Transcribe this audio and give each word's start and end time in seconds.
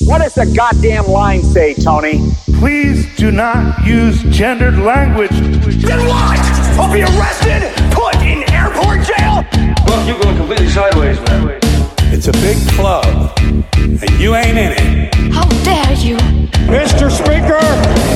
What 0.07 0.19
does 0.19 0.33
the 0.33 0.45
goddamn 0.55 1.07
line 1.07 1.43
say, 1.43 1.73
Tony? 1.73 2.21
Please 2.57 3.05
do 3.17 3.31
not 3.31 3.85
use 3.85 4.23
gendered 4.23 4.77
language. 4.77 5.31
Then 5.31 6.07
what? 6.07 6.39
I'll 6.79 6.93
be 6.93 7.01
arrested, 7.01 7.63
put 7.91 8.15
in 8.21 8.49
airport 8.49 9.05
jail. 9.05 9.43
Look, 9.87 10.07
you're 10.07 10.21
going 10.21 10.37
completely 10.37 10.69
sideways, 10.69 11.19
man. 11.19 11.88
It's 12.11 12.27
a 12.27 12.31
big 12.31 12.57
club, 12.69 13.37
and 13.77 14.09
you 14.19 14.35
ain't 14.35 14.57
in 14.57 14.73
it. 14.73 15.13
How 15.31 15.47
dare 15.63 15.93
you? 15.93 16.17
Mr. 16.65 17.11
Speaker, 17.11 17.61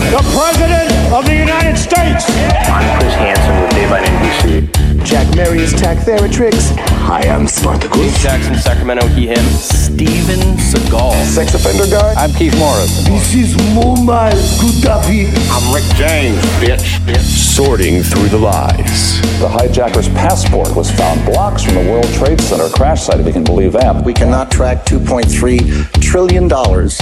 the 0.09 0.21
President 0.33 1.13
of 1.13 1.25
the 1.25 1.35
United 1.35 1.77
States. 1.77 2.25
I'm 2.67 2.99
Chris 2.99 3.13
Hansen 3.13 3.61
with 3.61 3.71
Dateline 3.71 4.05
NBC. 4.05 4.83
Jack 5.05 5.35
Marius 5.35 5.73
Tack 5.73 5.97
Theratrix. 5.99 6.75
Hi, 7.05 7.21
I'm 7.27 7.47
Spartacus. 7.47 8.23
Jackson, 8.23 8.55
Sacramento, 8.55 9.05
he, 9.09 9.27
him. 9.27 9.45
Steven 9.45 10.39
Seagal. 10.57 11.13
Sex 11.25 11.53
offender 11.53 11.85
guy. 11.85 12.13
I'm 12.15 12.31
Keith 12.31 12.57
Morris. 12.57 13.05
This 13.05 13.35
is 13.35 13.53
Muammar 13.75 14.31
Gaddafi. 14.59 15.27
I'm 15.51 15.73
Rick 15.73 15.83
James, 15.97 16.39
bitch. 16.61 16.99
bitch. 17.05 17.19
Sorting 17.19 18.01
through 18.01 18.29
the 18.29 18.39
lies. 18.39 19.21
The 19.39 19.49
hijacker's 19.49 20.07
passport 20.09 20.73
was 20.75 20.89
found 20.91 21.23
blocks 21.25 21.63
from 21.63 21.75
the 21.75 21.91
World 21.91 22.11
Trade 22.13 22.39
Center 22.39 22.69
crash 22.69 23.03
site, 23.03 23.19
if 23.19 23.27
you 23.27 23.33
can 23.33 23.43
believe 23.43 23.73
that. 23.73 23.82
We 23.83 24.13
cannot 24.13 24.49
track 24.49 24.85
$2.3 24.85 26.01
trillion 26.01 26.45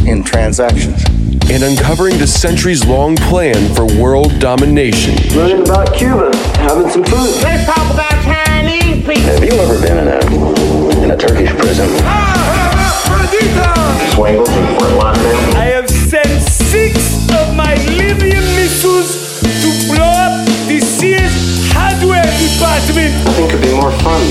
in 0.10 0.24
transactions. 0.24 1.04
And 1.52 1.64
uncovering 1.64 2.18
the 2.18 2.26
centuries 2.26 2.84
long 2.86 3.16
plan 3.16 3.76
for 3.76 3.86
world 4.02 4.40
domination. 4.40 5.16
Learning 5.38 5.62
about 5.62 5.94
Cuba, 5.94 6.36
having 6.58 6.90
some 6.90 7.04
food. 7.04 7.44
Let's 7.44 7.66
talk 7.68 7.94
about 7.94 8.12
Chinese 8.24 9.06
people. 9.06 9.22
Have 9.22 9.44
you 9.44 9.52
ever 9.52 9.80
been 9.80 9.98
in 10.00 10.08
a, 10.08 11.04
in 11.04 11.12
a 11.12 11.18
Turkish 11.18 11.52
prison? 11.52 11.88
Ah, 12.02 12.34
ah, 13.06 13.22
ah, 13.60 14.14
Swangles 14.16 14.50
in 14.50 14.80
Fort 14.80 14.92
Lauderdale? 14.94 15.51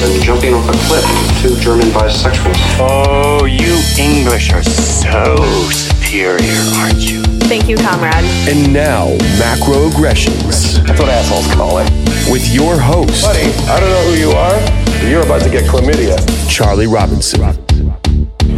Than 0.00 0.22
jumping 0.22 0.54
off 0.54 0.68
a 0.68 0.72
cliff 0.88 1.04
two 1.42 1.54
German 1.60 1.88
bisexuals. 1.88 2.56
Oh, 2.80 3.44
you 3.44 3.76
English 3.98 4.52
are 4.52 4.62
so 4.62 5.36
superior, 5.70 6.60
aren't 6.76 6.98
you? 6.98 7.22
Thank 7.50 7.68
you, 7.68 7.76
comrade. 7.76 8.24
And 8.48 8.72
now, 8.72 9.08
Macroaggressions. 9.36 10.84
That's 10.86 10.98
what 10.98 11.08
assholes 11.08 11.46
call 11.54 11.78
it. 11.78 11.90
With 12.30 12.48
your 12.52 12.78
host, 12.78 13.24
Buddy, 13.24 13.52
I 13.68 13.80
don't 13.80 13.90
know 13.90 14.10
who 14.10 14.18
you 14.18 14.30
are, 14.30 14.58
but 14.84 15.08
you're 15.08 15.22
about 15.22 15.42
to 15.42 15.50
get 15.50 15.64
chlamydia. 15.64 16.18
Charlie 16.48 16.86
Robinson. 16.86 17.40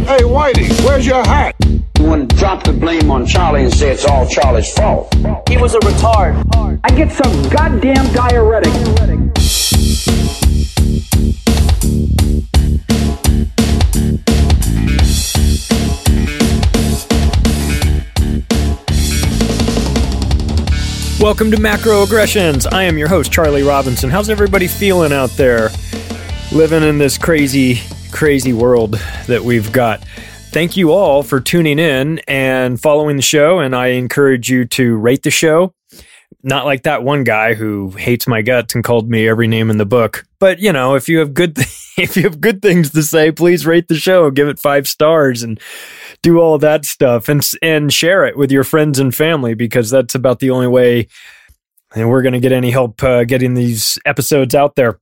Hey, 0.05 0.23
Whitey, 0.23 0.69
where's 0.85 1.05
your 1.05 1.23
hat? 1.25 1.55
You 1.99 2.05
want 2.05 2.29
to 2.29 2.35
drop 2.35 2.63
the 2.63 2.73
blame 2.73 3.09
on 3.09 3.25
Charlie 3.25 3.63
and 3.63 3.73
say 3.73 3.91
it's 3.91 4.05
all 4.05 4.27
Charlie's 4.27 4.71
fault. 4.73 5.13
He 5.49 5.57
was 5.57 5.73
a 5.73 5.79
retard. 5.79 6.79
I 6.83 6.89
get 6.91 7.11
some 7.11 7.49
goddamn 7.49 8.13
diuretic. 8.13 8.73
Welcome 21.23 21.51
to 21.51 21.57
Macro 21.57 22.03
Aggressions. 22.03 22.65
I 22.65 22.83
am 22.83 22.97
your 22.97 23.07
host, 23.07 23.31
Charlie 23.31 23.63
Robinson. 23.63 24.09
How's 24.09 24.29
everybody 24.29 24.67
feeling 24.67 25.13
out 25.13 25.29
there? 25.29 25.69
Living 26.51 26.83
in 26.83 26.97
this 26.97 27.17
crazy, 27.17 27.79
crazy 28.11 28.51
world 28.51 28.99
that 29.27 29.41
we've 29.41 29.71
got. 29.71 30.03
Thank 30.51 30.75
you 30.75 30.91
all 30.91 31.23
for 31.23 31.39
tuning 31.39 31.79
in 31.79 32.19
and 32.27 32.77
following 32.77 33.15
the 33.15 33.21
show, 33.21 33.59
and 33.59 33.73
I 33.73 33.87
encourage 33.87 34.49
you 34.49 34.65
to 34.65 34.97
rate 34.97 35.23
the 35.23 35.31
show. 35.31 35.73
Not 36.43 36.65
like 36.65 36.83
that 36.83 37.03
one 37.03 37.23
guy 37.23 37.53
who 37.53 37.91
hates 37.91 38.27
my 38.27 38.41
guts 38.41 38.75
and 38.75 38.83
called 38.83 39.09
me 39.09 39.25
every 39.25 39.47
name 39.47 39.69
in 39.69 39.77
the 39.77 39.85
book. 39.85 40.25
But 40.39 40.59
you 40.59 40.73
know, 40.73 40.95
if 40.95 41.07
you 41.07 41.19
have 41.19 41.33
good 41.33 41.57
if 41.97 42.17
you 42.17 42.23
have 42.23 42.41
good 42.41 42.61
things 42.61 42.91
to 42.91 43.01
say, 43.01 43.31
please 43.31 43.65
rate 43.65 43.87
the 43.87 43.95
show, 43.95 44.29
give 44.29 44.49
it 44.49 44.59
five 44.59 44.89
stars, 44.89 45.41
and 45.41 45.57
do 46.23 46.39
all 46.39 46.57
that 46.57 46.85
stuff, 46.85 47.29
and 47.29 47.47
and 47.61 47.93
share 47.93 48.25
it 48.25 48.35
with 48.35 48.51
your 48.51 48.63
friends 48.63 48.97
and 48.97 49.13
family 49.13 49.53
because 49.53 49.91
that's 49.91 50.15
about 50.15 50.39
the 50.39 50.49
only 50.49 50.67
way. 50.67 51.07
And 51.95 52.09
we're 52.09 52.23
going 52.23 52.33
to 52.33 52.39
get 52.39 52.51
any 52.51 52.71
help 52.71 53.03
uh, 53.03 53.23
getting 53.23 53.53
these 53.53 53.99
episodes 54.03 54.55
out 54.55 54.75
there. 54.75 54.99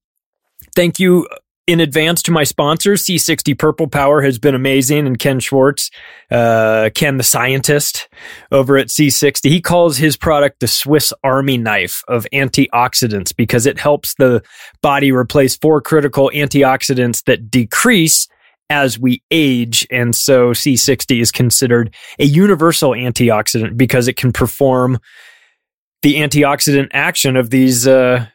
Thank 0.75 0.99
you 0.99 1.25
in 1.67 1.79
advance 1.79 2.21
to 2.23 2.31
my 2.31 2.43
sponsor, 2.43 2.93
C60 2.93 3.57
Purple 3.57 3.87
Power 3.87 4.21
has 4.21 4.39
been 4.39 4.55
amazing, 4.55 5.05
and 5.05 5.17
Ken 5.17 5.39
Schwartz, 5.39 5.91
uh, 6.31 6.89
Ken 6.95 7.17
the 7.17 7.23
scientist 7.23 8.09
over 8.51 8.77
at 8.77 8.87
C60, 8.87 9.49
he 9.49 9.61
calls 9.61 9.95
his 9.95 10.17
product 10.17 10.59
the 10.59 10.67
Swiss 10.67 11.13
Army 11.23 11.57
knife 11.57 12.03
of 12.07 12.27
antioxidants 12.33 13.35
because 13.35 13.65
it 13.65 13.79
helps 13.79 14.15
the 14.15 14.43
body 14.81 15.11
replace 15.11 15.55
four 15.55 15.81
critical 15.81 16.31
antioxidants 16.33 17.23
that 17.25 17.51
decrease 17.51 18.27
as 18.71 18.97
we 18.97 19.21
age. 19.31 19.85
And 19.91 20.15
so 20.15 20.51
C60 20.51 21.21
is 21.21 21.29
considered 21.29 21.93
a 22.17 22.23
universal 22.23 22.91
antioxidant 22.91 23.75
because 23.75 24.07
it 24.07 24.15
can 24.15 24.31
perform 24.31 24.97
the 26.03 26.15
antioxidant 26.15 26.87
action 26.93 27.35
of 27.35 27.49
these, 27.49 27.85
uh, 27.85 28.27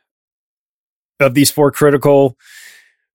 of 1.20 1.32
these 1.32 1.50
four 1.50 1.72
critical 1.72 2.36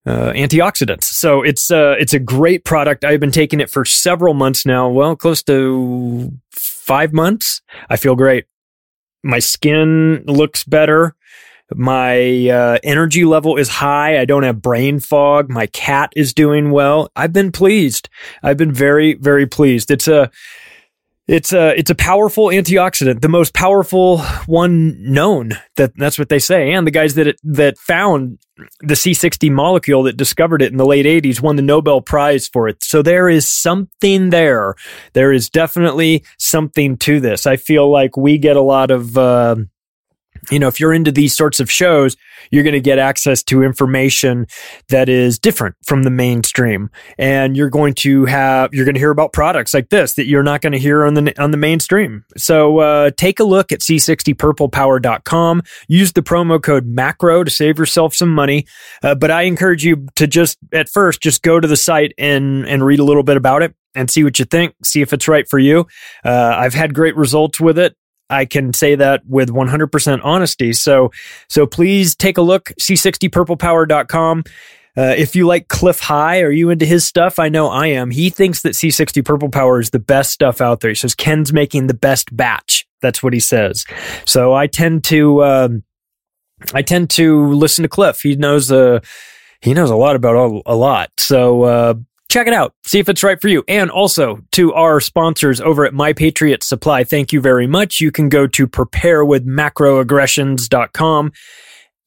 uh, 0.04 0.32
antioxidants. 0.32 1.04
So 1.04 1.42
it's 1.42 1.70
uh, 1.70 1.94
it's 1.96 2.12
a 2.12 2.18
great 2.18 2.64
product. 2.64 3.04
I've 3.04 3.20
been 3.20 3.30
taking 3.30 3.60
it 3.60 3.70
for 3.70 3.84
several 3.84 4.34
months 4.34 4.66
now. 4.66 4.88
Well, 4.88 5.14
close 5.14 5.44
to 5.44 6.32
five 6.50 7.12
months. 7.12 7.62
I 7.88 7.96
feel 7.96 8.16
great. 8.16 8.46
My 9.22 9.38
skin 9.38 10.24
looks 10.26 10.64
better. 10.64 11.14
My 11.76 12.48
uh, 12.48 12.78
energy 12.82 13.24
level 13.24 13.56
is 13.56 13.68
high. 13.68 14.18
I 14.18 14.24
don't 14.24 14.42
have 14.42 14.62
brain 14.62 15.00
fog. 15.00 15.50
My 15.50 15.66
cat 15.66 16.12
is 16.16 16.32
doing 16.32 16.70
well. 16.70 17.10
I've 17.16 17.32
been 17.32 17.52
pleased. 17.52 18.08
I've 18.42 18.56
been 18.56 18.72
very, 18.72 19.14
very 19.14 19.46
pleased. 19.46 19.90
It's 19.90 20.08
a 20.08 20.30
it's 21.28 21.52
a 21.52 21.78
it's 21.78 21.90
a 21.90 21.94
powerful 21.94 22.46
antioxidant, 22.46 23.20
the 23.20 23.28
most 23.28 23.54
powerful 23.54 24.18
one 24.46 25.12
known. 25.12 25.52
That 25.76 25.96
that's 25.96 26.18
what 26.18 26.28
they 26.28 26.40
say. 26.40 26.72
And 26.72 26.86
the 26.86 26.90
guys 26.90 27.14
that 27.14 27.28
it, 27.28 27.40
that 27.44 27.78
found 27.78 28.38
the 28.80 28.94
C60 28.94 29.50
molecule 29.50 30.02
that 30.02 30.16
discovered 30.16 30.62
it 30.62 30.72
in 30.72 30.78
the 30.78 30.86
late 30.86 31.06
80s 31.06 31.40
won 31.40 31.56
the 31.56 31.62
Nobel 31.62 32.00
Prize 32.00 32.48
for 32.48 32.68
it. 32.68 32.82
So 32.82 33.02
there 33.02 33.28
is 33.28 33.48
something 33.48 34.30
there. 34.30 34.74
There 35.12 35.32
is 35.32 35.48
definitely 35.48 36.24
something 36.38 36.96
to 36.98 37.20
this. 37.20 37.46
I 37.46 37.56
feel 37.56 37.90
like 37.90 38.16
we 38.16 38.36
get 38.36 38.56
a 38.56 38.62
lot 38.62 38.90
of 38.90 39.16
uh, 39.16 39.56
you 40.50 40.58
know, 40.58 40.68
if 40.68 40.80
you're 40.80 40.92
into 40.92 41.12
these 41.12 41.36
sorts 41.36 41.60
of 41.60 41.70
shows, 41.70 42.16
You're 42.50 42.64
going 42.64 42.74
to 42.74 42.80
get 42.80 42.98
access 42.98 43.42
to 43.44 43.62
information 43.62 44.46
that 44.88 45.08
is 45.08 45.38
different 45.38 45.76
from 45.86 46.02
the 46.02 46.10
mainstream. 46.10 46.90
And 47.18 47.56
you're 47.56 47.70
going 47.70 47.94
to 47.94 48.24
have, 48.26 48.72
you're 48.72 48.84
going 48.84 48.94
to 48.94 49.00
hear 49.00 49.10
about 49.10 49.32
products 49.32 49.72
like 49.74 49.90
this 49.90 50.14
that 50.14 50.26
you're 50.26 50.42
not 50.42 50.60
going 50.60 50.72
to 50.72 50.78
hear 50.78 51.04
on 51.04 51.14
the, 51.14 51.42
on 51.42 51.50
the 51.50 51.56
mainstream. 51.56 52.24
So, 52.36 52.78
uh, 52.78 53.10
take 53.16 53.40
a 53.40 53.44
look 53.44 53.72
at 53.72 53.80
c60purplepower.com. 53.80 55.62
Use 55.88 56.12
the 56.12 56.22
promo 56.22 56.62
code 56.62 56.86
macro 56.86 57.44
to 57.44 57.50
save 57.50 57.78
yourself 57.78 58.14
some 58.14 58.30
money. 58.30 58.66
Uh, 59.02 59.14
but 59.14 59.30
I 59.30 59.42
encourage 59.42 59.84
you 59.84 60.06
to 60.16 60.26
just, 60.26 60.58
at 60.72 60.88
first, 60.88 61.22
just 61.22 61.42
go 61.42 61.60
to 61.60 61.68
the 61.68 61.76
site 61.76 62.12
and, 62.18 62.66
and 62.66 62.84
read 62.84 63.00
a 63.00 63.04
little 63.04 63.22
bit 63.22 63.36
about 63.36 63.62
it 63.62 63.74
and 63.94 64.10
see 64.10 64.24
what 64.24 64.38
you 64.38 64.46
think, 64.46 64.74
see 64.82 65.02
if 65.02 65.12
it's 65.12 65.28
right 65.28 65.46
for 65.48 65.58
you. 65.58 65.86
Uh, 66.24 66.54
I've 66.56 66.72
had 66.72 66.94
great 66.94 67.14
results 67.14 67.60
with 67.60 67.78
it. 67.78 67.94
I 68.32 68.46
can 68.46 68.72
say 68.72 68.94
that 68.94 69.26
with 69.26 69.50
100% 69.50 70.20
honesty. 70.24 70.72
So, 70.72 71.10
so 71.48 71.66
please 71.66 72.14
take 72.14 72.38
a 72.38 72.42
look, 72.42 72.72
c60purplepower.com. 72.80 74.44
Uh, 74.94 75.14
if 75.16 75.34
you 75.34 75.46
like 75.46 75.68
Cliff 75.68 76.00
High, 76.00 76.40
are 76.40 76.50
you 76.50 76.70
into 76.70 76.84
his 76.84 77.06
stuff? 77.06 77.38
I 77.38 77.48
know 77.48 77.68
I 77.68 77.88
am. 77.88 78.10
He 78.10 78.28
thinks 78.28 78.62
that 78.62 78.74
C60 78.74 79.24
Purple 79.24 79.48
Power 79.48 79.80
is 79.80 79.90
the 79.90 79.98
best 79.98 80.32
stuff 80.32 80.60
out 80.60 80.80
there. 80.80 80.90
He 80.90 80.94
says 80.94 81.14
Ken's 81.14 81.52
making 81.52 81.86
the 81.86 81.94
best 81.94 82.34
batch. 82.34 82.86
That's 83.00 83.22
what 83.22 83.32
he 83.32 83.40
says. 83.40 83.86
So 84.26 84.52
I 84.52 84.66
tend 84.66 85.04
to, 85.04 85.44
um, 85.44 85.84
I 86.74 86.82
tend 86.82 87.08
to 87.10 87.52
listen 87.52 87.82
to 87.84 87.88
Cliff. 87.88 88.20
He 88.20 88.36
knows, 88.36 88.70
uh, 88.70 89.00
he 89.60 89.72
knows 89.72 89.90
a 89.90 89.96
lot 89.96 90.14
about 90.14 90.36
a, 90.36 90.62
a 90.66 90.76
lot. 90.76 91.10
So, 91.18 91.62
uh, 91.62 91.94
check 92.32 92.46
it 92.46 92.54
out. 92.54 92.74
See 92.84 92.98
if 92.98 93.10
it's 93.10 93.22
right 93.22 93.38
for 93.40 93.46
you. 93.48 93.62
And 93.68 93.90
also 93.90 94.40
to 94.52 94.72
our 94.72 95.00
sponsors 95.00 95.60
over 95.60 95.84
at 95.84 95.92
My 95.92 96.14
Patriot 96.14 96.62
Supply, 96.62 97.04
thank 97.04 97.30
you 97.32 97.42
very 97.42 97.66
much. 97.66 98.00
You 98.00 98.10
can 98.10 98.30
go 98.30 98.46
to 98.46 98.66
preparewithmacroaggressions.com 98.66 101.32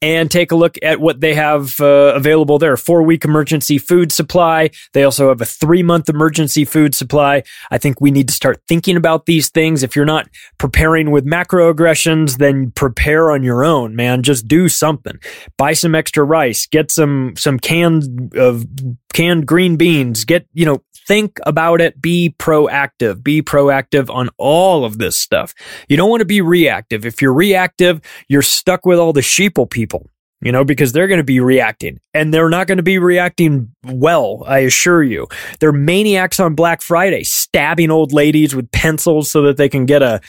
and 0.06 0.30
take 0.30 0.52
a 0.52 0.56
look 0.56 0.78
at 0.84 1.02
what 1.02 1.20
they 1.20 1.34
have 1.34 1.82
uh, 1.82 2.14
available 2.16 2.60
there. 2.60 2.78
Four 2.78 3.02
week 3.02 3.26
emergency 3.26 3.80
food 3.80 4.12
supply. 4.12 4.70
They 4.94 5.04
also 5.04 5.30
have 5.30 5.42
a 5.42 5.46
three 5.46 5.82
month 5.82 6.10
emergency 6.10 6.64
food 6.64 6.94
supply. 6.94 7.42
I 7.72 7.80
think 7.80 8.00
we 8.00 8.12
need 8.12 8.28
to 8.28 8.34
start 8.34 8.62
thinking 8.68 8.98
about 8.98 9.26
these 9.26 9.50
things. 9.50 9.82
If 9.82 9.96
you're 9.96 10.06
not 10.06 10.30
preparing 10.60 11.10
with 11.10 11.26
macroaggressions, 11.26 12.38
then 12.38 12.70
prepare 12.70 13.32
on 13.32 13.42
your 13.42 13.66
own, 13.66 13.96
man. 13.96 14.22
Just 14.22 14.48
do 14.48 14.70
something. 14.70 15.20
Buy 15.58 15.74
some 15.74 15.96
extra 15.96 16.24
rice. 16.24 16.68
Get 16.68 16.92
some, 16.92 17.34
some 17.36 17.58
cans 17.58 18.08
of 18.36 18.64
canned 19.12 19.48
green 19.48 19.76
beans. 19.76 20.24
Get, 20.24 20.46
you 20.54 20.68
know, 20.68 20.84
think 21.08 21.40
about 21.46 21.82
it. 21.82 22.02
Be 22.02 22.36
proactive. 22.38 23.24
Be 23.24 23.42
proactive 23.42 24.14
on 24.14 24.30
all 24.38 24.86
of 24.86 24.98
this 24.98 25.18
stuff. 25.18 25.54
You 25.88 25.98
don't 25.98 26.10
want 26.10 26.22
to 26.22 26.26
be 26.26 26.42
reactive. 26.42 27.06
If 27.06 27.22
you're 27.22 27.34
reactive, 27.34 28.02
you're 28.28 28.42
stuck 28.42 28.86
with 28.86 29.00
all 29.00 29.14
the 29.14 29.22
sheeple 29.22 29.70
people, 29.70 30.10
you 30.42 30.52
know, 30.52 30.64
because 30.64 30.92
they're 30.92 31.08
going 31.08 31.20
to 31.20 31.24
be 31.24 31.40
reacting 31.40 32.00
and 32.14 32.34
they're 32.34 32.50
not 32.50 32.68
going 32.68 32.78
to 32.78 32.84
be 32.84 32.98
reacting 32.98 33.72
well. 33.84 34.44
I 34.48 34.60
assure 34.60 35.04
you. 35.04 35.28
They're 35.60 35.72
maniacs 35.72 36.40
on 36.40 36.56
Black 36.56 36.82
Friday, 36.82 37.24
stabbing 37.24 37.92
old 37.92 38.12
ladies 38.14 38.56
with 38.56 38.72
pencils 38.72 39.32
so 39.32 39.44
that 39.44 39.58
they 39.58 39.70
can 39.70 39.86
get 39.86 40.02
a, 40.02 40.22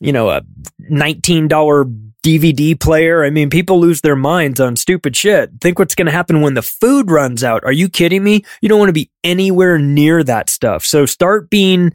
you 0.00 0.12
know, 0.12 0.30
a 0.30 0.42
$19 0.90 2.07
DVD 2.24 2.78
player. 2.78 3.24
I 3.24 3.30
mean, 3.30 3.50
people 3.50 3.80
lose 3.80 4.00
their 4.00 4.16
minds 4.16 4.60
on 4.60 4.76
stupid 4.76 5.16
shit. 5.16 5.50
Think 5.60 5.78
what's 5.78 5.94
going 5.94 6.06
to 6.06 6.12
happen 6.12 6.40
when 6.40 6.54
the 6.54 6.62
food 6.62 7.10
runs 7.10 7.44
out. 7.44 7.64
Are 7.64 7.72
you 7.72 7.88
kidding 7.88 8.24
me? 8.24 8.44
You 8.60 8.68
don't 8.68 8.78
want 8.78 8.88
to 8.88 8.94
be 8.94 9.10
anywhere 9.22 9.78
near 9.78 10.24
that 10.24 10.50
stuff. 10.50 10.84
So 10.84 11.06
start 11.06 11.48
being 11.50 11.92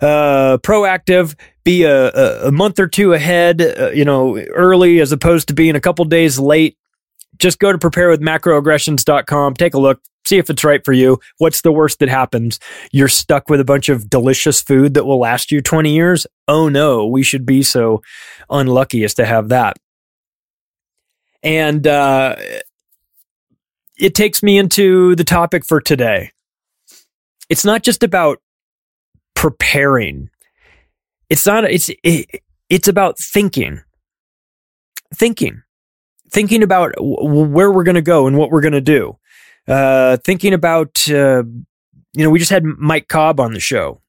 uh, 0.00 0.58
proactive. 0.58 1.34
Be 1.62 1.84
a, 1.84 2.46
a, 2.46 2.50
month 2.50 2.80
or 2.80 2.88
two 2.88 3.12
ahead, 3.12 3.60
uh, 3.60 3.90
you 3.90 4.04
know, 4.04 4.38
early 4.38 4.98
as 4.98 5.12
opposed 5.12 5.48
to 5.48 5.54
being 5.54 5.76
a 5.76 5.80
couple 5.80 6.04
days 6.06 6.38
late. 6.38 6.78
Just 7.38 7.58
go 7.58 7.72
to 7.72 7.78
preparewithmacroaggressions.com. 7.78 9.54
Take 9.54 9.74
a 9.74 9.78
look. 9.78 10.00
See 10.26 10.38
if 10.38 10.50
it's 10.50 10.64
right 10.64 10.84
for 10.84 10.92
you. 10.92 11.18
What's 11.38 11.62
the 11.62 11.72
worst 11.72 11.98
that 12.00 12.08
happens? 12.08 12.60
You're 12.92 13.08
stuck 13.08 13.48
with 13.48 13.60
a 13.60 13.64
bunch 13.64 13.88
of 13.88 14.10
delicious 14.10 14.60
food 14.60 14.94
that 14.94 15.04
will 15.04 15.18
last 15.18 15.50
you 15.50 15.62
20 15.62 15.92
years? 15.92 16.26
Oh 16.46 16.68
no, 16.68 17.06
we 17.06 17.22
should 17.22 17.46
be 17.46 17.62
so 17.62 18.02
unlucky 18.50 19.02
as 19.04 19.14
to 19.14 19.24
have 19.24 19.48
that. 19.48 19.78
And 21.42 21.86
uh, 21.86 22.36
it 23.98 24.14
takes 24.14 24.42
me 24.42 24.58
into 24.58 25.14
the 25.16 25.24
topic 25.24 25.64
for 25.64 25.80
today. 25.80 26.32
It's 27.48 27.64
not 27.64 27.82
just 27.82 28.02
about 28.02 28.38
preparing. 29.34 30.28
It's 31.30 31.46
not, 31.46 31.64
it's, 31.64 31.90
it, 32.04 32.42
it's 32.68 32.88
about 32.88 33.18
thinking. 33.18 33.80
Thinking. 35.14 35.62
Thinking 36.32 36.62
about 36.62 36.94
where 36.98 37.70
we're 37.72 37.84
going 37.84 37.96
to 37.96 38.02
go 38.02 38.26
and 38.26 38.36
what 38.36 38.50
we're 38.50 38.60
going 38.60 38.72
to 38.72 38.80
do. 38.80 39.18
Uh, 39.66 40.16
thinking 40.18 40.54
about, 40.54 41.08
uh, 41.10 41.42
you 42.12 42.24
know, 42.24 42.30
we 42.30 42.38
just 42.38 42.50
had 42.50 42.64
Mike 42.64 43.08
Cobb 43.08 43.40
on 43.40 43.52
the 43.52 43.60
show 43.60 44.00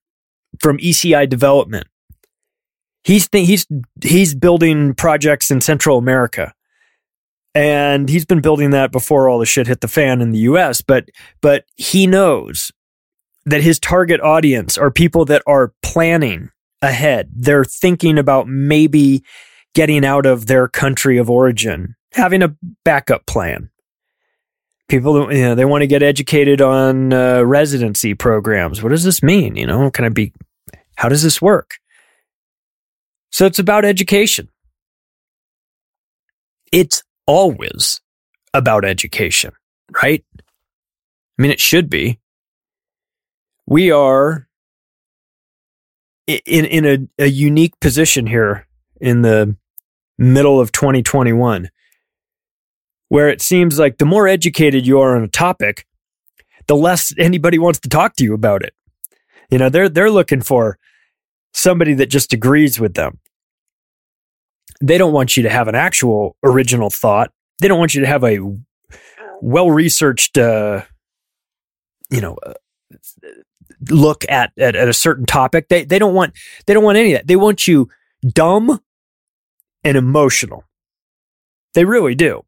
from 0.59 0.77
ECI 0.77 1.29
Development. 1.29 1.87
He's 3.03 3.27
th- 3.27 3.47
he's 3.47 3.65
he's 4.03 4.35
building 4.35 4.93
projects 4.93 5.49
in 5.49 5.59
Central 5.61 5.97
America, 5.97 6.53
and 7.55 8.07
he's 8.07 8.25
been 8.25 8.41
building 8.41 8.69
that 8.71 8.91
before 8.91 9.27
all 9.27 9.39
the 9.39 9.45
shit 9.45 9.67
hit 9.67 9.81
the 9.81 9.87
fan 9.87 10.21
in 10.21 10.31
the 10.31 10.39
U.S. 10.39 10.81
But 10.81 11.09
but 11.41 11.65
he 11.77 12.05
knows 12.05 12.71
that 13.45 13.61
his 13.61 13.79
target 13.79 14.21
audience 14.21 14.77
are 14.77 14.91
people 14.91 15.25
that 15.25 15.41
are 15.47 15.73
planning 15.81 16.51
ahead. 16.81 17.31
They're 17.35 17.65
thinking 17.65 18.17
about 18.17 18.47
maybe 18.47 19.23
getting 19.73 20.05
out 20.05 20.25
of 20.25 20.47
their 20.47 20.67
country 20.67 21.17
of 21.17 21.29
origin, 21.29 21.95
having 22.13 22.43
a 22.43 22.55
backup 22.83 23.25
plan. 23.25 23.69
People 24.87 25.33
you 25.33 25.43
know 25.43 25.55
they 25.55 25.65
want 25.65 25.83
to 25.83 25.87
get 25.87 26.03
educated 26.03 26.61
on 26.61 27.13
uh, 27.13 27.41
residency 27.43 28.13
programs. 28.13 28.83
What 28.83 28.89
does 28.89 29.03
this 29.03 29.23
mean? 29.23 29.55
You 29.55 29.65
know 29.65 29.89
can 29.89 30.05
i 30.05 30.09
be 30.09 30.33
how 30.95 31.07
does 31.07 31.23
this 31.23 31.41
work? 31.41 31.77
So 33.31 33.45
it's 33.45 33.59
about 33.59 33.85
education. 33.85 34.49
It's 36.73 37.03
always 37.25 38.01
about 38.53 38.83
education 38.83 39.53
right? 39.91 40.23
I 40.37 41.41
mean 41.41 41.51
it 41.51 41.59
should 41.59 41.89
be. 41.89 42.19
We 43.65 43.91
are 43.91 44.47
in 46.27 46.65
in 46.65 46.85
a, 46.85 47.23
a 47.23 47.27
unique 47.27 47.79
position 47.79 48.27
here 48.27 48.67
in 48.99 49.21
the 49.21 49.55
middle 50.17 50.59
of 50.59 50.71
2021 50.71 51.69
where 53.11 53.27
it 53.27 53.41
seems 53.41 53.77
like 53.77 53.97
the 53.97 54.05
more 54.05 54.25
educated 54.25 54.87
you 54.87 54.97
are 55.01 55.17
on 55.17 55.23
a 55.23 55.27
topic, 55.27 55.85
the 56.67 56.77
less 56.77 57.13
anybody 57.17 57.59
wants 57.59 57.77
to 57.77 57.89
talk 57.89 58.15
to 58.15 58.23
you 58.23 58.33
about 58.33 58.63
it. 58.63 58.73
You 59.49 59.57
know, 59.57 59.67
they're 59.67 59.89
they're 59.89 60.09
looking 60.09 60.39
for 60.39 60.79
somebody 61.53 61.93
that 61.95 62.05
just 62.05 62.31
agrees 62.31 62.79
with 62.79 62.93
them. 62.93 63.19
They 64.81 64.97
don't 64.97 65.11
want 65.11 65.35
you 65.35 65.43
to 65.43 65.49
have 65.49 65.67
an 65.67 65.75
actual 65.75 66.37
original 66.41 66.89
thought. 66.89 67.33
They 67.59 67.67
don't 67.67 67.79
want 67.79 67.93
you 67.93 67.99
to 67.99 68.07
have 68.07 68.23
a 68.23 68.39
well-researched 69.41 70.37
uh, 70.37 70.83
you 72.09 72.21
know, 72.21 72.37
uh, 72.45 72.53
look 73.89 74.23
at, 74.29 74.53
at 74.57 74.77
at 74.77 74.87
a 74.87 74.93
certain 74.93 75.25
topic. 75.25 75.67
They 75.67 75.83
they 75.83 75.99
don't 75.99 76.13
want 76.13 76.31
they 76.65 76.73
don't 76.73 76.85
want 76.85 76.97
any 76.97 77.11
of 77.11 77.19
that. 77.19 77.27
They 77.27 77.35
want 77.35 77.67
you 77.67 77.89
dumb 78.25 78.79
and 79.83 79.97
emotional. 79.97 80.63
They 81.73 81.83
really 81.83 82.15
do. 82.15 82.45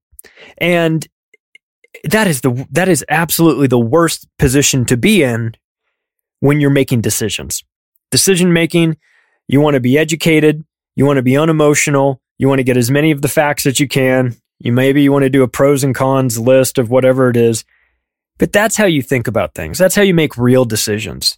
And 0.58 1.08
that 2.06 2.28
is 2.28 2.42
the 2.42 2.68
that 2.72 2.90
is 2.90 3.06
absolutely 3.10 3.68
the 3.68 3.80
worst 3.80 4.28
position 4.38 4.86
to 4.86 4.98
be 4.98 5.24
in 5.24 5.56
when 6.40 6.60
you're 6.60 6.70
making 6.70 7.02
decisions. 7.02 7.64
Decision 8.12 8.52
making, 8.54 8.98
you 9.48 9.62
want 9.62 9.76
to 9.76 9.80
be 9.80 9.98
educated, 9.98 10.64
you 10.96 11.06
want 11.06 11.18
to 11.18 11.24
be 11.24 11.38
unemotional, 11.38 12.22
you 12.38 12.48
want 12.48 12.60
to 12.60 12.64
get 12.64 12.78
as 12.78 12.92
many 12.92 13.12
of 13.12 13.22
the 13.22 13.28
facts 13.28 13.64
that 13.64 13.80
you 13.80 13.88
can. 13.88 14.36
You 14.60 14.72
maybe 14.72 15.02
you 15.02 15.12
want 15.12 15.24
to 15.24 15.30
do 15.30 15.44
a 15.44 15.48
pros 15.48 15.84
and 15.84 15.96
cons 15.96 16.40
list 16.40 16.78
of 16.78 16.90
whatever 16.90 17.30
it 17.30 17.38
is. 17.38 17.64
But 18.38 18.52
that's 18.52 18.78
how 18.78 18.86
you 18.86 19.02
think 19.02 19.28
about 19.28 19.54
things. 19.54 19.78
That's 19.78 19.96
how 19.96 20.02
you 20.02 20.14
make 20.14 20.38
real 20.38 20.66
decisions. 20.66 21.38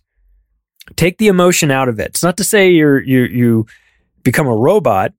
Take 0.95 1.17
the 1.17 1.27
emotion 1.27 1.71
out 1.71 1.89
of 1.89 1.99
it. 1.99 2.07
It's 2.07 2.23
not 2.23 2.37
to 2.37 2.43
say 2.43 2.69
you're 2.69 3.01
you 3.01 3.23
you 3.23 3.65
become 4.23 4.47
a 4.47 4.55
robot, 4.55 5.13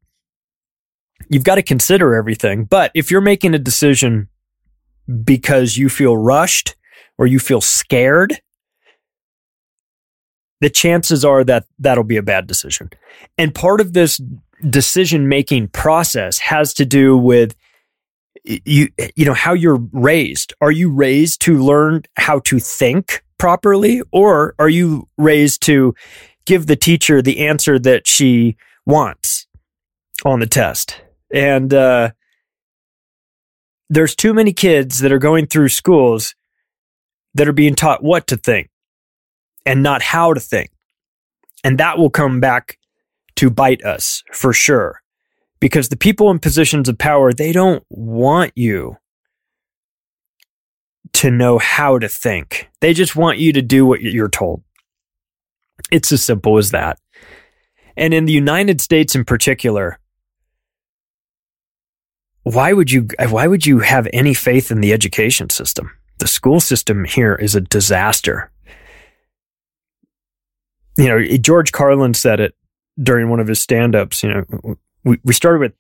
you've 1.29 1.45
got 1.45 1.57
to 1.57 1.63
consider 1.63 2.15
everything. 2.15 2.65
But 2.65 2.91
if 2.95 3.11
you're 3.11 3.21
making 3.21 3.55
a 3.55 3.59
decision 3.59 4.29
because 5.25 5.77
you 5.77 5.89
feel 5.89 6.17
rushed 6.17 6.75
or 7.19 7.27
you 7.27 7.39
feel 7.39 7.61
scared, 7.61 8.41
the 10.61 10.71
chances 10.71 11.25
are 11.25 11.45
that 11.45 11.67
that'll 11.79 12.05
be 12.05 12.17
a 12.17 12.23
bad 12.23 12.47
decision. 12.47 12.91
And 13.37 13.55
part 13.55 13.81
of 13.81 13.93
this 13.93 14.21
decision 14.69 15.29
making 15.29 15.69
process 15.69 16.39
has 16.39 16.73
to 16.75 16.85
do 16.85 17.17
with 17.17 17.55
you 18.45 18.89
you 19.17 19.25
know 19.25 19.35
how 19.35 19.53
you're 19.53 19.83
raised. 19.93 20.55
Are 20.61 20.71
you 20.71 20.91
raised 20.91 21.41
to 21.43 21.59
learn 21.59 22.03
how 22.17 22.39
to 22.41 22.59
think 22.59 23.25
properly 23.39 24.03
or 24.13 24.55
are 24.59 24.69
you 24.69 25.09
raised 25.19 25.63
to 25.63 25.95
give 26.47 26.67
the 26.67 26.77
teacher 26.77 27.21
the 27.21 27.47
answer 27.47 27.79
that 27.79 28.07
she 28.07 28.57
wants 28.87 29.47
on 30.25 30.41
the 30.41 30.47
test? 30.47 31.03
And 31.33 31.73
uh, 31.73 32.11
there's 33.89 34.15
too 34.15 34.35
many 34.35 34.53
kids 34.53 35.01
that 35.01 35.13
are 35.13 35.19
going 35.19 35.47
through 35.47 35.69
schools 35.69 36.35
that 37.35 37.49
are 37.49 37.53
being 37.53 37.75
taught 37.75 38.03
what 38.03 38.27
to 38.29 38.37
think 38.37 38.71
and 39.65 39.83
not 39.83 40.03
how 40.03 40.33
to 40.33 40.41
think. 40.41 40.71
And 41.65 41.79
that 41.79 41.99
will 41.99 42.11
come 42.11 42.41
back 42.41 42.79
to 43.37 43.51
bite 43.51 43.85
us 43.85 44.23
for 44.33 44.53
sure. 44.53 45.03
Because 45.61 45.89
the 45.89 45.97
people 45.97 46.31
in 46.31 46.39
positions 46.39 46.89
of 46.89 46.99
power, 46.99 47.33
they 47.33 47.53
don't 47.53 47.83
want 47.89 48.53
you 48.55 48.97
to 51.15 51.31
know 51.31 51.59
how 51.59 51.99
to 51.99 52.09
think. 52.09 52.69
They 52.81 52.93
just 52.93 53.17
want 53.17 53.39
you 53.39 53.53
to 53.55 53.63
do 53.63 53.87
what 53.87 54.03
you're 54.03 54.29
told. 54.29 54.63
It's 55.91 56.13
as 56.13 56.23
simple 56.23 56.59
as 56.59 56.71
that. 56.73 56.99
And 57.97 58.13
in 58.13 58.27
the 58.27 58.33
United 58.33 58.81
States 58.81 59.15
in 59.15 59.25
particular, 59.25 59.99
why 62.47 62.73
would 62.73 62.93
you 62.93 63.09
why 63.29 63.49
would 63.49 63.67
you 63.67 63.81
have 63.81 64.07
any 64.13 64.33
faith 64.33 64.71
in 64.71 64.81
the 64.81 64.93
education 64.93 65.51
system? 65.51 65.91
The 66.19 66.29
school 66.29 66.61
system 66.61 67.05
here 67.05 67.35
is 67.35 67.57
a 67.57 67.61
disaster. 67.61 68.53
You 70.97 71.09
know, 71.09 71.37
George 71.39 71.73
Carlin 71.73 72.15
said 72.15 72.39
it 72.39 72.55
during 73.03 73.31
one 73.31 73.41
of 73.41 73.49
his 73.49 73.61
stand-ups, 73.61 74.23
you 74.23 74.33
know, 74.33 74.77
we, 75.03 75.19
we 75.25 75.35
started 75.35 75.59
with 75.59 75.73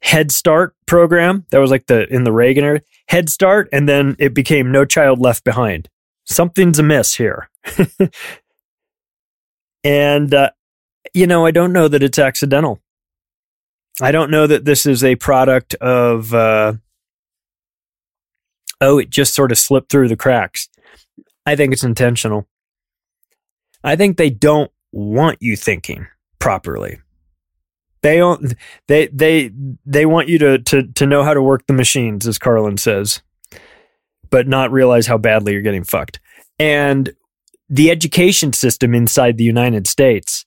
Head 0.00 0.32
Start 0.32 0.74
program. 0.86 1.44
That 1.50 1.58
was 1.58 1.70
like 1.70 1.88
the 1.88 2.10
in 2.12 2.24
the 2.24 2.32
Reagan 2.32 2.64
era. 2.64 2.80
Head 3.08 3.28
Start 3.28 3.68
and 3.70 3.86
then 3.86 4.16
it 4.18 4.32
became 4.32 4.72
No 4.72 4.86
Child 4.86 5.18
Left 5.18 5.44
Behind. 5.44 5.90
Something's 6.24 6.78
amiss 6.78 7.16
here. 7.16 7.50
and 9.84 10.32
uh, 10.32 10.50
you 11.12 11.26
know, 11.26 11.44
I 11.44 11.50
don't 11.50 11.74
know 11.74 11.86
that 11.86 12.02
it's 12.02 12.18
accidental. 12.18 12.80
I 14.00 14.12
don't 14.12 14.30
know 14.30 14.46
that 14.46 14.64
this 14.64 14.86
is 14.86 15.02
a 15.02 15.16
product 15.16 15.74
of, 15.74 16.32
uh, 16.32 16.74
oh, 18.80 18.98
it 18.98 19.10
just 19.10 19.34
sort 19.34 19.50
of 19.50 19.58
slipped 19.58 19.90
through 19.90 20.08
the 20.08 20.16
cracks. 20.16 20.68
I 21.44 21.56
think 21.56 21.72
it's 21.72 21.82
intentional. 21.82 22.46
I 23.82 23.96
think 23.96 24.16
they 24.16 24.30
don't 24.30 24.70
want 24.92 25.38
you 25.40 25.56
thinking 25.56 26.06
properly. 26.38 27.00
They 28.02 28.18
don't, 28.18 28.54
they, 28.86 29.08
they, 29.08 29.50
they 29.84 30.06
want 30.06 30.28
you 30.28 30.38
to, 30.38 30.58
to, 30.58 30.86
to 30.92 31.06
know 31.06 31.24
how 31.24 31.34
to 31.34 31.42
work 31.42 31.66
the 31.66 31.72
machines, 31.72 32.28
as 32.28 32.38
Carlin 32.38 32.76
says, 32.76 33.22
but 34.30 34.46
not 34.46 34.70
realize 34.70 35.08
how 35.08 35.18
badly 35.18 35.52
you're 35.52 35.62
getting 35.62 35.82
fucked. 35.82 36.20
And 36.60 37.12
the 37.68 37.90
education 37.90 38.52
system 38.52 38.94
inside 38.94 39.36
the 39.36 39.44
United 39.44 39.88
States, 39.88 40.46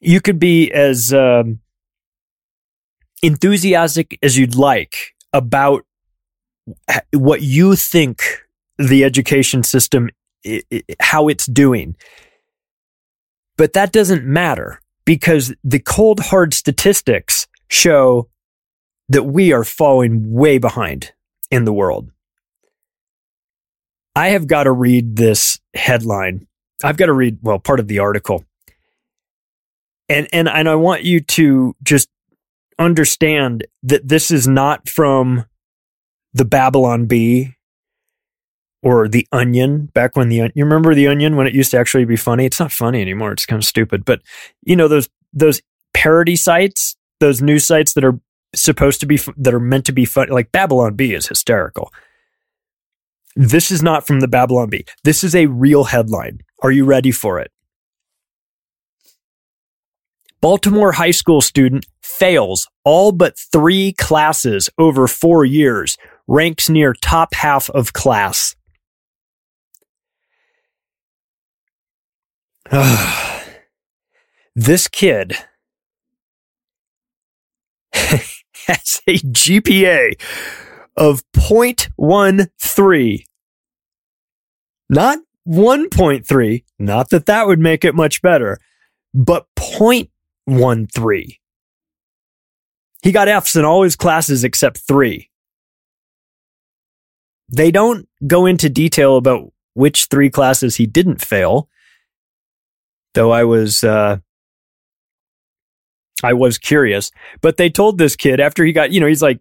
you 0.00 0.20
could 0.20 0.40
be 0.40 0.72
as, 0.72 1.14
um, 1.14 1.60
enthusiastic 3.24 4.18
as 4.22 4.36
you'd 4.36 4.54
like 4.54 5.14
about 5.32 5.84
what 7.12 7.42
you 7.42 7.74
think 7.74 8.22
the 8.78 9.04
education 9.04 9.62
system 9.62 10.10
how 11.00 11.28
it's 11.28 11.46
doing. 11.46 11.96
But 13.56 13.72
that 13.72 13.92
doesn't 13.92 14.24
matter 14.24 14.80
because 15.06 15.54
the 15.64 15.78
cold 15.78 16.20
hard 16.20 16.52
statistics 16.52 17.46
show 17.70 18.28
that 19.08 19.22
we 19.22 19.52
are 19.52 19.64
falling 19.64 20.32
way 20.32 20.58
behind 20.58 21.12
in 21.50 21.64
the 21.64 21.72
world. 21.72 22.10
I 24.16 24.28
have 24.28 24.46
got 24.46 24.64
to 24.64 24.72
read 24.72 25.16
this 25.16 25.58
headline. 25.74 26.46
I've 26.82 26.96
got 26.96 27.06
to 27.06 27.12
read 27.12 27.38
well 27.42 27.58
part 27.58 27.80
of 27.80 27.88
the 27.88 28.00
article. 28.00 28.44
And 30.10 30.28
and 30.34 30.50
and 30.50 30.68
i 30.68 30.74
want 30.74 31.02
you 31.04 31.20
to 31.20 31.74
just 31.82 32.10
understand 32.78 33.66
that 33.82 34.08
this 34.08 34.30
is 34.30 34.46
not 34.48 34.88
from 34.88 35.46
the 36.32 36.44
Babylon 36.44 37.06
Bee 37.06 37.54
or 38.82 39.08
the 39.08 39.26
Onion. 39.32 39.86
Back 39.86 40.16
when 40.16 40.28
the 40.28 40.50
you 40.54 40.64
remember 40.64 40.94
the 40.94 41.08
Onion 41.08 41.36
when 41.36 41.46
it 41.46 41.54
used 41.54 41.70
to 41.72 41.78
actually 41.78 42.04
be 42.04 42.16
funny. 42.16 42.44
It's 42.44 42.60
not 42.60 42.72
funny 42.72 43.00
anymore. 43.00 43.32
It's 43.32 43.46
kind 43.46 43.60
of 43.60 43.66
stupid. 43.66 44.04
But 44.04 44.20
you 44.62 44.76
know 44.76 44.88
those 44.88 45.08
those 45.32 45.62
parody 45.94 46.36
sites, 46.36 46.96
those 47.20 47.40
news 47.40 47.64
sites 47.64 47.94
that 47.94 48.04
are 48.04 48.20
supposed 48.54 49.00
to 49.00 49.06
be 49.06 49.18
that 49.36 49.54
are 49.54 49.60
meant 49.60 49.86
to 49.86 49.92
be 49.92 50.04
funny. 50.04 50.30
Like 50.30 50.52
Babylon 50.52 50.94
Bee 50.94 51.14
is 51.14 51.26
hysterical. 51.26 51.92
This 53.36 53.70
is 53.70 53.82
not 53.82 54.06
from 54.06 54.20
the 54.20 54.28
Babylon 54.28 54.70
Bee. 54.70 54.84
This 55.02 55.24
is 55.24 55.34
a 55.34 55.46
real 55.46 55.84
headline. 55.84 56.40
Are 56.62 56.70
you 56.70 56.84
ready 56.84 57.10
for 57.10 57.40
it? 57.40 57.50
Baltimore 60.44 60.92
high 60.92 61.10
school 61.10 61.40
student 61.40 61.86
fails 62.02 62.68
all 62.84 63.12
but 63.12 63.38
three 63.38 63.94
classes 63.94 64.68
over 64.76 65.08
four 65.08 65.46
years, 65.46 65.96
ranks 66.26 66.68
near 66.68 66.92
top 66.92 67.32
half 67.32 67.70
of 67.70 67.94
class. 67.94 68.54
this 74.54 74.86
kid 74.86 75.34
has 77.94 79.00
a 79.06 79.16
GPA 79.16 80.20
of 80.94 81.22
0.13. 81.32 83.24
Not 84.90 85.20
1.3, 85.48 86.64
not 86.78 87.08
that 87.08 87.24
that 87.24 87.46
would 87.46 87.60
make 87.60 87.82
it 87.82 87.94
much 87.94 88.20
better, 88.20 88.58
but 89.14 89.46
0.13 89.56 90.10
won 90.46 90.86
three. 90.86 91.40
He 93.02 93.12
got 93.12 93.28
F's 93.28 93.56
in 93.56 93.64
all 93.64 93.82
his 93.82 93.96
classes 93.96 94.44
except 94.44 94.78
three. 94.78 95.30
They 97.48 97.70
don't 97.70 98.08
go 98.26 98.46
into 98.46 98.70
detail 98.70 99.16
about 99.16 99.52
which 99.74 100.06
three 100.06 100.30
classes 100.30 100.76
he 100.76 100.86
didn't 100.86 101.20
fail, 101.20 101.68
though 103.12 103.30
I 103.30 103.44
was, 103.44 103.84
uh, 103.84 104.18
I 106.22 106.32
was 106.32 106.56
curious. 106.56 107.10
But 107.42 107.58
they 107.58 107.68
told 107.68 107.98
this 107.98 108.16
kid 108.16 108.40
after 108.40 108.64
he 108.64 108.72
got, 108.72 108.90
you 108.90 109.00
know, 109.00 109.06
he's 109.06 109.22
like 109.22 109.40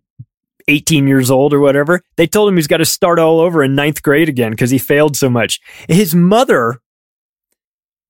18 0.67 1.07
years 1.07 1.31
old 1.31 1.53
or 1.53 1.59
whatever. 1.59 2.01
They 2.17 2.27
told 2.27 2.49
him 2.49 2.57
he's 2.57 2.67
got 2.67 2.77
to 2.77 2.85
start 2.85 3.19
all 3.19 3.39
over 3.39 3.63
in 3.63 3.75
ninth 3.75 4.03
grade 4.03 4.29
again 4.29 4.51
because 4.51 4.71
he 4.71 4.77
failed 4.77 5.15
so 5.15 5.29
much. 5.29 5.61
His 5.87 6.13
mother, 6.13 6.81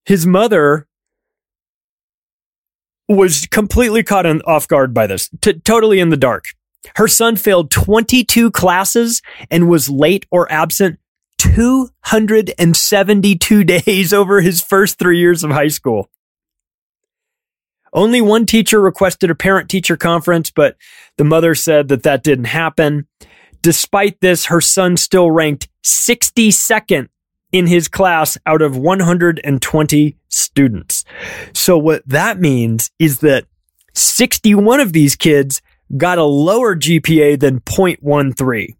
his 0.06 0.26
mother 0.26 0.88
was 3.08 3.48
completely 3.48 4.04
caught 4.04 4.26
in, 4.26 4.42
off 4.44 4.68
guard 4.68 4.94
by 4.94 5.08
this, 5.08 5.30
t- 5.42 5.54
totally 5.54 6.00
in 6.00 6.10
the 6.10 6.18
dark. 6.18 6.48
Her 6.96 7.08
son 7.08 7.38
failed 7.38 7.72
22 7.72 8.52
classes 8.52 9.22
and 9.50 9.70
was 9.70 9.90
late 9.90 10.26
or 10.32 10.52
absent 10.52 11.00
272 11.38 13.64
days 13.64 14.12
over 14.14 14.42
his 14.42 14.62
first 14.62 15.00
three 15.00 15.20
years 15.20 15.44
of 15.44 15.52
high 15.52 15.70
school. 15.70 16.10
Only 17.94 18.22
one 18.22 18.46
teacher 18.46 18.82
requested 18.82 19.30
a 19.30 19.36
parent 19.36 19.70
teacher 19.70 19.96
conference, 19.96 20.50
but 20.50 20.76
the 21.18 21.24
mother 21.24 21.54
said 21.54 21.90
that 21.90 22.02
that 22.04 22.24
didn't 22.24 22.46
happen. 22.46 23.08
Despite 23.62 24.20
this, 24.20 24.46
her 24.46 24.62
son 24.62 24.98
still 24.98 25.30
ranked 25.30 25.70
62nd 25.84 27.10
in 27.54 27.68
his 27.68 27.88
class 27.88 28.38
out 28.46 28.62
of 28.62 28.76
120 28.76 30.18
students. 30.28 31.06
So 31.54 31.78
what 31.78 32.04
that 32.08 32.40
means 32.40 32.92
is 33.00 33.20
that 33.20 33.46
61 33.94 34.82
of 34.82 34.92
these 34.92 35.16
kids 35.16 35.62
got 35.96 36.18
a 36.18 36.24
lower 36.24 36.76
GPA 36.76 37.40
than 37.40 37.62
0.13. 37.62 38.76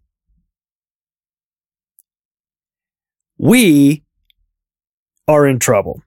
We 3.38 4.02
are 5.28 5.46
in 5.46 5.58
trouble. 5.60 6.02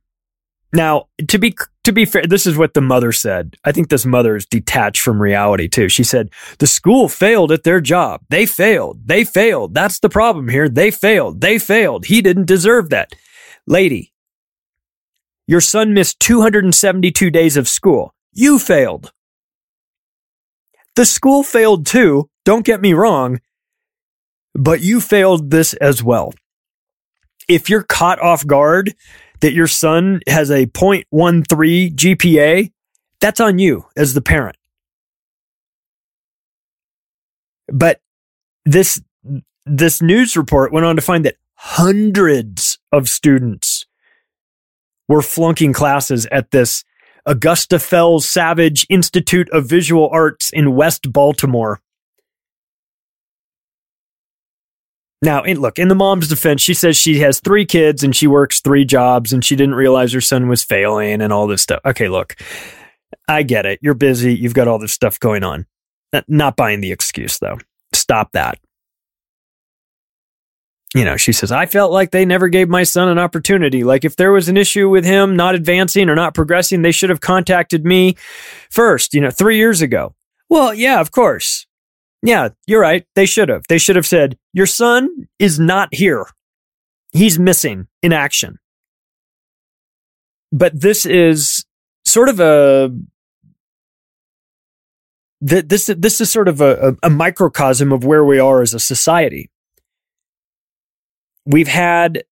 Now, 0.73 1.07
to 1.29 1.37
be 1.37 1.55
to 1.87 1.93
be 1.93 2.03
fair, 2.03 2.27
this 2.27 2.45
is 2.45 2.57
what 2.57 2.73
the 2.73 2.81
mother 2.81 3.13
said. 3.13 3.55
I 3.63 3.71
think 3.71 3.87
this 3.87 4.05
mother 4.05 4.35
is 4.35 4.45
detached 4.45 5.01
from 5.01 5.21
reality 5.21 5.69
too. 5.69 5.87
She 5.87 6.03
said, 6.03 6.29
the 6.59 6.67
school 6.67 7.07
failed 7.07 7.49
at 7.49 7.63
their 7.63 7.79
job. 7.79 8.21
They 8.27 8.45
failed. 8.45 9.07
They 9.07 9.23
failed. 9.23 9.73
That's 9.73 9.99
the 9.99 10.09
problem 10.09 10.49
here. 10.49 10.67
They 10.67 10.91
failed. 10.91 11.39
They 11.39 11.57
failed. 11.57 12.07
He 12.07 12.21
didn't 12.21 12.45
deserve 12.45 12.89
that. 12.89 13.13
Lady, 13.65 14.11
your 15.47 15.61
son 15.61 15.93
missed 15.93 16.19
272 16.19 17.29
days 17.31 17.55
of 17.55 17.69
school. 17.69 18.13
You 18.33 18.59
failed. 18.59 19.13
The 20.97 21.05
school 21.05 21.41
failed 21.41 21.85
too. 21.85 22.29
Don't 22.43 22.65
get 22.65 22.81
me 22.81 22.91
wrong, 22.91 23.39
but 24.53 24.81
you 24.81 24.99
failed 24.99 25.51
this 25.51 25.73
as 25.75 26.03
well. 26.03 26.33
If 27.47 27.69
you're 27.69 27.83
caught 27.83 28.19
off 28.19 28.45
guard, 28.45 28.93
that 29.41 29.53
your 29.53 29.67
son 29.67 30.21
has 30.27 30.49
a 30.49 30.65
0.13 30.67 31.95
GPA, 31.95 32.71
that's 33.19 33.39
on 33.39 33.59
you 33.59 33.85
as 33.95 34.13
the 34.13 34.21
parent. 34.21 34.57
But 37.67 38.01
this, 38.65 39.01
this 39.65 40.01
news 40.01 40.37
report 40.37 40.71
went 40.71 40.85
on 40.85 40.95
to 40.95 41.01
find 41.01 41.25
that 41.25 41.35
hundreds 41.55 42.77
of 42.91 43.09
students 43.09 43.85
were 45.07 45.21
flunking 45.21 45.73
classes 45.73 46.27
at 46.31 46.51
this 46.51 46.83
Augusta 47.25 47.77
Fells 47.77 48.27
Savage 48.27 48.85
Institute 48.89 49.49
of 49.51 49.67
Visual 49.67 50.09
Arts 50.11 50.49
in 50.51 50.75
West 50.75 51.11
Baltimore. 51.11 51.81
Now, 55.21 55.41
in, 55.43 55.59
look, 55.59 55.79
in 55.79 55.87
the 55.87 55.95
mom's 55.95 56.27
defense, 56.27 56.61
she 56.61 56.75
says 56.75 56.95
she 56.95 57.19
has 57.19 57.39
three 57.39 57.65
kids 57.65 58.03
and 58.03 58.15
she 58.15 58.27
works 58.27 58.61
three 58.61 58.85
jobs 58.85 59.33
and 59.33 59.43
she 59.43 59.55
didn't 59.55 59.75
realize 59.75 60.13
her 60.13 60.21
son 60.21 60.47
was 60.47 60.63
failing 60.63 61.21
and 61.21 61.33
all 61.33 61.47
this 61.47 61.63
stuff. 61.63 61.79
Okay, 61.85 62.07
look, 62.07 62.35
I 63.27 63.43
get 63.43 63.65
it. 63.65 63.79
You're 63.81 63.95
busy. 63.95 64.35
You've 64.35 64.53
got 64.53 64.67
all 64.67 64.77
this 64.77 64.93
stuff 64.93 65.19
going 65.19 65.43
on. 65.43 65.65
Not 66.27 66.55
buying 66.55 66.81
the 66.81 66.91
excuse, 66.91 67.39
though. 67.39 67.57
Stop 67.93 68.31
that. 68.33 68.59
You 70.95 71.03
know, 71.03 71.17
she 71.17 71.33
says, 71.33 71.51
I 71.51 71.65
felt 71.65 71.91
like 71.91 72.11
they 72.11 72.23
never 72.23 72.47
gave 72.47 72.69
my 72.69 72.83
son 72.83 73.09
an 73.09 73.19
opportunity. 73.19 73.83
Like, 73.83 74.05
if 74.05 74.15
there 74.15 74.31
was 74.31 74.47
an 74.47 74.55
issue 74.55 74.87
with 74.87 75.03
him 75.03 75.35
not 75.35 75.53
advancing 75.53 76.09
or 76.09 76.15
not 76.15 76.33
progressing, 76.33 76.81
they 76.81 76.91
should 76.91 77.09
have 77.09 77.21
contacted 77.21 77.85
me 77.85 78.15
first, 78.69 79.13
you 79.13 79.21
know, 79.21 79.29
three 79.29 79.57
years 79.57 79.81
ago. 79.81 80.15
Well, 80.49 80.73
yeah, 80.73 81.01
of 81.01 81.11
course. 81.11 81.67
Yeah, 82.23 82.49
you're 82.65 82.81
right. 82.81 83.05
They 83.15 83.25
should 83.25 83.49
have. 83.49 83.63
They 83.67 83.77
should 83.77 83.97
have 83.97 84.07
said, 84.07 84.37
Your 84.57 84.65
son 84.65 85.27
is 85.37 85.59
not 85.59 85.89
here. 85.91 86.25
He's 87.11 87.37
missing 87.37 87.85
in 88.01 88.11
action. 88.11 88.57
But 90.51 90.81
this 90.81 91.05
is 91.05 91.63
sort 92.05 92.27
of 92.27 92.39
a 92.39 92.91
this 95.41 95.91
this 95.95 96.19
is 96.19 96.31
sort 96.31 96.47
of 96.47 96.59
a, 96.59 96.95
a, 97.03 97.09
microcosm 97.11 97.91
of 97.91 98.03
where 98.03 98.25
we 98.25 98.39
are 98.39 98.63
as 98.63 98.73
a 98.73 98.79
society. 98.79 99.51
We've 101.45 101.67
had 101.67 102.23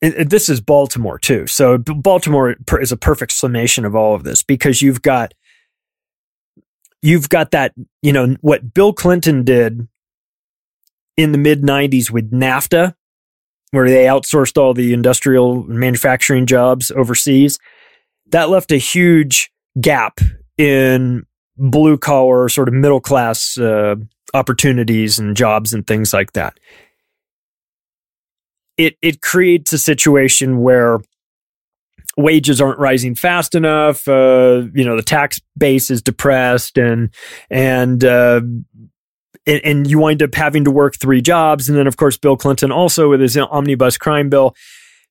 this 0.00 0.48
is 0.48 0.60
Baltimore 0.60 1.18
too. 1.18 1.48
So 1.48 1.76
Baltimore 1.76 2.54
is 2.80 2.92
a 2.92 2.96
perfect 2.96 3.32
summation 3.32 3.84
of 3.84 3.96
all 3.96 4.14
of 4.14 4.22
this 4.22 4.44
because 4.44 4.80
you've 4.80 5.02
got 5.02 5.34
you've 7.02 7.28
got 7.28 7.50
that, 7.50 7.74
you 8.00 8.12
know, 8.12 8.36
what 8.42 8.72
Bill 8.72 8.92
Clinton 8.92 9.42
did 9.42 9.88
in 11.16 11.32
the 11.32 11.38
mid 11.38 11.62
90s 11.62 12.10
with 12.10 12.30
NAFTA, 12.30 12.94
where 13.70 13.88
they 13.88 14.04
outsourced 14.04 14.60
all 14.60 14.74
the 14.74 14.92
industrial 14.92 15.62
manufacturing 15.64 16.46
jobs 16.46 16.90
overseas. 16.90 17.58
That 18.30 18.50
left 18.50 18.72
a 18.72 18.78
huge 18.78 19.50
gap 19.80 20.20
in 20.58 21.24
blue 21.56 21.98
collar, 21.98 22.48
sort 22.48 22.68
of 22.68 22.74
middle 22.74 23.00
class 23.00 23.58
uh, 23.58 23.96
opportunities 24.34 25.18
and 25.18 25.36
jobs 25.36 25.72
and 25.72 25.86
things 25.86 26.12
like 26.12 26.32
that. 26.32 26.58
It 28.76 28.96
it 29.00 29.22
creates 29.22 29.72
a 29.72 29.78
situation 29.78 30.58
where 30.58 30.98
wages 32.16 32.60
aren't 32.60 32.78
rising 32.78 33.14
fast 33.14 33.54
enough. 33.54 34.06
Uh, 34.08 34.64
you 34.74 34.84
know, 34.84 34.96
the 34.96 35.02
tax 35.02 35.40
base 35.56 35.90
is 35.90 36.02
depressed, 36.02 36.76
and 36.78 37.10
and 37.50 38.04
uh, 38.04 38.40
and, 39.46 39.60
and 39.64 39.90
you 39.90 39.98
wind 39.98 40.22
up 40.22 40.34
having 40.34 40.64
to 40.64 40.70
work 40.70 40.96
three 40.96 41.22
jobs. 41.22 41.68
And 41.68 41.78
then, 41.78 41.86
of 41.86 41.96
course, 41.96 42.16
Bill 42.16 42.36
Clinton 42.36 42.72
also 42.72 43.10
with 43.10 43.20
his 43.20 43.36
omnibus 43.36 43.96
crime 43.96 44.28
bill 44.28 44.54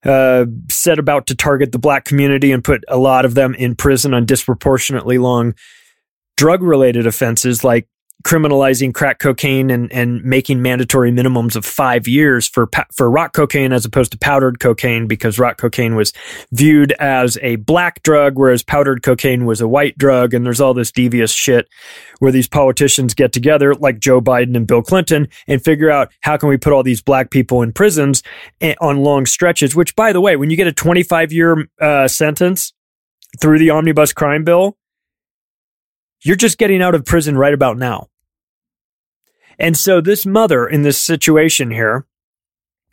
uh, 0.03 0.45
set 0.69 0.99
about 0.99 1.27
to 1.27 1.35
target 1.35 1.71
the 1.71 1.79
black 1.79 2.05
community 2.05 2.51
and 2.51 2.63
put 2.63 2.83
a 2.87 2.97
lot 2.97 3.25
of 3.25 3.33
them 3.33 3.55
in 3.55 3.75
prison 3.75 4.13
on 4.13 4.25
disproportionately 4.25 5.17
long 5.17 5.55
drug 6.37 6.61
related 6.61 7.07
offenses 7.07 7.63
like 7.63 7.87
criminalizing 8.25 8.91
crack 8.91 9.19
cocaine 9.19 9.69
and, 9.69 9.91
and 9.93 10.23
making 10.23 10.59
mandatory 10.59 11.11
minimums 11.11 11.55
of 11.55 11.63
five 11.63 12.07
years 12.07 12.47
for 12.47 12.67
for 12.91 13.09
rock 13.09 13.33
cocaine 13.33 13.71
as 13.71 13.85
opposed 13.85 14.11
to 14.11 14.17
powdered 14.17 14.59
cocaine 14.59 15.05
because 15.05 15.37
rock 15.37 15.57
cocaine 15.57 15.95
was 15.95 16.11
viewed 16.51 16.91
as 16.93 17.37
a 17.43 17.55
black 17.57 18.01
drug, 18.01 18.37
whereas 18.37 18.63
powdered 18.63 19.03
cocaine 19.03 19.45
was 19.45 19.61
a 19.61 19.67
white 19.67 19.95
drug. 19.97 20.33
And 20.33 20.43
there's 20.43 20.59
all 20.59 20.73
this 20.73 20.91
devious 20.91 21.31
shit 21.31 21.69
where 22.17 22.31
these 22.31 22.47
politicians 22.47 23.13
get 23.13 23.31
together, 23.31 23.75
like 23.75 23.99
Joe 23.99 24.19
Biden 24.21 24.55
and 24.55 24.65
Bill 24.65 24.81
Clinton, 24.81 25.27
and 25.47 25.63
figure 25.63 25.91
out 25.91 26.11
how 26.21 26.35
can 26.35 26.49
we 26.49 26.57
put 26.57 26.73
all 26.73 26.83
these 26.83 27.01
black 27.01 27.29
people 27.29 27.61
in 27.61 27.71
prisons 27.71 28.23
eh, 28.59 28.73
on 28.81 29.03
long 29.03 29.27
stretches. 29.27 29.75
Which, 29.75 29.95
by 29.95 30.11
the 30.11 30.21
way, 30.21 30.35
when 30.35 30.49
you 30.49 30.57
get 30.57 30.67
a 30.67 30.73
25 30.73 31.31
year 31.31 31.67
uh, 31.79 32.07
sentence 32.07 32.73
through 33.39 33.59
the 33.59 33.69
omnibus 33.69 34.13
crime 34.13 34.43
bill, 34.43 34.77
you're 36.23 36.35
just 36.35 36.57
getting 36.57 36.81
out 36.81 36.95
of 36.95 37.05
prison 37.05 37.37
right 37.37 37.53
about 37.53 37.77
now. 37.77 38.07
And 39.59 39.77
so 39.77 40.01
this 40.01 40.25
mother 40.25 40.67
in 40.67 40.81
this 40.81 41.01
situation 41.01 41.71
here, 41.71 42.05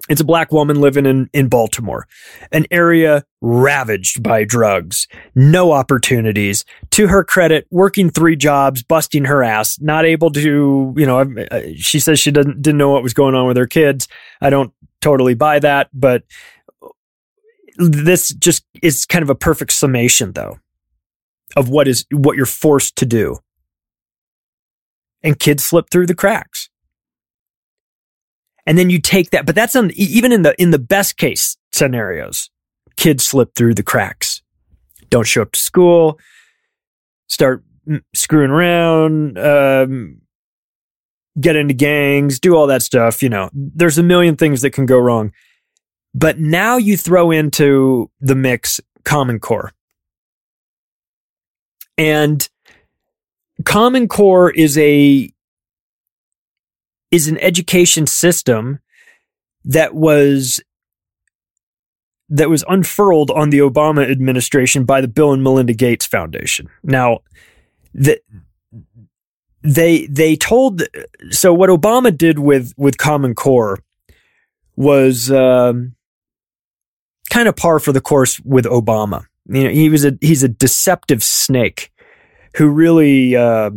it's 0.08 0.20
a 0.20 0.24
black 0.24 0.50
woman 0.50 0.80
living 0.80 1.06
in, 1.06 1.30
in 1.32 1.48
Baltimore, 1.48 2.08
an 2.50 2.66
area 2.72 3.24
ravaged 3.40 4.22
by 4.22 4.42
drugs, 4.42 5.06
no 5.36 5.70
opportunities. 5.70 6.64
To 6.92 7.06
her 7.06 7.22
credit, 7.22 7.66
working 7.70 8.10
three 8.10 8.34
jobs, 8.34 8.82
busting 8.82 9.26
her 9.26 9.44
ass, 9.44 9.80
not 9.80 10.04
able 10.04 10.30
to, 10.32 10.92
you 10.96 11.06
know, 11.06 11.20
uh, 11.20 11.60
she 11.76 12.00
says 12.00 12.18
she 12.18 12.32
didn't, 12.32 12.62
didn't 12.62 12.78
know 12.78 12.90
what 12.90 13.04
was 13.04 13.14
going 13.14 13.36
on 13.36 13.46
with 13.46 13.56
her 13.56 13.66
kids. 13.66 14.08
I 14.40 14.50
don't 14.50 14.72
totally 15.00 15.34
buy 15.34 15.60
that, 15.60 15.88
but 15.92 16.24
this 17.76 18.30
just 18.34 18.64
is 18.82 19.06
kind 19.06 19.22
of 19.22 19.30
a 19.30 19.34
perfect 19.34 19.72
summation 19.72 20.32
though 20.32 20.58
of 21.56 21.68
what 21.68 21.86
is, 21.86 22.04
what 22.10 22.36
you're 22.36 22.44
forced 22.44 22.96
to 22.96 23.06
do 23.06 23.38
and 25.22 25.38
kids 25.38 25.64
slip 25.64 25.90
through 25.90 26.06
the 26.06 26.14
cracks. 26.14 26.68
And 28.66 28.78
then 28.78 28.90
you 28.90 29.00
take 29.00 29.30
that, 29.30 29.44
but 29.44 29.54
that's 29.54 29.74
on, 29.74 29.90
even 29.92 30.30
in 30.32 30.42
the, 30.42 30.60
in 30.60 30.70
the 30.70 30.78
best 30.78 31.16
case 31.16 31.56
scenarios, 31.72 32.50
kids 32.96 33.24
slip 33.24 33.54
through 33.54 33.74
the 33.74 33.82
cracks, 33.82 34.42
don't 35.10 35.26
show 35.26 35.42
up 35.42 35.52
to 35.52 35.58
school, 35.58 36.18
start 37.28 37.64
screwing 38.14 38.50
around, 38.50 39.38
um, 39.38 40.20
get 41.40 41.56
into 41.56 41.74
gangs, 41.74 42.38
do 42.38 42.54
all 42.54 42.66
that 42.68 42.82
stuff. 42.82 43.22
You 43.22 43.28
know, 43.30 43.50
there's 43.52 43.98
a 43.98 44.02
million 44.02 44.36
things 44.36 44.60
that 44.62 44.70
can 44.70 44.86
go 44.86 44.98
wrong. 44.98 45.32
But 46.14 46.38
now 46.38 46.76
you 46.76 46.96
throw 46.96 47.30
into 47.30 48.10
the 48.20 48.34
mix 48.34 48.80
Common 49.04 49.40
Core. 49.40 49.72
And 51.96 52.48
Common 53.64 54.08
Core 54.08 54.50
is 54.50 54.76
a 54.78 55.30
is 57.10 57.28
an 57.28 57.38
education 57.38 58.06
system 58.06 58.80
that 59.64 59.94
was 59.94 60.60
that 62.28 62.48
was 62.48 62.64
unfurled 62.66 63.30
on 63.30 63.50
the 63.50 63.58
Obama 63.58 64.10
administration 64.10 64.84
by 64.84 65.00
the 65.02 65.08
Bill 65.08 65.32
and 65.32 65.42
Melinda 65.42 65.74
Gates 65.74 66.06
Foundation. 66.06 66.68
Now, 66.82 67.18
the, 67.92 68.18
they 69.62 70.06
they 70.06 70.34
told 70.34 70.82
so 71.30 71.52
what 71.52 71.70
Obama 71.70 72.16
did 72.16 72.38
with 72.38 72.72
with 72.76 72.96
Common 72.96 73.34
Core 73.34 73.78
was 74.74 75.30
um, 75.30 75.94
kind 77.30 77.48
of 77.48 77.54
par 77.54 77.78
for 77.78 77.92
the 77.92 78.00
course 78.00 78.40
with 78.40 78.64
Obama. 78.64 79.26
You 79.46 79.64
know, 79.64 79.70
he 79.70 79.90
was 79.90 80.04
a 80.04 80.16
he's 80.20 80.42
a 80.42 80.48
deceptive 80.48 81.22
snake 81.22 81.91
who 82.56 82.68
really, 82.68 83.36
uh, 83.36 83.70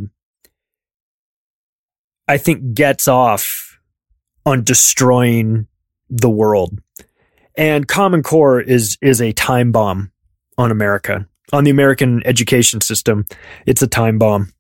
I 2.28 2.38
think, 2.38 2.74
gets 2.74 3.08
off 3.08 3.80
on 4.46 4.64
destroying 4.64 5.68
the 6.10 6.30
world. 6.30 6.80
And 7.58 7.88
Common 7.88 8.22
Core 8.22 8.60
is 8.60 8.98
is 9.02 9.22
a 9.22 9.32
time 9.32 9.72
bomb 9.72 10.12
on 10.58 10.72
America, 10.72 11.28
on 11.54 11.64
the 11.64 11.72
American 11.72 12.22
education 12.26 12.82
system. 12.82 13.26
It's 13.66 13.82
a 13.82 13.88
time 13.88 14.18
bomb. 14.18 14.52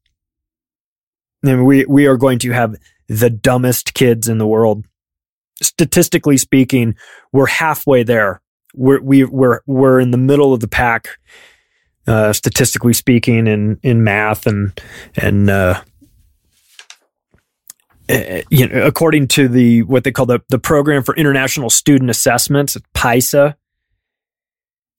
And 1.44 1.66
we 1.66 1.86
we 1.86 2.08
are 2.08 2.18
going 2.18 2.40
to 2.40 2.52
have 2.52 2.76
the 3.08 3.30
dumbest 3.30 3.94
kids 3.94 4.28
in 4.28 4.38
the 4.38 4.48
world. 4.48 4.86
Statistically 5.62 6.38
speaking, 6.38 6.96
we're 7.32 7.46
halfway 7.46 8.04
there. 8.04 8.42
We're 8.74 9.02
we, 9.02 9.24
we're 9.24 9.62
we're 9.66 10.00
in 10.00 10.12
the 10.12 10.18
middle 10.18 10.54
of 10.54 10.60
the 10.60 10.68
pack 10.68 11.18
uh, 12.08 12.34
statistically 12.34 12.94
speaking, 12.94 13.48
in 13.48 13.80
in 13.84 14.04
math 14.04 14.46
and 14.46 14.80
and 15.16 15.50
uh, 15.50 15.82
eh, 18.10 18.44
you 18.50 18.68
know, 18.68 18.86
according 18.86 19.28
to 19.30 19.48
the 19.48 19.84
what 19.84 20.04
they 20.04 20.12
call 20.12 20.26
the 20.26 20.42
the 20.50 20.60
Program 20.60 21.04
for 21.04 21.16
International 21.16 21.70
Student 21.70 22.10
Assessments, 22.10 22.78
PISA, 22.94 23.58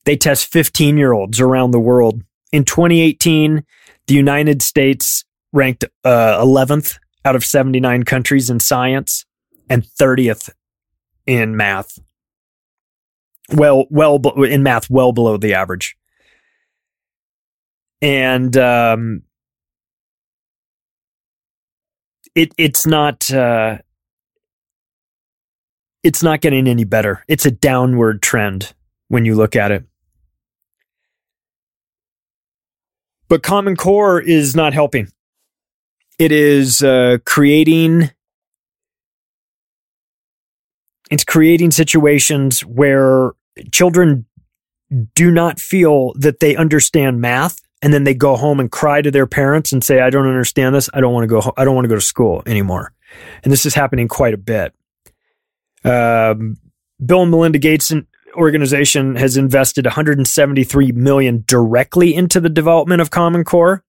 they 0.04 0.16
test 0.16 0.50
15 0.50 0.96
year 0.96 1.12
olds 1.12 1.40
around 1.40 1.72
the 1.72 1.80
world. 1.80 2.22
In 2.52 2.64
2018, 2.64 3.64
the 4.06 4.14
United 4.14 4.62
States 4.62 5.24
ranked 5.52 5.84
uh, 6.04 6.42
11th 6.42 6.98
out 7.24 7.36
of 7.36 7.44
79 7.44 8.04
countries 8.04 8.50
in 8.50 8.60
science 8.60 9.24
and 9.68 9.82
30th 9.82 10.50
in 11.26 11.56
math. 11.56 11.98
Well, 13.52 13.86
well 13.90 14.20
in 14.44 14.62
math, 14.62 14.88
well 14.88 15.12
below 15.12 15.36
the 15.36 15.54
average 15.54 15.96
and 18.02 18.56
um, 18.56 19.22
it 22.34 22.52
it's 22.58 22.86
not 22.86 23.30
uh, 23.32 23.78
it's 26.02 26.22
not 26.22 26.40
getting 26.40 26.68
any 26.68 26.84
better. 26.84 27.24
It's 27.28 27.46
a 27.46 27.50
downward 27.50 28.22
trend 28.22 28.74
when 29.08 29.24
you 29.24 29.34
look 29.34 29.56
at 29.56 29.72
it. 29.72 29.84
But 33.28 33.42
Common 33.42 33.74
Core 33.74 34.20
is 34.20 34.54
not 34.54 34.72
helping. 34.72 35.08
It 36.18 36.32
is 36.32 36.82
uh, 36.82 37.18
creating 37.24 38.10
it's 41.10 41.24
creating 41.24 41.70
situations 41.70 42.60
where 42.60 43.32
children 43.72 44.26
do 45.14 45.30
not 45.30 45.60
feel 45.60 46.12
that 46.14 46.40
they 46.40 46.56
understand 46.56 47.20
math 47.20 47.60
and 47.86 47.94
then 47.94 48.02
they 48.02 48.14
go 48.14 48.34
home 48.34 48.58
and 48.58 48.68
cry 48.72 49.00
to 49.00 49.12
their 49.12 49.28
parents 49.28 49.70
and 49.70 49.84
say 49.84 50.00
i 50.00 50.10
don't 50.10 50.26
understand 50.26 50.74
this. 50.74 50.90
I 50.92 51.00
don't 51.00 51.14
want 51.14 51.22
to 51.22 51.28
go 51.28 51.52
i 51.56 51.64
don't 51.64 51.76
want 51.76 51.84
to 51.84 51.88
go 51.88 51.94
to 51.94 52.00
school 52.00 52.42
anymore. 52.44 52.92
And 53.44 53.52
this 53.52 53.64
is 53.64 53.74
happening 53.74 54.08
quite 54.08 54.34
a 54.34 54.36
bit. 54.36 54.74
Um, 55.84 56.56
bill 57.04 57.22
and 57.22 57.30
melinda 57.30 57.60
gates 57.60 57.92
organization 58.34 59.14
has 59.14 59.36
invested 59.36 59.84
173 59.84 60.90
million 60.92 61.44
directly 61.46 62.12
into 62.12 62.40
the 62.40 62.48
development 62.48 63.00
of 63.00 63.10
common 63.10 63.44
core. 63.44 63.84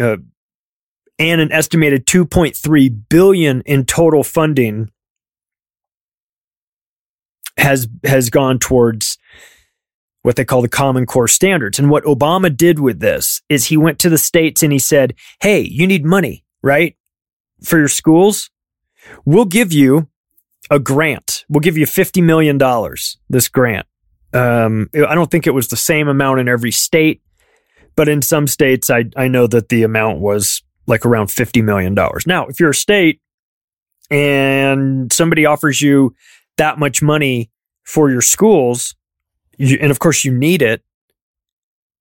Uh, 0.00 0.18
and 1.18 1.40
an 1.40 1.50
estimated 1.50 2.06
2.3 2.06 3.08
billion 3.08 3.60
in 3.62 3.84
total 3.84 4.22
funding 4.22 4.92
has 7.56 7.88
has 8.04 8.30
gone 8.30 8.60
towards 8.60 9.17
what 10.22 10.36
they 10.36 10.44
call 10.44 10.62
the 10.62 10.68
Common 10.68 11.06
Core 11.06 11.28
standards. 11.28 11.78
And 11.78 11.90
what 11.90 12.04
Obama 12.04 12.54
did 12.54 12.78
with 12.80 13.00
this 13.00 13.40
is 13.48 13.66
he 13.66 13.76
went 13.76 13.98
to 14.00 14.08
the 14.08 14.18
states 14.18 14.62
and 14.62 14.72
he 14.72 14.78
said, 14.78 15.14
"Hey, 15.40 15.60
you 15.60 15.86
need 15.86 16.04
money, 16.04 16.44
right? 16.62 16.96
For 17.62 17.78
your 17.78 17.88
schools? 17.88 18.50
We'll 19.24 19.44
give 19.44 19.72
you 19.72 20.08
a 20.70 20.78
grant. 20.78 21.44
We'll 21.48 21.60
give 21.60 21.76
you 21.76 21.86
$50 21.86 22.22
million, 22.22 22.58
this 23.28 23.48
grant. 23.48 23.86
Um, 24.32 24.90
I 24.94 25.14
don't 25.14 25.30
think 25.30 25.46
it 25.46 25.54
was 25.54 25.68
the 25.68 25.76
same 25.76 26.08
amount 26.08 26.40
in 26.40 26.48
every 26.48 26.72
state, 26.72 27.22
but 27.96 28.08
in 28.08 28.20
some 28.20 28.46
states, 28.46 28.90
I, 28.90 29.04
I 29.16 29.28
know 29.28 29.46
that 29.46 29.70
the 29.70 29.82
amount 29.82 30.20
was 30.20 30.62
like 30.86 31.06
around 31.06 31.28
$50 31.28 31.64
million. 31.64 31.94
Now, 32.26 32.46
if 32.46 32.60
you're 32.60 32.70
a 32.70 32.74
state 32.74 33.20
and 34.10 35.12
somebody 35.12 35.46
offers 35.46 35.80
you 35.80 36.14
that 36.58 36.78
much 36.78 37.02
money 37.02 37.50
for 37.84 38.10
your 38.10 38.20
schools, 38.20 38.94
you, 39.58 39.78
and 39.80 39.90
of 39.90 39.98
course 39.98 40.24
you 40.24 40.32
need 40.32 40.62
it, 40.62 40.82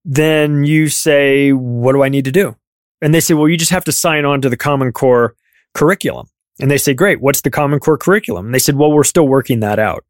then 0.05 0.63
you 0.63 0.87
say, 0.87 1.51
What 1.51 1.91
do 1.91 2.03
I 2.03 2.09
need 2.09 2.25
to 2.25 2.31
do? 2.31 2.55
And 3.01 3.13
they 3.13 3.19
say, 3.19 3.33
Well, 3.33 3.49
you 3.49 3.57
just 3.57 3.71
have 3.71 3.83
to 3.85 3.91
sign 3.91 4.25
on 4.25 4.41
to 4.41 4.49
the 4.49 4.57
Common 4.57 4.91
Core 4.93 5.35
curriculum. 5.73 6.27
And 6.59 6.71
they 6.71 6.77
say, 6.77 6.93
Great, 6.93 7.19
what's 7.19 7.41
the 7.41 7.51
Common 7.51 7.79
Core 7.79 7.97
curriculum? 7.97 8.45
And 8.45 8.55
they 8.55 8.59
said, 8.59 8.75
Well, 8.75 8.91
we're 8.91 9.03
still 9.03 9.27
working 9.27 9.59
that 9.59 9.79
out. 9.79 10.05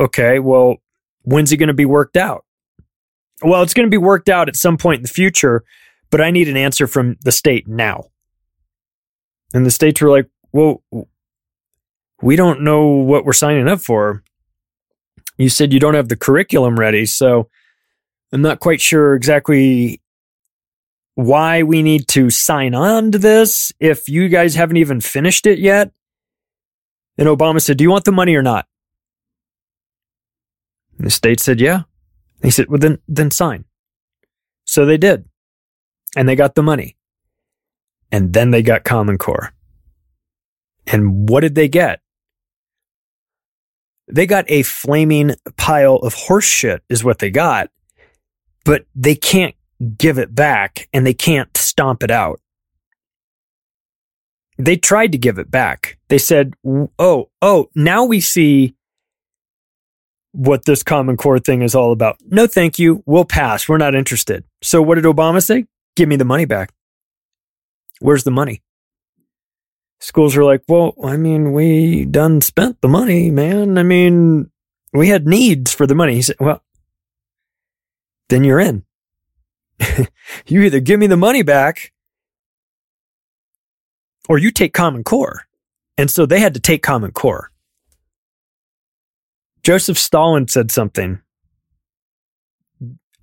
Okay, 0.00 0.38
well, 0.38 0.76
when's 1.22 1.52
it 1.52 1.58
going 1.58 1.68
to 1.68 1.74
be 1.74 1.84
worked 1.84 2.16
out? 2.16 2.44
Well, 3.42 3.62
it's 3.62 3.74
going 3.74 3.86
to 3.86 3.90
be 3.90 3.98
worked 3.98 4.28
out 4.28 4.48
at 4.48 4.56
some 4.56 4.78
point 4.78 4.98
in 4.98 5.02
the 5.02 5.08
future, 5.08 5.62
but 6.10 6.20
I 6.20 6.30
need 6.30 6.48
an 6.48 6.56
answer 6.56 6.86
from 6.86 7.16
the 7.20 7.32
state 7.32 7.68
now. 7.68 8.04
And 9.52 9.66
the 9.66 9.70
states 9.70 10.00
were 10.00 10.10
like, 10.10 10.28
Well, 10.52 10.82
we 12.22 12.36
don't 12.36 12.62
know 12.62 12.86
what 12.86 13.24
we're 13.24 13.32
signing 13.32 13.68
up 13.68 13.80
for. 13.80 14.22
You 15.36 15.48
said 15.48 15.72
you 15.72 15.80
don't 15.80 15.94
have 15.94 16.08
the 16.08 16.16
curriculum 16.16 16.78
ready, 16.78 17.06
so 17.06 17.48
I'm 18.32 18.42
not 18.42 18.60
quite 18.60 18.80
sure 18.80 19.14
exactly 19.14 20.00
why 21.14 21.62
we 21.62 21.82
need 21.82 22.08
to 22.08 22.30
sign 22.30 22.74
on 22.74 23.12
to 23.12 23.18
this 23.18 23.72
if 23.80 24.08
you 24.08 24.28
guys 24.28 24.54
haven't 24.54 24.76
even 24.76 25.00
finished 25.00 25.46
it 25.46 25.58
yet. 25.58 25.92
And 27.16 27.28
Obama 27.28 27.60
said, 27.60 27.76
Do 27.76 27.84
you 27.84 27.90
want 27.90 28.04
the 28.04 28.12
money 28.12 28.36
or 28.36 28.42
not? 28.42 28.66
And 30.96 31.06
the 31.06 31.10
state 31.10 31.40
said, 31.40 31.60
Yeah. 31.60 31.82
He 32.42 32.50
said, 32.50 32.68
Well, 32.68 32.78
then, 32.78 32.98
then 33.08 33.30
sign. 33.30 33.64
So 34.64 34.86
they 34.86 34.96
did. 34.96 35.24
And 36.16 36.28
they 36.28 36.36
got 36.36 36.54
the 36.54 36.62
money. 36.62 36.96
And 38.10 38.32
then 38.32 38.50
they 38.50 38.62
got 38.62 38.84
Common 38.84 39.18
Core. 39.18 39.52
And 40.86 41.28
what 41.28 41.40
did 41.40 41.54
they 41.54 41.68
get? 41.68 42.00
They 44.10 44.26
got 44.26 44.44
a 44.48 44.62
flaming 44.62 45.34
pile 45.56 45.96
of 45.96 46.14
horse 46.14 46.46
shit, 46.46 46.82
is 46.88 47.04
what 47.04 47.18
they 47.18 47.30
got. 47.30 47.70
But 48.64 48.86
they 48.94 49.14
can't 49.14 49.54
give 49.96 50.18
it 50.18 50.34
back 50.34 50.88
and 50.92 51.06
they 51.06 51.14
can't 51.14 51.56
stomp 51.56 52.02
it 52.02 52.10
out. 52.10 52.40
They 54.58 54.76
tried 54.76 55.12
to 55.12 55.18
give 55.18 55.38
it 55.38 55.50
back. 55.50 55.98
They 56.08 56.18
said, 56.18 56.54
oh, 56.98 57.30
oh, 57.40 57.68
now 57.74 58.04
we 58.04 58.20
see 58.20 58.74
what 60.32 60.64
this 60.64 60.82
Common 60.82 61.16
Core 61.16 61.38
thing 61.38 61.62
is 61.62 61.74
all 61.74 61.92
about. 61.92 62.16
No, 62.26 62.46
thank 62.46 62.78
you. 62.78 63.02
We'll 63.06 63.24
pass. 63.24 63.68
We're 63.68 63.78
not 63.78 63.94
interested. 63.94 64.44
So 64.62 64.82
what 64.82 64.96
did 64.96 65.04
Obama 65.04 65.42
say? 65.42 65.66
Give 65.96 66.08
me 66.08 66.16
the 66.16 66.24
money 66.24 66.44
back. 66.44 66.72
Where's 68.00 68.24
the 68.24 68.30
money? 68.30 68.62
Schools 70.00 70.36
are 70.36 70.44
like, 70.44 70.62
well, 70.68 70.94
I 71.04 71.16
mean, 71.16 71.52
we 71.52 72.04
done 72.04 72.40
spent 72.40 72.80
the 72.80 72.88
money, 72.88 73.30
man. 73.30 73.78
I 73.78 73.82
mean, 73.82 74.50
we 74.92 75.08
had 75.08 75.26
needs 75.26 75.74
for 75.74 75.86
the 75.86 75.94
money. 75.94 76.14
He 76.14 76.22
said, 76.22 76.36
well, 76.38 76.62
then 78.28 78.44
you're 78.44 78.60
in. 78.60 78.84
you 80.46 80.62
either 80.62 80.80
give 80.80 81.00
me 81.00 81.06
the 81.06 81.16
money 81.16 81.42
back 81.42 81.92
or 84.28 84.38
you 84.38 84.50
take 84.50 84.72
Common 84.72 85.02
Core. 85.02 85.46
And 85.96 86.10
so 86.10 86.26
they 86.26 86.38
had 86.38 86.54
to 86.54 86.60
take 86.60 86.82
Common 86.82 87.10
Core. 87.10 87.50
Joseph 89.62 89.98
Stalin 89.98 90.46
said 90.46 90.70
something. 90.70 91.20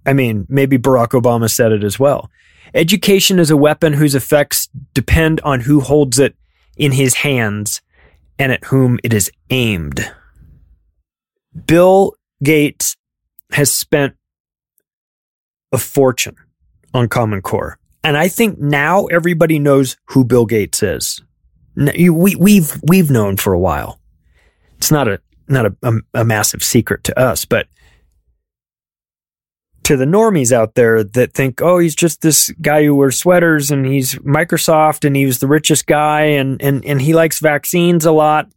I 0.06 0.14
mean, 0.14 0.46
maybe 0.50 0.78
Barack 0.78 1.20
Obama 1.20 1.50
said 1.50 1.72
it 1.72 1.84
as 1.84 1.98
well. 1.98 2.30
Education 2.74 3.40
is 3.40 3.50
a 3.50 3.58
weapon 3.58 3.94
whose 3.94 4.14
effects 4.14 4.68
depend 4.94 5.40
on 5.42 5.62
who 5.62 5.80
holds 5.80 6.20
it 6.20 6.36
in 6.78 6.92
his 6.92 7.16
hands 7.16 7.82
and 8.38 8.52
at 8.52 8.66
whom 8.66 9.00
it 9.04 9.14
is 9.14 9.32
aimed. 9.50 10.12
Bill 11.68 12.14
Gates 12.44 12.96
has 13.52 13.72
spent 13.72 14.16
a 15.72 15.78
fortune 15.78 16.36
on 16.94 17.08
Common 17.08 17.42
Core. 17.42 17.78
And 18.04 18.18
I 18.18 18.28
think 18.28 18.60
now 18.60 19.06
everybody 19.06 19.58
knows 19.58 19.98
who 20.06 20.26
Bill 20.26 20.46
Gates 20.46 20.84
is. 20.84 21.22
We, 21.76 22.36
we've, 22.36 22.80
we've 22.88 23.10
known 23.10 23.38
for 23.38 23.54
a 23.54 23.60
while. 23.60 24.00
It's 24.78 24.92
not 24.92 25.08
a, 25.08 25.20
not 25.48 25.66
a, 25.66 25.76
a, 25.82 25.94
a 26.22 26.26
massive 26.26 26.64
secret 26.64 27.04
to 27.06 27.20
us, 27.20 27.46
but 27.46 27.68
to 29.86 29.96
the 29.96 30.06
normies 30.06 30.52
out 30.52 30.76
there 30.76 31.04
that 31.04 31.34
think, 31.34 31.62
oh, 31.62 31.78
he's 31.78 31.96
just 31.96 32.22
this 32.22 32.50
guy 32.62 32.84
who 32.84 32.96
wears 32.96 33.18
sweaters 33.18 33.70
and 33.70 33.86
he's 33.86 34.16
Microsoft 34.16 35.06
and 35.06 35.16
he 35.16 35.26
was 35.26 35.40
the 35.40 35.48
richest 35.48 35.86
guy 35.86 36.22
and, 36.22 36.62
and, 36.62 36.84
and 36.86 37.02
he 37.02 37.14
likes 37.14 37.40
vaccines 37.40 38.04
a 38.04 38.12
lot. 38.12 38.50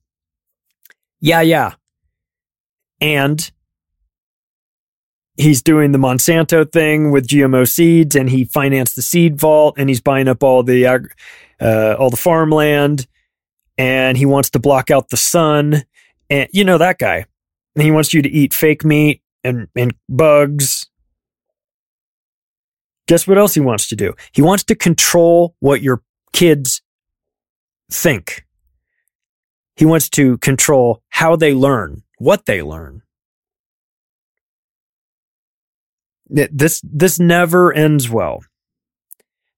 Yeah, 1.21 1.43
yeah. 1.43 1.75
And 3.01 3.51
he's 5.39 5.63
doing 5.63 5.93
the 5.93 5.99
Monsanto 5.99 6.71
thing 6.71 7.11
with 7.11 7.27
GMO 7.29 7.67
seeds, 7.67 8.15
and 8.17 8.29
he 8.29 8.45
financed 8.45 8.97
the 8.97 9.03
seed 9.03 9.39
vault, 9.39 9.77
and 9.79 9.89
he's 9.89 10.01
buying 10.01 10.29
up 10.29 10.43
all 10.43 10.63
the 10.63 10.87
uh, 11.61 11.97
all 11.99 12.11
the 12.11 12.17
farmland, 12.17 13.07
and 13.79 14.19
he 14.19 14.27
wants 14.27 14.51
to 14.51 14.59
block 14.59 14.91
out 14.91 15.09
the 15.09 15.17
sun, 15.17 15.85
and 16.29 16.49
you 16.53 16.65
know 16.65 16.79
that 16.79 16.99
guy. 16.99 17.25
And 17.77 17.85
he 17.85 17.93
wants 17.93 18.13
you 18.13 18.23
to 18.23 18.29
eat 18.29 18.53
fake 18.53 18.85
meat 18.85 19.23
and 19.45 19.69
and 19.77 19.95
bugs. 20.09 20.88
Guess 23.09 23.27
what 23.27 23.39
else 23.39 23.55
he 23.55 23.61
wants 23.61 23.89
to 23.89 23.97
do? 23.97 24.15
He 24.33 24.43
wants 24.43 24.63
to 24.65 24.75
control 24.75 25.57
what 25.61 25.83
your 25.83 26.03
kids 26.33 26.83
think. 27.91 28.45
He 29.77 29.87
wants 29.87 30.09
to 30.11 30.37
control 30.39 31.03
how 31.09 31.35
they 31.35 31.55
learn, 31.55 32.03
what 32.19 32.47
they 32.47 32.63
learn. 32.63 33.03
This 36.29 36.83
this 36.85 37.19
never 37.19 37.73
ends 37.73 38.11
well. 38.11 38.45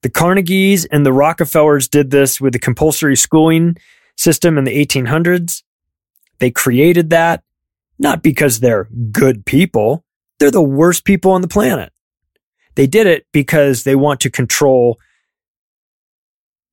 The 0.02 0.10
Carnegies 0.10 0.86
and 0.92 1.04
the 1.04 1.12
Rockefellers 1.12 1.88
did 1.88 2.10
this 2.12 2.40
with 2.40 2.52
the 2.52 2.60
compulsory 2.60 3.16
schooling 3.16 3.76
system 4.16 4.56
in 4.56 4.64
the 4.64 4.86
1800s. 4.86 5.64
They 6.38 6.52
created 6.52 7.10
that 7.10 7.42
not 7.98 8.22
because 8.22 8.60
they're 8.60 8.88
good 9.10 9.44
people. 9.44 10.04
They're 10.38 10.52
the 10.52 10.62
worst 10.62 11.04
people 11.04 11.32
on 11.32 11.42
the 11.42 11.48
planet. 11.48 11.92
They 12.80 12.86
did 12.86 13.06
it 13.06 13.26
because 13.30 13.84
they 13.84 13.94
want 13.94 14.20
to 14.20 14.30
control 14.30 14.98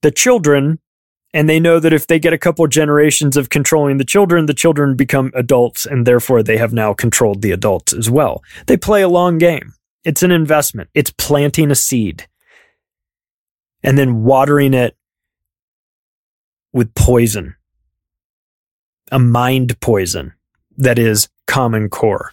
the 0.02 0.10
children 0.10 0.80
and 1.34 1.50
they 1.50 1.60
know 1.60 1.82
that 1.82 1.92
if 1.92 2.08
they 2.08 2.18
get 2.18 2.32
a 2.32 2.38
couple 2.38 2.66
generations 2.68 3.36
of 3.36 3.50
controlling 3.50 3.98
the 3.98 4.06
children, 4.06 4.46
the 4.46 4.54
children 4.54 4.96
become 4.96 5.34
adults 5.36 5.86
and 5.86 6.08
therefore 6.08 6.44
they 6.44 6.56
have 6.56 6.72
now 6.72 6.94
controlled 6.94 7.42
the 7.42 7.52
adults 7.52 7.92
as 7.92 8.10
well. 8.10 8.42
They 8.68 8.78
play 8.78 9.02
a 9.02 9.10
long 9.10 9.38
game. 9.38 9.74
It's 10.06 10.24
an 10.24 10.32
investment. 10.32 10.90
It's 10.94 11.12
planting 11.12 11.72
a 11.72 11.76
seed 11.76 12.26
and 13.84 13.98
then 13.98 14.24
watering 14.24 14.74
it 14.74 14.96
with 16.72 16.96
poison, 16.96 17.58
a 19.12 19.20
mind 19.20 19.78
poison 19.82 20.32
that 20.78 20.98
is 20.98 21.28
common 21.48 21.90
core. 21.90 22.32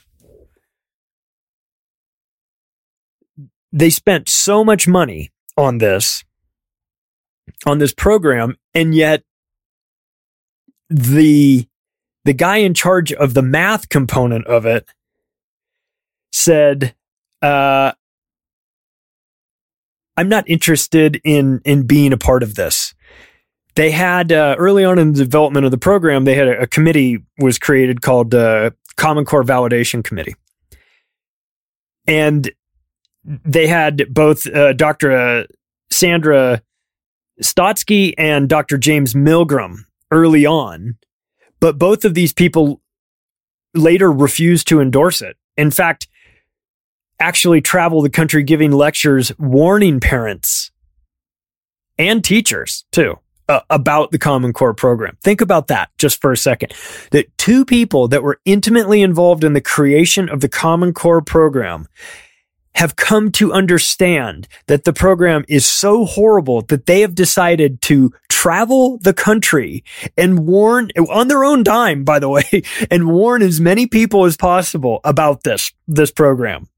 They 3.74 3.90
spent 3.90 4.28
so 4.28 4.64
much 4.64 4.86
money 4.86 5.32
on 5.56 5.78
this, 5.78 6.22
on 7.66 7.78
this 7.78 7.92
program, 7.92 8.56
and 8.72 8.94
yet 8.94 9.24
the 10.88 11.66
the 12.24 12.32
guy 12.32 12.58
in 12.58 12.72
charge 12.72 13.12
of 13.12 13.34
the 13.34 13.42
math 13.42 13.88
component 13.88 14.46
of 14.46 14.64
it 14.64 14.86
said, 16.32 16.94
uh, 17.42 17.92
I'm 20.16 20.28
not 20.28 20.48
interested 20.48 21.20
in 21.24 21.60
in 21.64 21.84
being 21.84 22.12
a 22.12 22.18
part 22.18 22.44
of 22.44 22.54
this. 22.54 22.94
They 23.74 23.90
had 23.90 24.30
uh, 24.30 24.54
early 24.56 24.84
on 24.84 25.00
in 25.00 25.14
the 25.14 25.24
development 25.24 25.64
of 25.64 25.72
the 25.72 25.78
program, 25.78 26.24
they 26.24 26.36
had 26.36 26.46
a, 26.46 26.60
a 26.62 26.66
committee 26.68 27.24
was 27.38 27.58
created 27.58 28.02
called 28.02 28.36
uh, 28.36 28.70
Common 28.96 29.24
Core 29.24 29.42
Validation 29.42 30.04
Committee, 30.04 30.36
and 32.06 32.52
they 33.24 33.66
had 33.66 34.06
both 34.12 34.46
uh, 34.46 34.72
Dr. 34.72 35.12
Uh, 35.12 35.44
Sandra 35.90 36.62
Stotsky 37.42 38.14
and 38.18 38.48
Dr. 38.48 38.78
James 38.78 39.14
Milgram 39.14 39.84
early 40.10 40.46
on, 40.46 40.96
but 41.60 41.78
both 41.78 42.04
of 42.04 42.14
these 42.14 42.32
people 42.32 42.80
later 43.74 44.10
refused 44.12 44.68
to 44.68 44.80
endorse 44.80 45.22
it. 45.22 45.36
In 45.56 45.70
fact, 45.70 46.08
actually 47.18 47.60
travel 47.60 48.02
the 48.02 48.10
country 48.10 48.42
giving 48.42 48.72
lectures 48.72 49.32
warning 49.38 50.00
parents 50.00 50.70
and 51.98 52.24
teachers 52.24 52.84
too 52.92 53.18
uh, 53.48 53.60
about 53.70 54.10
the 54.10 54.18
Common 54.18 54.52
Core 54.52 54.74
program. 54.74 55.16
Think 55.22 55.40
about 55.40 55.68
that 55.68 55.90
just 55.98 56.20
for 56.20 56.32
a 56.32 56.36
second. 56.36 56.72
That 57.10 57.26
two 57.38 57.64
people 57.64 58.08
that 58.08 58.22
were 58.22 58.40
intimately 58.44 59.02
involved 59.02 59.44
in 59.44 59.52
the 59.52 59.60
creation 59.60 60.28
of 60.28 60.40
the 60.40 60.48
Common 60.48 60.92
Core 60.92 61.22
program 61.22 61.86
have 62.74 62.96
come 62.96 63.30
to 63.32 63.52
understand 63.52 64.48
that 64.66 64.84
the 64.84 64.92
program 64.92 65.44
is 65.48 65.64
so 65.64 66.04
horrible 66.04 66.62
that 66.62 66.86
they 66.86 67.00
have 67.00 67.14
decided 67.14 67.80
to 67.82 68.12
travel 68.28 68.98
the 68.98 69.14
country 69.14 69.84
and 70.16 70.46
warn 70.46 70.90
on 71.10 71.28
their 71.28 71.44
own 71.44 71.62
dime, 71.62 72.04
by 72.04 72.18
the 72.18 72.28
way, 72.28 72.62
and 72.90 73.08
warn 73.08 73.42
as 73.42 73.60
many 73.60 73.86
people 73.86 74.24
as 74.24 74.36
possible 74.36 75.00
about 75.04 75.44
this, 75.44 75.72
this 75.86 76.10
program. 76.10 76.68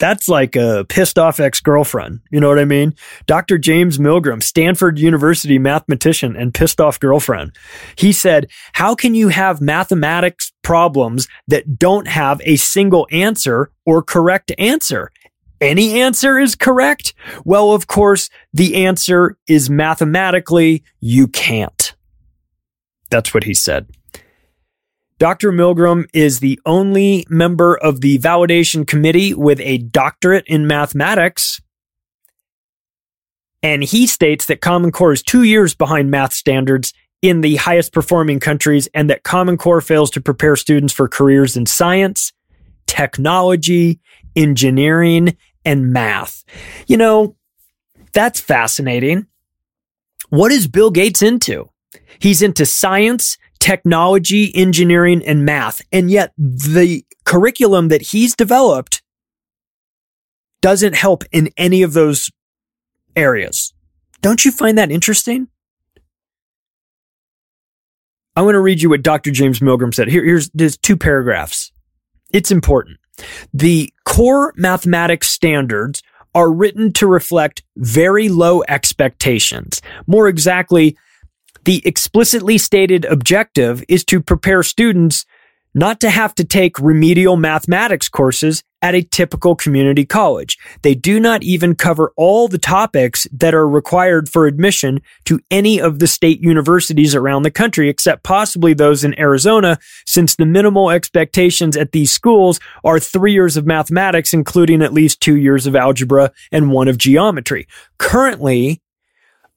That's 0.00 0.28
like 0.28 0.56
a 0.56 0.86
pissed 0.88 1.18
off 1.18 1.38
ex 1.38 1.60
girlfriend. 1.60 2.20
You 2.30 2.40
know 2.40 2.48
what 2.48 2.58
I 2.58 2.64
mean? 2.64 2.94
Dr. 3.26 3.58
James 3.58 3.98
Milgram, 3.98 4.42
Stanford 4.42 4.98
University 4.98 5.58
mathematician 5.58 6.34
and 6.36 6.54
pissed 6.54 6.80
off 6.80 6.98
girlfriend. 6.98 7.54
He 7.96 8.12
said, 8.12 8.50
How 8.72 8.94
can 8.94 9.14
you 9.14 9.28
have 9.28 9.60
mathematics 9.60 10.52
problems 10.62 11.28
that 11.48 11.78
don't 11.78 12.08
have 12.08 12.40
a 12.44 12.56
single 12.56 13.06
answer 13.12 13.70
or 13.84 14.02
correct 14.02 14.50
answer? 14.58 15.12
Any 15.60 16.00
answer 16.00 16.38
is 16.38 16.56
correct? 16.56 17.12
Well, 17.44 17.72
of 17.72 17.86
course, 17.86 18.30
the 18.54 18.86
answer 18.86 19.36
is 19.46 19.68
mathematically 19.68 20.82
you 21.00 21.28
can't. 21.28 21.94
That's 23.10 23.34
what 23.34 23.44
he 23.44 23.52
said. 23.52 23.86
Dr. 25.20 25.52
Milgram 25.52 26.08
is 26.14 26.40
the 26.40 26.58
only 26.64 27.26
member 27.28 27.76
of 27.76 28.00
the 28.00 28.18
validation 28.20 28.86
committee 28.86 29.34
with 29.34 29.60
a 29.60 29.76
doctorate 29.76 30.46
in 30.46 30.66
mathematics. 30.66 31.60
And 33.62 33.84
he 33.84 34.06
states 34.06 34.46
that 34.46 34.62
Common 34.62 34.90
Core 34.90 35.12
is 35.12 35.22
two 35.22 35.42
years 35.42 35.74
behind 35.74 36.10
math 36.10 36.32
standards 36.32 36.94
in 37.20 37.42
the 37.42 37.56
highest 37.56 37.92
performing 37.92 38.40
countries 38.40 38.88
and 38.94 39.10
that 39.10 39.22
Common 39.22 39.58
Core 39.58 39.82
fails 39.82 40.10
to 40.12 40.22
prepare 40.22 40.56
students 40.56 40.94
for 40.94 41.06
careers 41.06 41.54
in 41.54 41.66
science, 41.66 42.32
technology, 42.86 44.00
engineering, 44.34 45.36
and 45.66 45.92
math. 45.92 46.44
You 46.86 46.96
know, 46.96 47.36
that's 48.14 48.40
fascinating. 48.40 49.26
What 50.30 50.50
is 50.50 50.66
Bill 50.66 50.90
Gates 50.90 51.20
into? 51.20 51.68
He's 52.18 52.40
into 52.40 52.64
science, 52.64 53.36
technology, 53.60 54.50
engineering, 54.56 55.22
and 55.24 55.44
math. 55.44 55.82
And 55.92 56.10
yet 56.10 56.32
the 56.36 57.04
curriculum 57.24 57.88
that 57.88 58.02
he's 58.02 58.34
developed 58.34 59.02
doesn't 60.60 60.94
help 60.94 61.24
in 61.30 61.50
any 61.56 61.82
of 61.82 61.92
those 61.92 62.30
areas. 63.14 63.72
Don't 64.22 64.44
you 64.44 64.50
find 64.50 64.76
that 64.76 64.90
interesting? 64.90 65.48
I 68.36 68.42
want 68.42 68.54
to 68.54 68.60
read 68.60 68.80
you 68.80 68.90
what 68.90 69.02
Dr. 69.02 69.30
James 69.30 69.60
Milgram 69.60 69.94
said. 69.94 70.08
Here, 70.08 70.24
here's 70.24 70.50
there's 70.50 70.76
two 70.76 70.96
paragraphs. 70.96 71.72
It's 72.32 72.50
important. 72.50 72.98
The 73.52 73.92
core 74.04 74.54
mathematics 74.56 75.28
standards 75.28 76.02
are 76.34 76.52
written 76.52 76.92
to 76.94 77.06
reflect 77.06 77.62
very 77.76 78.28
low 78.28 78.62
expectations. 78.68 79.82
More 80.06 80.28
exactly, 80.28 80.96
the 81.64 81.82
explicitly 81.84 82.58
stated 82.58 83.04
objective 83.04 83.84
is 83.88 84.04
to 84.04 84.20
prepare 84.20 84.62
students 84.62 85.26
not 85.74 86.00
to 86.00 86.10
have 86.10 86.34
to 86.34 86.44
take 86.44 86.78
remedial 86.80 87.36
mathematics 87.36 88.08
courses 88.08 88.62
at 88.82 88.94
a 88.94 89.02
typical 89.02 89.54
community 89.54 90.04
college. 90.04 90.58
They 90.82 90.94
do 90.94 91.20
not 91.20 91.42
even 91.42 91.74
cover 91.74 92.12
all 92.16 92.48
the 92.48 92.58
topics 92.58 93.26
that 93.32 93.54
are 93.54 93.68
required 93.68 94.28
for 94.28 94.46
admission 94.46 95.00
to 95.26 95.38
any 95.50 95.80
of 95.80 95.98
the 95.98 96.06
state 96.06 96.40
universities 96.40 97.14
around 97.14 97.42
the 97.42 97.50
country, 97.50 97.88
except 97.88 98.22
possibly 98.22 98.72
those 98.72 99.04
in 99.04 99.18
Arizona, 99.18 99.78
since 100.06 100.34
the 100.34 100.46
minimal 100.46 100.90
expectations 100.90 101.76
at 101.76 101.92
these 101.92 102.10
schools 102.10 102.58
are 102.82 102.98
three 102.98 103.32
years 103.32 103.56
of 103.56 103.66
mathematics, 103.66 104.32
including 104.32 104.82
at 104.82 104.94
least 104.94 105.20
two 105.20 105.36
years 105.36 105.66
of 105.66 105.76
algebra 105.76 106.32
and 106.50 106.72
one 106.72 106.88
of 106.88 106.98
geometry. 106.98 107.68
Currently, 107.98 108.80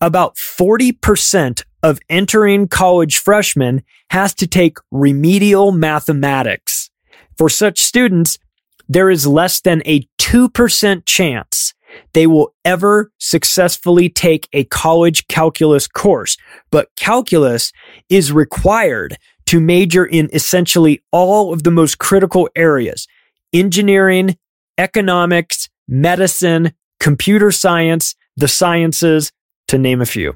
about 0.01 0.35
40% 0.35 1.63
of 1.83 1.99
entering 2.09 2.67
college 2.67 3.17
freshmen 3.17 3.83
has 4.09 4.33
to 4.35 4.47
take 4.47 4.77
remedial 4.89 5.71
mathematics. 5.71 6.89
For 7.37 7.49
such 7.49 7.79
students, 7.79 8.39
there 8.87 9.09
is 9.09 9.27
less 9.27 9.61
than 9.61 9.81
a 9.85 10.07
2% 10.19 11.05
chance 11.05 11.73
they 12.13 12.25
will 12.25 12.55
ever 12.65 13.11
successfully 13.19 14.09
take 14.09 14.47
a 14.53 14.63
college 14.65 15.27
calculus 15.27 15.87
course. 15.87 16.37
But 16.71 16.89
calculus 16.95 17.71
is 18.09 18.31
required 18.31 19.17
to 19.47 19.59
major 19.59 20.05
in 20.05 20.29
essentially 20.33 21.03
all 21.11 21.53
of 21.53 21.63
the 21.63 21.71
most 21.71 21.99
critical 21.99 22.49
areas 22.55 23.07
engineering, 23.51 24.35
economics, 24.79 25.69
medicine, 25.87 26.73
computer 26.99 27.51
science, 27.51 28.15
the 28.35 28.47
sciences, 28.47 29.31
to 29.67 29.77
name 29.77 30.01
a 30.01 30.05
few. 30.05 30.35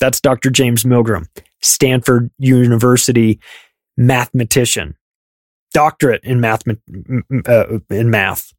That's 0.00 0.20
Dr. 0.20 0.50
James 0.50 0.84
Milgram, 0.84 1.26
Stanford 1.62 2.30
University 2.38 3.40
mathematician, 3.96 4.96
doctorate 5.72 6.24
in 6.24 6.40
math, 6.40 6.62
uh, 7.46 7.78
in 7.90 8.10
math. 8.10 8.52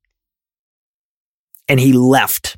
And 1.68 1.80
he 1.80 1.94
left. 1.94 2.58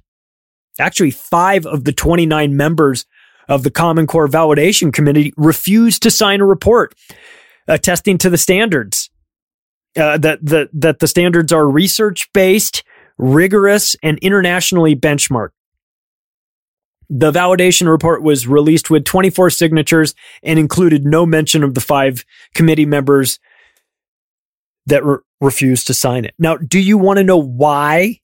Actually, 0.79 1.11
five 1.11 1.65
of 1.65 1.85
the 1.85 1.93
29 1.93 2.55
members 2.55 3.05
of 3.47 3.63
the 3.63 3.71
Common 3.71 4.05
Core 4.05 4.27
Validation 4.27 4.93
Committee 4.93 5.33
refused 5.37 6.03
to 6.03 6.11
sign 6.11 6.41
a 6.41 6.45
report 6.45 6.93
attesting 7.67 8.17
to 8.19 8.29
the 8.29 8.37
standards. 8.37 9.09
Uh, 9.97 10.17
that, 10.17 10.37
that, 10.45 10.69
that 10.73 10.99
the 10.99 11.07
standards 11.07 11.51
are 11.51 11.67
research 11.67 12.29
based, 12.31 12.83
rigorous, 13.17 13.95
and 14.03 14.19
internationally 14.19 14.95
benchmarked. 14.95 15.49
The 17.09 17.31
validation 17.31 17.89
report 17.89 18.21
was 18.21 18.47
released 18.47 18.89
with 18.89 19.05
24 19.05 19.49
signatures 19.49 20.13
and 20.43 20.59
included 20.59 21.05
no 21.05 21.25
mention 21.25 21.63
of 21.63 21.73
the 21.73 21.81
five 21.81 22.25
committee 22.53 22.85
members 22.85 23.39
that 24.87 25.05
re- 25.05 25.17
refused 25.39 25.87
to 25.87 25.93
sign 25.93 26.25
it. 26.25 26.33
Now, 26.37 26.57
do 26.57 26.79
you 26.79 26.97
want 26.97 27.17
to 27.17 27.23
know 27.23 27.37
why 27.37 28.19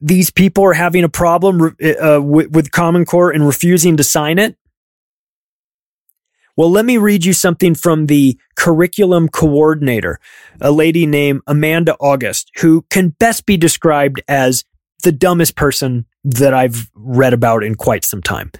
these 0.00 0.30
people 0.30 0.64
are 0.64 0.74
having 0.74 1.04
a 1.04 1.08
problem 1.08 1.76
uh, 1.82 2.20
with, 2.22 2.50
with 2.50 2.72
Common 2.72 3.04
Core 3.04 3.30
and 3.30 3.46
refusing 3.46 3.96
to 3.96 4.04
sign 4.04 4.38
it? 4.38 4.56
Well, 6.56 6.70
let 6.70 6.86
me 6.86 6.96
read 6.96 7.26
you 7.26 7.34
something 7.34 7.74
from 7.74 8.06
the 8.06 8.38
curriculum 8.56 9.28
coordinator, 9.28 10.18
a 10.58 10.72
lady 10.72 11.04
named 11.04 11.42
Amanda 11.46 11.96
August, 12.00 12.50
who 12.60 12.86
can 12.88 13.10
best 13.10 13.44
be 13.44 13.58
described 13.58 14.22
as 14.26 14.64
the 15.02 15.12
dumbest 15.12 15.54
person 15.54 16.06
that 16.26 16.52
I've 16.52 16.90
read 16.94 17.32
about 17.32 17.62
in 17.62 17.76
quite 17.76 18.04
some 18.04 18.20
time. 18.20 18.50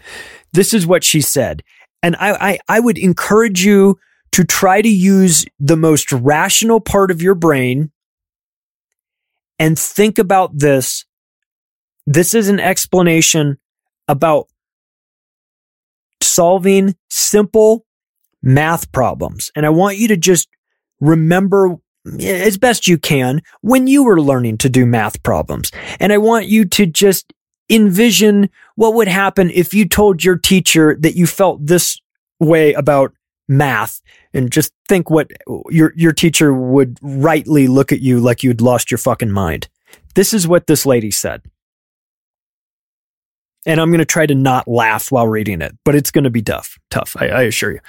This 0.53 0.73
is 0.73 0.87
what 0.87 1.03
she 1.05 1.21
said. 1.21 1.63
And 2.03 2.17
I, 2.17 2.53
I, 2.53 2.59
I 2.69 2.81
would 2.81 2.97
encourage 2.97 3.65
you 3.65 3.99
to 4.33 4.45
try 4.45 4.81
to 4.81 4.89
use 4.89 5.45
the 5.59 5.77
most 5.77 6.13
rational 6.13 6.81
part 6.81 7.11
of 7.11 7.21
your 7.21 7.35
brain 7.35 7.91
and 9.59 9.79
think 9.79 10.19
about 10.19 10.57
this. 10.57 11.05
This 12.07 12.35
is 12.35 12.49
an 12.49 12.61
explanation 12.61 13.59
about 14.07 14.47
solving 16.23 16.95
simple 17.11 17.85
math 18.43 18.93
problems. 18.93 19.51
And 19.57 19.67
I 19.67 19.71
want 19.71 19.97
you 19.97 20.07
to 20.09 20.17
just 20.17 20.49
remember 21.01 21.77
as 22.21 22.57
best 22.59 22.87
you 22.87 22.99
can 22.99 23.43
when 23.63 23.89
you 23.89 24.05
were 24.05 24.21
learning 24.21 24.59
to 24.59 24.69
do 24.69 24.87
math 24.87 25.23
problems. 25.25 25.73
And 25.99 26.13
I 26.13 26.19
want 26.19 26.47
you 26.47 26.65
to 26.67 26.87
just 26.87 27.33
envision 27.69 28.49
what 28.77 28.95
would 28.95 29.09
happen 29.09 29.51
if 29.51 29.75
you 29.75 29.89
told 29.89 30.23
your 30.23 30.37
teacher 30.37 30.97
that 31.01 31.17
you 31.17 31.27
felt 31.27 31.65
this 31.67 32.01
way 32.39 32.73
about 32.75 33.13
math 33.49 34.01
and 34.35 34.51
just 34.51 34.73
think 34.89 35.09
what 35.09 35.31
your 35.71 35.93
your 35.97 36.13
teacher 36.13 36.53
would 36.53 36.99
rightly 37.01 37.67
look 37.67 37.93
at 37.93 38.01
you 38.01 38.21
like 38.21 38.43
you'd 38.43 38.61
lost 38.61 38.91
your 38.91 38.99
fucking 38.99 39.31
mind. 39.31 39.69
This 40.15 40.33
is 40.33 40.49
what 40.49 40.67
this 40.67 40.87
lady 40.87 41.11
said. 41.11 41.43
And 43.67 43.81
I'm 43.81 43.91
going 43.91 43.99
to 43.99 44.05
try 44.05 44.27
to 44.27 44.35
not 44.35 44.69
laugh 44.69 45.11
while 45.11 45.27
reading 45.27 45.61
it, 45.61 45.77
but 45.85 45.97
it's 45.97 46.13
going 46.13 46.25
to 46.25 46.31
be 46.31 46.43
tough. 46.43 46.79
Tough, 46.91 47.17
I, 47.19 47.29
I 47.29 47.43
assure 47.43 47.73
you. 47.73 47.81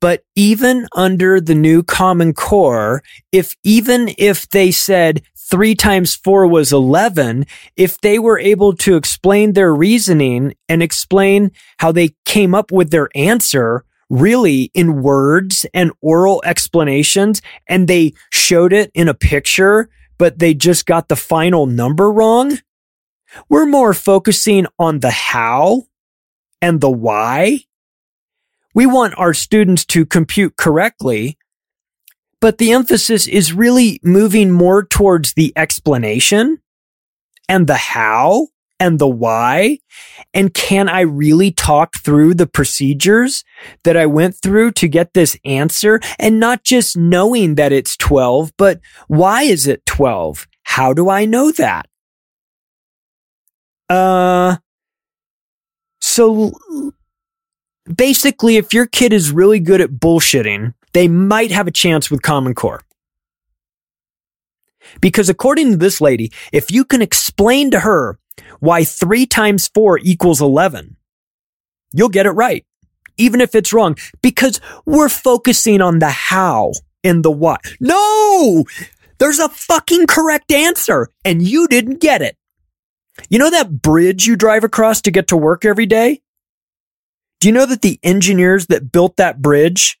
But 0.00 0.24
even 0.34 0.88
under 0.96 1.42
the 1.42 1.54
new 1.54 1.82
Common 1.82 2.32
Core, 2.32 3.02
if 3.32 3.54
even 3.62 4.14
if 4.16 4.48
they 4.48 4.70
said 4.70 5.22
three 5.50 5.74
times 5.74 6.14
four 6.14 6.46
was 6.46 6.72
11, 6.72 7.46
if 7.76 8.00
they 8.00 8.18
were 8.18 8.38
able 8.38 8.74
to 8.76 8.96
explain 8.96 9.52
their 9.52 9.74
reasoning 9.74 10.54
and 10.68 10.82
explain 10.82 11.50
how 11.78 11.92
they 11.92 12.14
came 12.24 12.54
up 12.54 12.70
with 12.70 12.90
their 12.90 13.08
answer 13.14 13.84
really 14.08 14.70
in 14.74 15.02
words 15.02 15.64
and 15.72 15.92
oral 16.00 16.42
explanations, 16.44 17.40
and 17.68 17.86
they 17.86 18.12
showed 18.30 18.72
it 18.72 18.90
in 18.94 19.08
a 19.08 19.14
picture, 19.14 19.88
but 20.18 20.38
they 20.38 20.52
just 20.52 20.84
got 20.84 21.08
the 21.08 21.16
final 21.16 21.66
number 21.66 22.10
wrong, 22.10 22.58
we're 23.48 23.66
more 23.66 23.94
focusing 23.94 24.66
on 24.78 25.00
the 25.00 25.10
how 25.10 25.84
and 26.60 26.80
the 26.80 26.90
why. 26.90 27.60
We 28.74 28.86
want 28.86 29.14
our 29.16 29.34
students 29.34 29.84
to 29.86 30.04
compute 30.04 30.56
correctly, 30.56 31.38
but 32.40 32.58
the 32.58 32.72
emphasis 32.72 33.26
is 33.26 33.52
really 33.52 34.00
moving 34.02 34.50
more 34.50 34.84
towards 34.84 35.34
the 35.34 35.52
explanation 35.56 36.60
and 37.48 37.66
the 37.66 37.76
how 37.76 38.48
and 38.78 38.98
the 38.98 39.08
why. 39.08 39.78
And 40.32 40.54
can 40.54 40.88
I 40.88 41.02
really 41.02 41.52
talk 41.52 41.96
through 41.98 42.34
the 42.34 42.46
procedures 42.46 43.44
that 43.84 43.96
I 43.96 44.06
went 44.06 44.34
through 44.34 44.72
to 44.72 44.88
get 44.88 45.12
this 45.12 45.36
answer 45.44 46.00
and 46.18 46.40
not 46.40 46.64
just 46.64 46.96
knowing 46.96 47.56
that 47.56 47.72
it's 47.72 47.96
12, 47.98 48.52
but 48.56 48.80
why 49.06 49.42
is 49.42 49.66
it 49.66 49.84
12? 49.84 50.48
How 50.62 50.94
do 50.94 51.10
I 51.10 51.26
know 51.26 51.52
that? 51.52 51.86
Uh, 53.90 54.56
so 56.00 56.52
basically, 57.92 58.56
if 58.56 58.72
your 58.72 58.86
kid 58.86 59.12
is 59.12 59.32
really 59.32 59.58
good 59.58 59.80
at 59.80 59.90
bullshitting, 59.90 60.74
they 60.92 61.08
might 61.08 61.50
have 61.50 61.66
a 61.66 61.72
chance 61.72 62.10
with 62.10 62.22
Common 62.22 62.54
Core. 62.54 62.82
Because 65.00 65.28
according 65.28 65.72
to 65.72 65.76
this 65.76 66.00
lady, 66.00 66.32
if 66.52 66.70
you 66.70 66.84
can 66.84 67.02
explain 67.02 67.70
to 67.70 67.80
her 67.80 68.18
why 68.60 68.84
three 68.84 69.26
times 69.26 69.68
four 69.68 69.98
equals 69.98 70.40
11, 70.40 70.96
you'll 71.92 72.08
get 72.08 72.26
it 72.26 72.30
right. 72.30 72.64
Even 73.16 73.40
if 73.40 73.54
it's 73.54 73.72
wrong, 73.72 73.96
because 74.22 74.60
we're 74.86 75.10
focusing 75.10 75.80
on 75.82 75.98
the 75.98 76.08
how 76.08 76.72
and 77.04 77.22
the 77.22 77.30
what. 77.30 77.60
No! 77.78 78.64
There's 79.18 79.38
a 79.38 79.50
fucking 79.50 80.06
correct 80.06 80.50
answer 80.50 81.08
and 81.24 81.42
you 81.42 81.68
didn't 81.68 82.00
get 82.00 82.22
it. 82.22 82.36
You 83.28 83.38
know 83.38 83.50
that 83.50 83.82
bridge 83.82 84.26
you 84.26 84.34
drive 84.34 84.64
across 84.64 85.02
to 85.02 85.10
get 85.10 85.28
to 85.28 85.36
work 85.36 85.66
every 85.66 85.84
day? 85.84 86.22
Do 87.40 87.48
you 87.48 87.52
know 87.52 87.66
that 87.66 87.82
the 87.82 88.00
engineers 88.02 88.66
that 88.66 88.90
built 88.90 89.16
that 89.16 89.42
bridge 89.42 89.99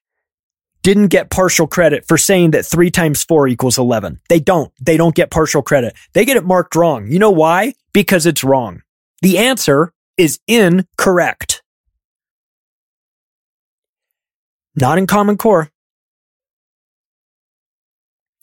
didn't 0.82 1.08
get 1.08 1.30
partial 1.30 1.66
credit 1.66 2.06
for 2.06 2.16
saying 2.16 2.52
that 2.52 2.66
three 2.66 2.90
times 2.90 3.24
four 3.24 3.46
equals 3.48 3.78
11? 3.78 4.20
They 4.28 4.40
don't. 4.40 4.72
They 4.80 4.96
don't 4.96 5.14
get 5.14 5.30
partial 5.30 5.62
credit. 5.62 5.94
They 6.12 6.24
get 6.24 6.36
it 6.36 6.44
marked 6.44 6.74
wrong. 6.74 7.06
You 7.06 7.18
know 7.18 7.30
why? 7.30 7.74
Because 7.92 8.26
it's 8.26 8.44
wrong. 8.44 8.82
The 9.22 9.38
answer 9.38 9.92
is 10.16 10.40
incorrect. 10.46 11.62
Not 14.74 14.98
in 14.98 15.06
Common 15.06 15.36
Core. 15.36 15.70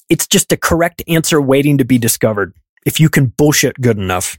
It's 0.09 0.27
just 0.27 0.51
a 0.51 0.57
correct 0.57 1.01
answer 1.07 1.41
waiting 1.41 1.79
to 1.79 1.85
be 1.85 1.97
discovered 1.97 2.53
if 2.85 2.99
you 2.99 3.09
can 3.09 3.27
bullshit 3.27 3.81
good 3.81 3.97
enough 3.97 4.37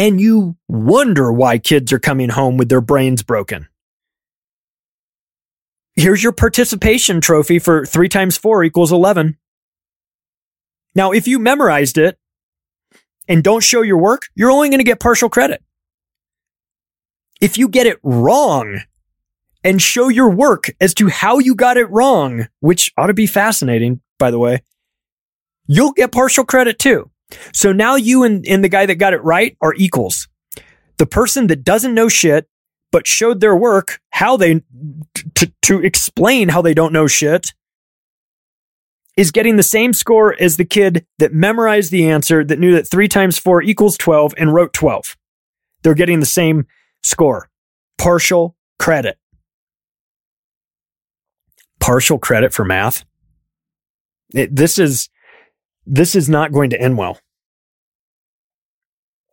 and 0.00 0.18
you 0.18 0.56
wonder 0.66 1.30
why 1.30 1.58
kids 1.58 1.92
are 1.92 1.98
coming 1.98 2.30
home 2.30 2.56
with 2.56 2.70
their 2.70 2.80
brains 2.80 3.22
broken. 3.22 3.68
Here's 5.96 6.22
your 6.22 6.32
participation 6.32 7.20
trophy 7.20 7.58
for 7.58 7.84
three 7.84 8.08
times 8.08 8.36
four 8.36 8.64
equals 8.64 8.92
11. 8.92 9.36
Now, 10.94 11.12
if 11.12 11.28
you 11.28 11.38
memorized 11.38 11.98
it 11.98 12.18
and 13.28 13.44
don't 13.44 13.62
show 13.62 13.82
your 13.82 13.98
work, 13.98 14.28
you're 14.34 14.50
only 14.50 14.68
going 14.68 14.78
to 14.78 14.84
get 14.84 15.00
partial 15.00 15.28
credit. 15.28 15.62
If 17.40 17.58
you 17.58 17.68
get 17.68 17.86
it 17.86 17.98
wrong 18.02 18.80
and 19.64 19.80
show 19.80 20.08
your 20.08 20.30
work 20.30 20.70
as 20.80 20.94
to 20.94 21.08
how 21.08 21.38
you 21.38 21.54
got 21.54 21.76
it 21.76 21.90
wrong, 21.90 22.48
which 22.60 22.92
ought 22.96 23.06
to 23.06 23.14
be 23.14 23.26
fascinating, 23.26 24.00
by 24.18 24.30
the 24.30 24.38
way, 24.38 24.62
you'll 25.66 25.92
get 25.92 26.12
partial 26.12 26.44
credit 26.44 26.78
too. 26.78 27.10
So 27.52 27.72
now 27.72 27.96
you 27.96 28.24
and, 28.24 28.44
and 28.46 28.64
the 28.64 28.68
guy 28.68 28.86
that 28.86 28.96
got 28.96 29.14
it 29.14 29.22
right 29.22 29.56
are 29.60 29.74
equals. 29.74 30.28
The 30.98 31.06
person 31.06 31.46
that 31.46 31.64
doesn't 31.64 31.94
know 31.94 32.08
shit, 32.08 32.48
but 32.92 33.06
showed 33.06 33.40
their 33.40 33.56
work, 33.56 34.00
how 34.10 34.36
they, 34.36 34.62
to, 35.34 35.52
to 35.62 35.80
explain 35.80 36.48
how 36.48 36.62
they 36.62 36.74
don't 36.74 36.92
know 36.92 37.06
shit, 37.06 37.52
is 39.16 39.30
getting 39.30 39.56
the 39.56 39.62
same 39.62 39.92
score 39.92 40.34
as 40.40 40.56
the 40.56 40.64
kid 40.64 41.06
that 41.18 41.32
memorized 41.32 41.90
the 41.90 42.08
answer, 42.08 42.44
that 42.44 42.58
knew 42.58 42.72
that 42.74 42.88
three 42.88 43.08
times 43.08 43.38
four 43.38 43.62
equals 43.62 43.96
12 43.98 44.34
and 44.38 44.54
wrote 44.54 44.72
12. 44.72 45.16
They're 45.82 45.94
getting 45.94 46.20
the 46.20 46.26
same 46.26 46.66
score. 47.02 47.50
Partial 47.98 48.56
credit. 48.78 49.18
Partial 51.80 52.18
credit 52.18 52.52
for 52.52 52.64
math. 52.64 53.04
It, 54.32 54.54
this 54.54 54.78
is, 54.78 55.08
this 55.86 56.14
is 56.14 56.28
not 56.28 56.52
going 56.52 56.70
to 56.70 56.80
end 56.80 56.96
well. 56.96 57.18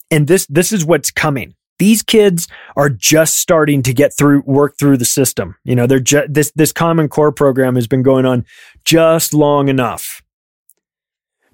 And 0.10 0.28
this, 0.28 0.46
this 0.48 0.72
is 0.72 0.86
what's 0.86 1.12
coming. 1.12 1.56
These 1.80 2.02
kids 2.02 2.48
are 2.76 2.90
just 2.90 3.36
starting 3.36 3.84
to 3.84 3.94
get 3.94 4.16
through, 4.18 4.44
work 4.46 4.78
through 4.78 4.98
the 4.98 5.06
system. 5.06 5.56
You 5.63 5.76
know, 5.76 5.88
they're 5.88 6.00
just, 6.00 6.34
this, 6.34 6.52
this 6.56 6.72
common 6.72 7.08
core 7.08 7.32
program 7.32 7.76
has 7.76 7.88
been 7.88 8.04
going 8.04 8.26
on 8.26 8.46
just 8.84 9.34
long 9.34 9.68
enough. 9.68 10.22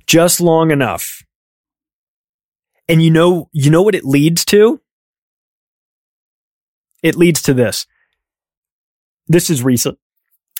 Just 0.07 0.39
long 0.39 0.71
enough. 0.71 1.23
And 2.87 3.01
you 3.01 3.11
know, 3.11 3.49
you 3.51 3.69
know 3.69 3.81
what 3.81 3.95
it 3.95 4.05
leads 4.05 4.45
to? 4.45 4.81
It 7.01 7.15
leads 7.15 7.41
to 7.43 7.53
this. 7.53 7.85
This 9.27 9.49
is 9.49 9.63
recent 9.63 9.97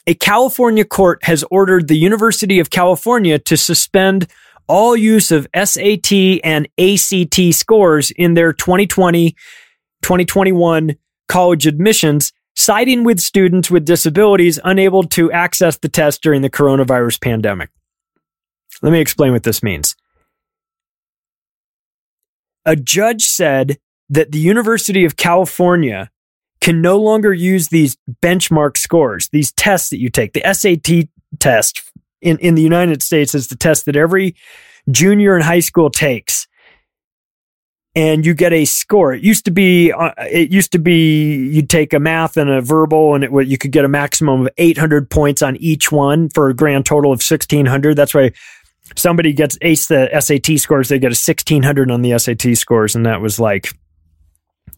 a 0.06 0.14
California 0.14 0.84
court 0.84 1.24
has 1.24 1.44
ordered 1.50 1.88
the 1.88 1.98
University 1.98 2.60
of 2.60 2.70
California 2.70 3.40
to 3.40 3.56
suspend 3.56 4.28
all 4.68 4.96
use 4.96 5.32
of 5.32 5.48
SAT 5.56 6.12
and 6.44 6.68
ACT 6.80 7.54
scores 7.54 8.12
in 8.12 8.34
their 8.34 8.54
2020 8.54 9.36
2021 10.04 10.96
college 11.28 11.66
admissions, 11.66 12.34
siding 12.56 13.04
with 13.04 13.20
students 13.20 13.72
with 13.72 13.86
disabilities 13.86 14.60
unable 14.64 15.04
to 15.04 15.32
access 15.32 15.78
the 15.78 15.90
test 15.90 16.22
during 16.22 16.42
the 16.42 16.50
coronavirus 16.50 17.22
pandemic. 17.22 17.70
Let 18.82 18.92
me 18.92 19.00
explain 19.00 19.32
what 19.32 19.44
this 19.44 19.64
means. 19.64 19.96
A 22.66 22.76
judge 22.76 23.24
said 23.24 23.78
that 24.10 24.32
the 24.32 24.40
University 24.40 25.06
of 25.06 25.16
California 25.16 26.10
can 26.62 26.82
no 26.82 26.98
longer 26.98 27.34
use 27.34 27.70
these 27.70 27.98
benchmark 28.22 28.78
scores, 28.78 29.30
these 29.30 29.52
tests 29.54 29.90
that 29.90 30.00
you 30.00 30.10
take. 30.10 30.34
The 30.34 30.54
SAT 30.54 31.10
test 31.40 31.82
in, 32.24 32.38
in 32.40 32.56
the 32.56 32.62
United 32.62 33.04
States 33.04 33.36
is 33.36 33.48
the 33.48 33.56
test 33.56 33.86
that 33.86 33.96
every 33.96 34.36
junior 34.90 35.36
in 35.36 35.42
high 35.42 35.60
school 35.60 35.90
takes. 35.90 36.48
And 37.96 38.26
you 38.26 38.34
get 38.34 38.54
a 38.54 38.66
score. 38.66 39.14
It 39.14 39.22
used 39.22 39.46
to 39.46 39.52
be, 39.52 39.92
uh, 39.92 40.14
it 40.18 40.52
used 40.52 40.72
to 40.72 40.80
be 40.80 41.36
you'd 41.36 41.70
take 41.70 41.94
a 41.94 42.00
math 42.00 42.38
and 42.38 42.50
a 42.50 42.60
verbal 42.60 43.14
and 43.14 43.24
it, 43.24 43.32
you 43.48 43.60
could 43.60 43.72
get 43.72 43.86
a 43.86 43.88
maximum 43.88 44.48
of 44.48 44.50
800 44.58 45.12
points 45.12 45.44
on 45.44 45.58
each 45.58 45.92
one 45.92 46.30
for 46.30 46.50
a 46.50 46.56
grand 46.56 46.88
total 46.88 47.12
of 47.12 47.18
1600. 47.18 47.96
That's 47.96 48.16
why 48.16 48.32
somebody 48.96 49.32
gets 49.32 49.60
ace 49.62 49.86
the 49.86 50.10
SAT 50.20 50.60
scores. 50.60 50.90
They 50.90 50.98
get 50.98 51.08
a 51.08 51.22
1600 51.22 51.92
on 51.92 52.02
the 52.02 52.18
SAT 52.18 52.58
scores. 52.58 52.96
And 52.96 53.06
that 53.06 53.22
was 53.22 53.40
like, 53.40 53.72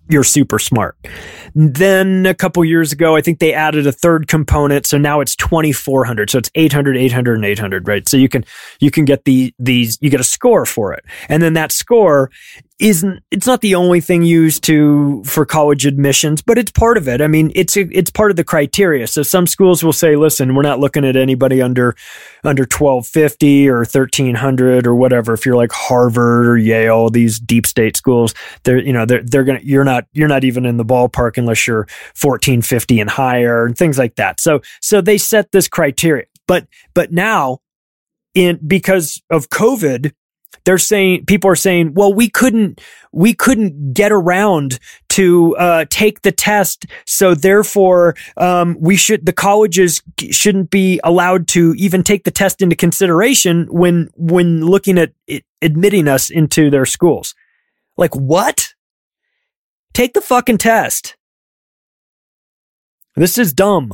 you're 0.09 0.23
super 0.23 0.59
smart. 0.59 0.97
Then 1.53 2.25
a 2.25 2.33
couple 2.33 2.63
years 2.63 2.91
ago, 2.91 3.15
I 3.15 3.21
think 3.21 3.39
they 3.39 3.53
added 3.53 3.87
a 3.87 3.91
third 3.91 4.27
component. 4.27 4.85
So 4.85 4.97
now 4.97 5.19
it's 5.19 5.35
2400. 5.35 6.29
So 6.29 6.37
it's 6.37 6.51
800, 6.55 6.97
800 6.97 7.35
and 7.35 7.45
800, 7.45 7.87
right? 7.87 8.07
So 8.07 8.17
you 8.17 8.29
can, 8.29 8.45
you 8.79 8.91
can 8.91 9.05
get 9.05 9.25
the, 9.25 9.53
these, 9.57 9.97
you 10.01 10.09
get 10.09 10.19
a 10.19 10.25
score 10.25 10.65
for 10.65 10.93
it. 10.93 11.03
And 11.29 11.41
then 11.41 11.53
that 11.53 11.71
score 11.71 12.29
isn't 12.77 13.23
it's 13.31 13.47
not 13.47 13.61
the 13.61 13.75
only 13.75 14.01
thing 14.01 14.23
used 14.23 14.61
to 14.65 15.23
for 15.23 15.45
college 15.45 15.85
admissions, 15.85 16.41
but 16.41 16.57
it's 16.57 16.71
part 16.71 16.97
of 16.97 17.07
it. 17.07 17.21
I 17.21 17.27
mean, 17.27 17.51
it's 17.55 17.77
it's 17.77 18.09
part 18.09 18.31
of 18.31 18.37
the 18.37 18.43
criteria. 18.43 19.07
So 19.07 19.23
some 19.23 19.47
schools 19.47 19.81
will 19.81 19.93
say, 19.93 20.17
"Listen, 20.17 20.55
we're 20.55 20.61
not 20.61 20.81
looking 20.81 21.05
at 21.05 21.15
anybody 21.15 21.61
under 21.61 21.95
under 22.43 22.63
1250 22.63 23.69
or 23.69 23.77
1300 23.79 24.85
or 24.85 24.93
whatever. 24.93 25.33
If 25.33 25.45
you're 25.45 25.55
like 25.55 25.71
Harvard 25.71 26.47
or 26.47 26.57
Yale, 26.57 27.09
these 27.09 27.39
deep 27.39 27.65
state 27.65 27.95
schools, 27.95 28.33
they're 28.63 28.81
you 28.81 28.91
know, 28.91 29.05
they're 29.05 29.23
they're 29.23 29.45
to 29.45 29.65
you're 29.65 29.85
not 29.85 30.05
you're 30.11 30.27
not 30.27 30.43
even 30.43 30.65
in 30.65 30.75
the 30.75 30.85
ballpark 30.85 31.37
unless 31.37 31.65
you're 31.65 31.87
1450 32.21 32.99
and 32.99 33.09
higher 33.09 33.65
and 33.65 33.77
things 33.77 33.97
like 33.97 34.15
that. 34.15 34.41
So 34.41 34.61
so 34.81 34.99
they 34.99 35.17
set 35.17 35.53
this 35.53 35.69
criteria. 35.69 36.25
But 36.45 36.67
but 36.93 37.13
now 37.13 37.59
in 38.33 38.59
because 38.67 39.21
of 39.29 39.49
COVID, 39.49 40.11
they're 40.63 40.77
saying 40.77 41.25
people 41.25 41.49
are 41.49 41.55
saying, 41.55 41.93
well, 41.93 42.13
we 42.13 42.29
couldn't 42.29 42.81
we 43.11 43.33
couldn't 43.33 43.93
get 43.93 44.11
around 44.11 44.79
to 45.09 45.55
uh, 45.57 45.85
take 45.89 46.21
the 46.21 46.31
test, 46.31 46.85
so 47.05 47.33
therefore 47.33 48.15
um, 48.37 48.77
we 48.79 48.95
should 48.95 49.25
the 49.25 49.33
colleges 49.33 50.01
shouldn't 50.31 50.69
be 50.69 50.99
allowed 51.03 51.47
to 51.49 51.73
even 51.77 52.03
take 52.03 52.23
the 52.23 52.31
test 52.31 52.61
into 52.61 52.75
consideration 52.75 53.67
when 53.69 54.09
when 54.15 54.65
looking 54.65 54.97
at 54.97 55.13
it, 55.27 55.43
admitting 55.61 56.07
us 56.07 56.29
into 56.29 56.69
their 56.69 56.85
schools. 56.85 57.35
Like 57.97 58.15
what? 58.15 58.73
Take 59.93 60.13
the 60.13 60.21
fucking 60.21 60.57
test. 60.57 61.15
This 63.15 63.37
is 63.37 63.53
dumb. 63.53 63.93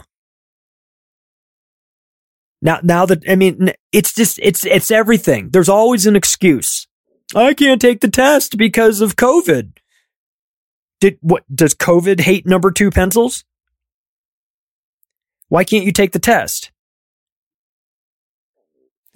Now, 2.62 2.80
now 2.84 3.05
that, 3.07 3.24
I 3.28 3.36
mean, 3.36 3.72
it's 3.91 4.14
just, 4.14 4.39
it's, 4.41 4.66
it's 4.66 4.91
everything. 4.91 5.49
There's 5.49 5.70
always 5.70 6.05
an 6.05 6.16
excuse. 6.16 6.88
I 7.36 7.53
can't 7.53 7.82
take 7.82 8.01
the 8.01 8.09
test 8.09 8.57
because 8.57 9.01
of 9.01 9.16
COVID. 9.16 9.78
Did, 10.99 11.18
what, 11.22 11.43
does 11.53 11.74
COVID 11.74 12.20
hate 12.20 12.45
number 12.45 12.72
two 12.72 12.91
pencils? 12.91 13.43
Why 15.47 15.64
can't 15.64 15.86
you 15.86 15.91
take 15.91 16.12
the 16.12 16.20
test? 16.20 16.72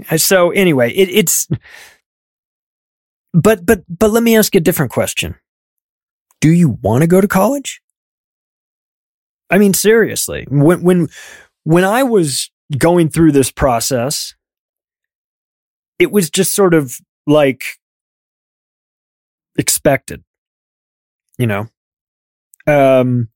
Uh, 0.09 0.17
so 0.17 0.49
anyway, 0.49 0.91
it, 0.91 1.09
it's, 1.09 1.47
but, 3.33 3.65
but, 3.65 3.83
but 3.87 4.09
let 4.09 4.23
me 4.23 4.35
ask 4.35 4.55
a 4.55 4.59
different 4.59 4.91
question. 4.91 5.35
Do 6.41 6.49
you 6.51 6.69
want 6.81 7.03
to 7.03 7.07
go 7.07 7.21
to 7.21 7.27
college? 7.27 7.81
I 9.49 9.59
mean, 9.59 9.73
seriously, 9.73 10.47
when, 10.49 10.81
when, 10.81 11.07
when 11.63 11.83
I 11.83 12.03
was 12.03 12.49
going 12.77 13.09
through 13.09 13.31
this 13.31 13.51
process, 13.51 14.35
it 15.99 16.11
was 16.11 16.29
just 16.29 16.53
sort 16.53 16.73
of 16.73 16.97
like 17.27 17.63
expected, 19.57 20.23
you 21.37 21.47
know. 21.47 21.67
Um, 22.67 23.29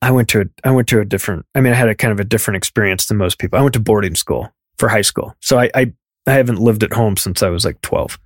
I 0.00 0.10
went 0.10 0.28
to 0.30 0.42
a, 0.42 0.44
I 0.64 0.70
went 0.70 0.88
to 0.88 1.00
a 1.00 1.04
different. 1.04 1.46
I 1.54 1.60
mean, 1.60 1.72
I 1.72 1.76
had 1.76 1.88
a 1.88 1.94
kind 1.94 2.12
of 2.12 2.20
a 2.20 2.24
different 2.24 2.56
experience 2.56 3.06
than 3.06 3.16
most 3.16 3.38
people. 3.38 3.58
I 3.58 3.62
went 3.62 3.74
to 3.74 3.80
boarding 3.80 4.14
school 4.14 4.52
for 4.78 4.88
high 4.88 5.02
school, 5.02 5.34
so 5.40 5.58
I 5.58 5.70
I, 5.74 5.92
I 6.26 6.32
haven't 6.32 6.60
lived 6.60 6.82
at 6.82 6.92
home 6.92 7.16
since 7.16 7.42
I 7.42 7.48
was 7.48 7.64
like 7.64 7.80
twelve. 7.80 8.18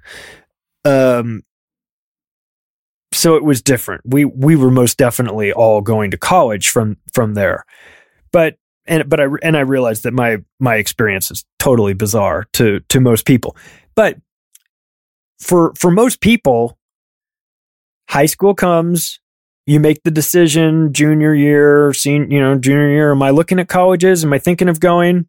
Um, 0.84 1.42
so 3.12 3.36
it 3.36 3.44
was 3.44 3.62
different. 3.62 4.02
We 4.04 4.24
we 4.24 4.56
were 4.56 4.70
most 4.70 4.98
definitely 4.98 5.52
all 5.52 5.80
going 5.80 6.10
to 6.10 6.18
college 6.18 6.68
from 6.68 6.98
from 7.14 7.34
there, 7.34 7.64
but 8.32 8.56
and 8.86 9.08
but 9.08 9.20
I 9.20 9.26
and 9.42 9.56
I 9.56 9.60
realized 9.60 10.04
that 10.04 10.12
my 10.12 10.38
my 10.58 10.76
experience 10.76 11.30
is 11.30 11.44
totally 11.58 11.94
bizarre 11.94 12.46
to 12.54 12.80
to 12.88 13.00
most 13.00 13.26
people. 13.26 13.56
But 13.94 14.18
for 15.38 15.72
for 15.76 15.90
most 15.90 16.20
people, 16.20 16.78
high 18.08 18.26
school 18.26 18.54
comes, 18.54 19.20
you 19.66 19.80
make 19.80 20.02
the 20.02 20.10
decision 20.10 20.92
junior 20.92 21.34
year, 21.34 21.92
senior, 21.92 22.26
you 22.28 22.40
know, 22.40 22.58
junior 22.58 22.88
year. 22.90 23.12
Am 23.12 23.22
I 23.22 23.30
looking 23.30 23.60
at 23.60 23.68
colleges? 23.68 24.24
Am 24.24 24.32
I 24.32 24.38
thinking 24.38 24.68
of 24.68 24.80
going? 24.80 25.26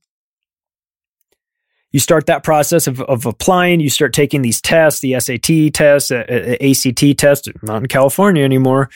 You 1.92 2.00
start 2.00 2.26
that 2.26 2.44
process 2.44 2.88
of, 2.88 3.02
of 3.02 3.28
applying. 3.28 3.80
You 3.80 3.92
start 3.92 4.14
taking 4.14 4.42
these 4.42 4.60
tests, 4.60 5.02
the 5.02 5.20
SAT 5.20 5.76
test, 5.76 6.12
uh, 6.12 6.24
ACT 6.60 7.20
test, 7.20 7.50
not 7.62 7.84
in 7.84 7.88
California 7.88 8.44
anymore. 8.44 8.90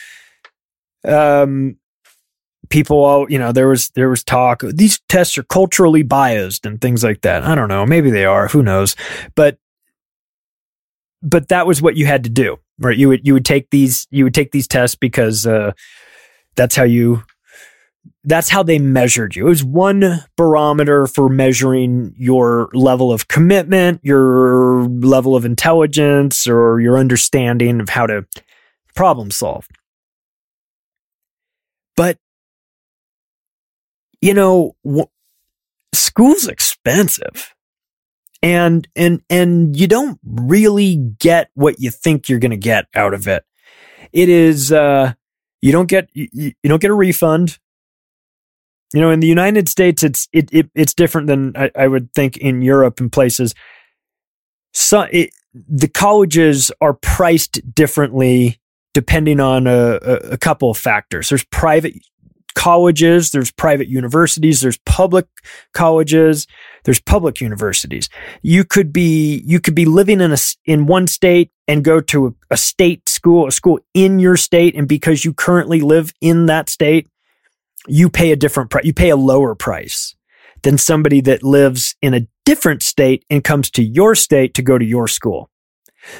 Um, 1.04 1.76
people 2.68 3.04
all 3.04 3.30
you 3.30 3.38
know 3.38 3.52
there 3.52 3.68
was 3.68 3.90
there 3.90 4.08
was 4.08 4.22
talk 4.24 4.62
these 4.72 5.00
tests 5.08 5.38
are 5.38 5.42
culturally 5.44 6.02
biased 6.02 6.66
and 6.66 6.80
things 6.80 7.04
like 7.04 7.22
that. 7.22 7.44
I 7.44 7.54
don't 7.54 7.68
know. 7.68 7.86
Maybe 7.86 8.10
they 8.10 8.24
are. 8.24 8.48
Who 8.48 8.62
knows? 8.62 8.96
But 9.34 9.58
but 11.22 11.48
that 11.48 11.66
was 11.66 11.82
what 11.82 11.96
you 11.96 12.06
had 12.06 12.24
to 12.24 12.30
do 12.30 12.58
right? 12.78 12.96
You 12.96 13.08
would 13.08 13.26
you 13.26 13.34
would 13.34 13.44
take 13.44 13.70
these 13.70 14.06
you 14.10 14.24
would 14.24 14.34
take 14.34 14.52
these 14.52 14.68
tests 14.68 14.96
because 14.96 15.46
uh 15.46 15.72
that's 16.56 16.76
how 16.76 16.84
you 16.84 17.24
that's 18.24 18.48
how 18.48 18.62
they 18.62 18.78
measured 18.78 19.36
you. 19.36 19.46
It 19.46 19.50
was 19.50 19.64
one 19.64 20.24
barometer 20.36 21.06
for 21.06 21.28
measuring 21.28 22.14
your 22.16 22.68
level 22.72 23.12
of 23.12 23.28
commitment, 23.28 24.00
your 24.02 24.84
level 24.86 25.34
of 25.34 25.44
intelligence, 25.44 26.46
or 26.46 26.80
your 26.80 26.98
understanding 26.98 27.80
of 27.80 27.88
how 27.88 28.06
to 28.06 28.26
problem 28.94 29.30
solve. 29.30 29.66
But 31.96 32.18
you 34.20 34.34
know, 34.34 34.76
school's 35.94 36.48
expensive. 36.48 37.54
And, 38.40 38.86
and, 38.94 39.22
and 39.28 39.76
you 39.76 39.88
don't 39.88 40.18
really 40.24 40.96
get 40.96 41.50
what 41.54 41.80
you 41.80 41.90
think 41.90 42.28
you're 42.28 42.38
going 42.38 42.52
to 42.52 42.56
get 42.56 42.86
out 42.94 43.12
of 43.12 43.26
it. 43.26 43.44
It 44.12 44.28
is, 44.28 44.70
uh, 44.70 45.14
you 45.60 45.72
don't 45.72 45.88
get, 45.88 46.08
you, 46.12 46.28
you 46.32 46.68
don't 46.68 46.80
get 46.80 46.90
a 46.90 46.94
refund. 46.94 47.58
You 48.94 49.00
know, 49.00 49.10
in 49.10 49.20
the 49.20 49.26
United 49.26 49.68
States, 49.68 50.02
it's, 50.02 50.28
it, 50.32 50.48
it 50.52 50.70
it's 50.74 50.94
different 50.94 51.26
than 51.26 51.56
I, 51.56 51.70
I 51.76 51.88
would 51.88 52.14
think 52.14 52.36
in 52.36 52.62
Europe 52.62 53.00
and 53.00 53.12
places. 53.12 53.54
So 54.72 55.02
it, 55.10 55.30
the 55.52 55.88
colleges 55.88 56.70
are 56.80 56.94
priced 56.94 57.74
differently 57.74 58.60
depending 58.94 59.40
on 59.40 59.66
a, 59.66 59.98
a, 60.00 60.14
a 60.32 60.38
couple 60.38 60.70
of 60.70 60.78
factors. 60.78 61.28
There's 61.28 61.44
private 61.44 61.94
colleges, 62.58 63.30
there's 63.30 63.52
private 63.52 63.86
universities, 63.86 64.60
there's 64.60 64.78
public 64.78 65.26
colleges, 65.74 66.48
there's 66.82 67.00
public 67.00 67.40
universities. 67.40 68.08
You 68.42 68.64
could 68.64 68.92
be 68.92 69.44
you 69.46 69.60
could 69.60 69.76
be 69.76 69.84
living 69.84 70.20
in 70.20 70.32
a 70.32 70.36
in 70.64 70.86
one 70.86 71.06
state 71.06 71.52
and 71.68 71.84
go 71.84 72.00
to 72.00 72.26
a, 72.26 72.30
a 72.50 72.56
state 72.56 73.08
school, 73.08 73.46
a 73.46 73.52
school 73.52 73.78
in 73.94 74.18
your 74.18 74.36
state, 74.36 74.74
and 74.74 74.88
because 74.88 75.24
you 75.24 75.32
currently 75.32 75.80
live 75.80 76.12
in 76.20 76.46
that 76.46 76.68
state, 76.68 77.06
you 77.86 78.10
pay 78.10 78.32
a 78.32 78.36
different 78.36 78.70
price. 78.70 78.84
You 78.84 78.92
pay 78.92 79.10
a 79.10 79.16
lower 79.16 79.54
price 79.54 80.16
than 80.64 80.78
somebody 80.78 81.20
that 81.20 81.44
lives 81.44 81.94
in 82.02 82.12
a 82.12 82.26
different 82.44 82.82
state 82.82 83.24
and 83.30 83.44
comes 83.44 83.70
to 83.70 83.84
your 83.84 84.16
state 84.16 84.54
to 84.54 84.62
go 84.62 84.76
to 84.78 84.84
your 84.84 85.06
school. 85.06 85.48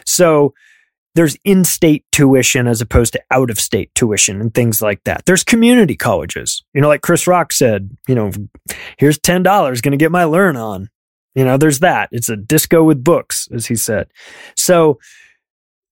So 0.07 0.55
there's 1.15 1.37
in-state 1.45 2.05
tuition 2.13 2.67
as 2.67 2.81
opposed 2.81 3.13
to 3.15 3.23
out-of-state 3.31 3.95
tuition 3.95 4.41
and 4.41 4.55
things 4.55 4.81
like 4.81 5.03
that. 5.05 5.25
There's 5.27 5.43
community 5.43 5.97
colleges. 5.97 6.63
You 6.75 6.81
know, 6.81 6.89
like 6.89 7.03
Chris 7.03 7.27
Rock 7.27 7.53
said, 7.53 7.91
you 8.07 8.15
know, 8.15 8.31
here's 8.99 9.19
$10 9.19 9.43
going 9.83 9.93
to 9.93 9.97
get 9.97 10.13
my 10.13 10.25
learn 10.25 10.57
on. 10.57 10.89
You 11.35 11.45
know, 11.45 11.57
there's 11.57 11.81
that. 11.81 12.09
It's 12.13 12.29
a 12.29 12.37
disco 12.37 12.83
with 12.83 13.05
books, 13.05 13.49
as 13.53 13.67
he 13.67 13.77
said. 13.77 14.09
So 14.57 14.99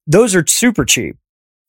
those 0.06 0.34
are 0.34 0.44
super 0.46 0.84
cheap. 0.84 1.16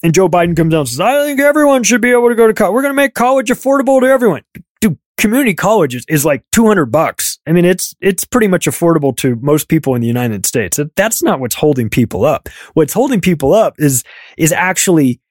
And 0.03 0.13
Joe 0.13 0.29
Biden 0.29 0.55
comes 0.55 0.73
out 0.73 0.81
and 0.81 0.89
says, 0.89 0.99
I 0.99 1.25
think 1.25 1.39
everyone 1.39 1.83
should 1.83 2.01
be 2.01 2.11
able 2.11 2.29
to 2.29 2.35
go 2.35 2.47
to 2.47 2.53
college. 2.53 2.73
We're 2.73 2.83
going 2.83 2.93
to 2.93 2.95
make 3.01 3.15
college 3.15 3.49
affordable 3.49 3.99
to 4.01 4.07
everyone 4.07 4.43
Dude, 4.79 4.99
community 5.17 5.55
college 5.55 5.95
is, 5.95 6.05
is 6.07 6.23
like 6.23 6.43
200 6.51 6.85
bucks. 6.85 7.26
I 7.47 7.51
mean, 7.51 7.65
it's, 7.65 7.95
it's 8.01 8.25
pretty 8.25 8.47
much 8.47 8.65
affordable 8.65 9.15
to 9.17 9.35
most 9.37 9.69
people 9.69 9.95
in 9.95 10.01
the 10.01 10.07
United 10.07 10.45
States. 10.45 10.79
That's 10.95 11.23
not 11.23 11.39
what's 11.39 11.55
holding 11.55 11.89
people 11.89 12.25
up. 12.25 12.49
What's 12.73 12.93
holding 12.93 13.21
people 13.21 13.53
up 13.53 13.75
is, 13.77 14.03
is 14.37 14.51
actually 14.51 15.21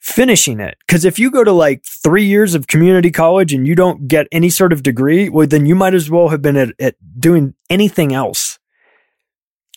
finishing 0.00 0.60
it. 0.60 0.78
Cause 0.88 1.04
if 1.04 1.18
you 1.18 1.30
go 1.30 1.44
to 1.44 1.52
like 1.52 1.84
three 1.84 2.24
years 2.24 2.54
of 2.54 2.66
community 2.66 3.10
college 3.10 3.52
and 3.52 3.66
you 3.66 3.74
don't 3.74 4.08
get 4.08 4.26
any 4.32 4.48
sort 4.48 4.72
of 4.72 4.82
degree, 4.82 5.28
well, 5.28 5.46
then 5.46 5.66
you 5.66 5.74
might 5.74 5.92
as 5.92 6.10
well 6.10 6.28
have 6.28 6.40
been 6.40 6.56
at, 6.56 6.74
at 6.80 6.94
doing 7.18 7.54
anything 7.68 8.14
else. 8.14 8.49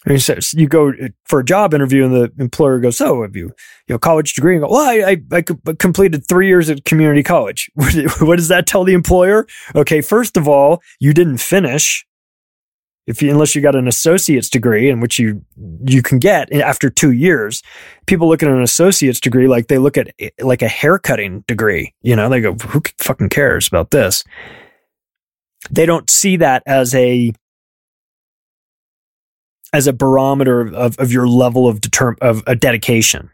You 0.05 0.67
go 0.67 0.91
for 1.25 1.39
a 1.39 1.45
job 1.45 1.73
interview 1.73 2.05
and 2.05 2.13
the 2.13 2.31
employer 2.37 2.79
goes, 2.79 2.97
so 2.97 3.21
have 3.21 3.35
you, 3.35 3.47
you 3.87 3.95
know, 3.95 3.99
college 3.99 4.33
degree? 4.33 4.55
And 4.55 4.63
go, 4.63 4.69
well, 4.69 4.81
I, 4.85 5.17
I, 5.31 5.37
I 5.37 5.73
completed 5.73 6.27
three 6.27 6.47
years 6.47 6.69
at 6.69 6.85
community 6.85 7.23
college. 7.23 7.71
what 7.75 8.35
does 8.35 8.49
that 8.49 8.67
tell 8.67 8.83
the 8.83 8.93
employer? 8.93 9.47
Okay. 9.75 10.01
First 10.01 10.35
of 10.35 10.47
all, 10.47 10.81
you 10.99 11.13
didn't 11.13 11.37
finish 11.37 12.05
if 13.05 13.21
you, 13.21 13.31
unless 13.31 13.53
you 13.53 13.61
got 13.61 13.75
an 13.75 13.87
associate's 13.87 14.49
degree 14.49 14.89
in 14.89 14.99
which 14.99 15.19
you, 15.19 15.43
you 15.85 16.01
can 16.01 16.19
get 16.19 16.51
after 16.53 16.89
two 16.89 17.11
years. 17.11 17.61
People 18.05 18.29
look 18.29 18.41
at 18.41 18.49
an 18.49 18.61
associate's 18.61 19.19
degree 19.19 19.47
like 19.47 19.67
they 19.67 19.77
look 19.77 19.97
at 19.97 20.09
like 20.39 20.61
a 20.61 20.67
haircutting 20.67 21.43
degree. 21.47 21.93
You 22.01 22.15
know, 22.15 22.29
they 22.29 22.39
go, 22.39 22.53
who 22.53 22.81
fucking 22.99 23.29
cares 23.29 23.67
about 23.67 23.91
this? 23.91 24.23
They 25.69 25.85
don't 25.85 26.09
see 26.09 26.37
that 26.37 26.63
as 26.65 26.95
a, 26.95 27.33
as 29.73 29.87
a 29.87 29.93
barometer 29.93 30.61
of, 30.73 30.97
of 30.99 31.11
your 31.11 31.27
level 31.27 31.67
of 31.67 31.81
determ 31.81 32.15
of 32.21 32.43
a 32.47 32.55
dedication. 32.55 33.29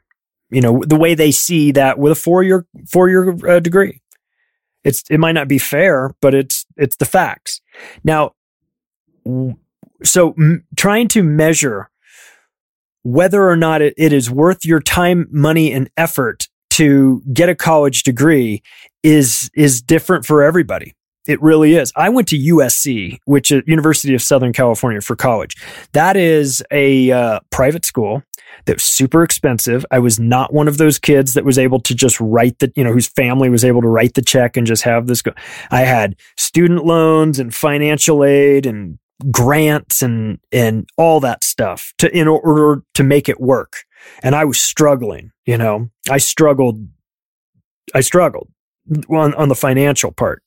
You 0.50 0.62
know, 0.62 0.82
the 0.88 0.96
way 0.96 1.14
they 1.14 1.32
see 1.32 1.72
that 1.74 2.00
with 2.00 2.14
a 2.14 2.16
four 2.16 2.42
year 2.42 2.66
four 2.88 3.10
year 3.10 3.38
uh, 3.48 3.60
degree. 3.60 4.02
It's 4.84 5.04
it 5.10 5.20
might 5.20 5.34
not 5.34 5.48
be 5.48 5.60
fair, 5.60 6.16
but 6.22 6.34
it's 6.34 6.66
it's 6.78 6.96
the 6.96 7.06
facts. 7.06 7.62
Now, 8.04 8.32
so 10.04 10.34
m- 10.40 10.66
trying 10.76 11.10
to 11.10 11.22
measure 11.22 11.90
whether 13.04 13.48
or 13.48 13.56
not 13.56 13.82
it, 13.82 13.94
it 13.98 14.14
is 14.14 14.32
worth 14.32 14.66
your 14.66 14.80
time, 14.80 15.28
money, 15.32 15.72
and 15.72 15.90
effort 15.98 16.48
to 16.72 17.22
get 17.34 17.50
a 17.50 17.56
college 17.56 18.04
degree 18.04 18.64
is 19.04 19.52
is 19.54 19.82
different 19.82 20.26
for 20.26 20.42
everybody. 20.42 20.96
It 21.28 21.42
really 21.42 21.76
is. 21.76 21.92
I 21.96 22.10
went 22.10 22.28
to 22.30 22.38
USC, 22.38 23.20
which 23.26 23.52
is 23.52 23.62
University 23.68 24.16
of 24.16 24.22
Southern 24.22 24.54
California 24.54 25.02
for 25.02 25.16
college. 25.16 25.56
That 25.94 26.18
is 26.18 26.64
a 26.72 27.12
uh, 27.12 27.40
private 27.52 27.86
school 27.86 28.24
that 28.66 28.78
was 28.78 28.84
super 28.84 29.24
expensive. 29.24 29.86
I 29.92 30.00
was 30.00 30.20
not 30.20 30.54
one 30.54 30.68
of 30.68 30.78
those 30.78 30.98
kids 30.98 31.34
that 31.34 31.46
was 31.46 31.60
able 31.60 31.80
to 31.82 31.94
just 31.94 32.20
write 32.20 32.60
the, 32.60 32.72
you 32.76 32.84
know, 32.84 32.94
whose 32.94 33.08
family 33.08 33.50
was 33.50 33.64
able 33.64 33.82
to 33.82 33.88
write 33.88 34.14
the 34.16 34.22
check 34.22 34.58
and 34.58 34.66
just 34.66 34.84
have 34.84 35.08
this 35.08 35.22
go. 35.22 35.32
I 35.72 35.82
had 35.82 36.16
student 36.38 36.86
loans 36.86 37.40
and 37.40 37.54
financial 37.54 38.24
aid 38.24 38.66
and 38.66 38.98
grants 39.32 40.02
and 40.02 40.40
and 40.52 40.90
all 40.98 41.20
that 41.20 41.44
stuff 41.44 41.94
to 41.98 42.10
in 42.16 42.28
order 42.28 42.84
to 42.94 43.04
make 43.04 43.28
it 43.28 43.40
work. 43.40 43.84
And 44.24 44.36
I 44.36 44.46
was 44.46 44.60
struggling, 44.60 45.32
you 45.46 45.58
know. 45.58 45.90
I 46.10 46.18
struggled 46.18 46.88
I 47.94 48.02
struggled 48.02 48.50
on 49.10 49.34
on 49.36 49.50
the 49.50 49.56
financial 49.56 50.12
part. 50.12 50.42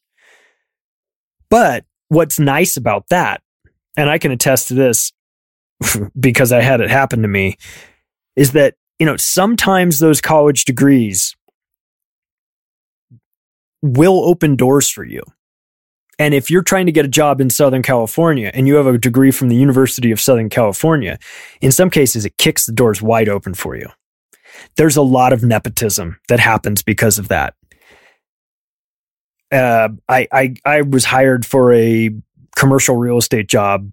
But 1.52 1.84
what's 2.08 2.40
nice 2.40 2.78
about 2.78 3.10
that, 3.10 3.42
and 3.94 4.08
I 4.08 4.16
can 4.16 4.32
attest 4.32 4.68
to 4.68 4.74
this 4.74 5.12
because 6.18 6.50
I 6.50 6.62
had 6.62 6.80
it 6.80 6.88
happen 6.88 7.20
to 7.20 7.28
me, 7.28 7.58
is 8.36 8.52
that, 8.52 8.76
you 8.98 9.04
know, 9.04 9.18
sometimes 9.18 9.98
those 9.98 10.22
college 10.22 10.64
degrees 10.64 11.36
will 13.82 14.24
open 14.24 14.56
doors 14.56 14.88
for 14.88 15.04
you. 15.04 15.20
And 16.18 16.32
if 16.32 16.50
you're 16.50 16.62
trying 16.62 16.86
to 16.86 16.92
get 16.92 17.04
a 17.04 17.08
job 17.08 17.38
in 17.38 17.50
Southern 17.50 17.82
California 17.82 18.50
and 18.54 18.66
you 18.66 18.76
have 18.76 18.86
a 18.86 18.96
degree 18.96 19.30
from 19.30 19.50
the 19.50 19.56
University 19.56 20.10
of 20.10 20.22
Southern 20.22 20.48
California, 20.48 21.18
in 21.60 21.70
some 21.70 21.90
cases 21.90 22.24
it 22.24 22.38
kicks 22.38 22.64
the 22.64 22.72
doors 22.72 23.02
wide 23.02 23.28
open 23.28 23.52
for 23.52 23.76
you. 23.76 23.88
There's 24.78 24.96
a 24.96 25.02
lot 25.02 25.34
of 25.34 25.44
nepotism 25.44 26.18
that 26.28 26.40
happens 26.40 26.82
because 26.82 27.18
of 27.18 27.28
that 27.28 27.52
uh, 29.52 29.90
I, 30.08 30.28
I 30.32 30.54
I 30.64 30.82
was 30.82 31.04
hired 31.04 31.44
for 31.44 31.72
a 31.74 32.10
commercial 32.56 32.96
real 32.96 33.18
estate 33.18 33.48
job 33.48 33.90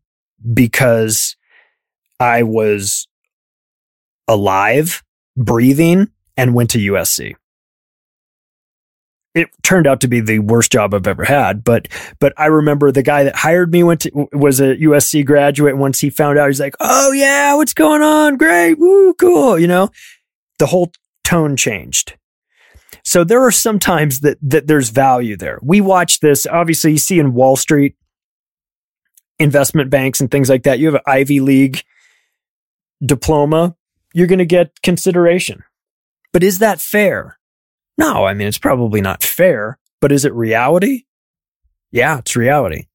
because 0.53 1.35
I 2.19 2.43
was 2.43 3.07
alive, 4.27 5.03
breathing, 5.35 6.09
and 6.37 6.53
went 6.53 6.69
to 6.71 6.77
USC. 6.77 7.35
It 9.35 9.49
turned 9.61 9.85
out 9.85 10.01
to 10.01 10.07
be 10.07 10.21
the 10.21 10.39
worst 10.39 10.71
job 10.71 10.93
I've 10.93 11.07
ever 11.07 11.23
had, 11.23 11.63
but 11.63 11.87
but 12.19 12.33
I 12.37 12.47
remember 12.47 12.91
the 12.91 13.03
guy 13.03 13.23
that 13.25 13.35
hired 13.35 13.71
me 13.71 13.83
went 13.83 14.01
to 14.01 14.27
was 14.33 14.59
a 14.59 14.75
USC 14.75 15.25
graduate. 15.25 15.73
And 15.73 15.81
Once 15.81 15.99
he 15.99 16.09
found 16.09 16.39
out, 16.39 16.47
he's 16.47 16.59
like, 16.59 16.75
"Oh 16.79 17.11
yeah, 17.11 17.53
what's 17.55 17.73
going 17.73 18.01
on? 18.01 18.37
Great, 18.37 18.79
woo, 18.79 19.13
cool." 19.13 19.59
You 19.59 19.67
know, 19.67 19.89
the 20.57 20.65
whole 20.65 20.91
tone 21.23 21.55
changed. 21.55 22.17
So 23.03 23.23
there 23.23 23.43
are 23.43 23.51
some 23.51 23.79
times 23.79 24.19
that, 24.21 24.37
that 24.41 24.67
there's 24.67 24.89
value 24.89 25.37
there. 25.37 25.59
We 25.61 25.81
watch 25.81 26.19
this, 26.19 26.45
obviously, 26.45 26.91
you 26.91 26.97
see 26.97 27.19
in 27.19 27.33
Wall 27.33 27.55
Street, 27.55 27.95
investment 29.39 29.89
banks 29.89 30.19
and 30.19 30.29
things 30.29 30.49
like 30.49 30.63
that. 30.63 30.79
You 30.79 30.87
have 30.87 30.95
an 30.95 31.01
Ivy 31.07 31.39
League 31.39 31.83
diploma, 33.03 33.75
you're 34.13 34.27
going 34.27 34.39
to 34.39 34.45
get 34.45 34.81
consideration. 34.81 35.63
But 36.33 36.43
is 36.43 36.59
that 36.59 36.81
fair? 36.81 37.39
No, 37.97 38.25
I 38.25 38.33
mean, 38.33 38.47
it's 38.47 38.57
probably 38.57 39.01
not 39.01 39.23
fair, 39.23 39.79
but 39.99 40.11
is 40.11 40.25
it 40.25 40.33
reality? 40.33 41.03
Yeah, 41.91 42.19
it's 42.19 42.35
reality. 42.35 42.87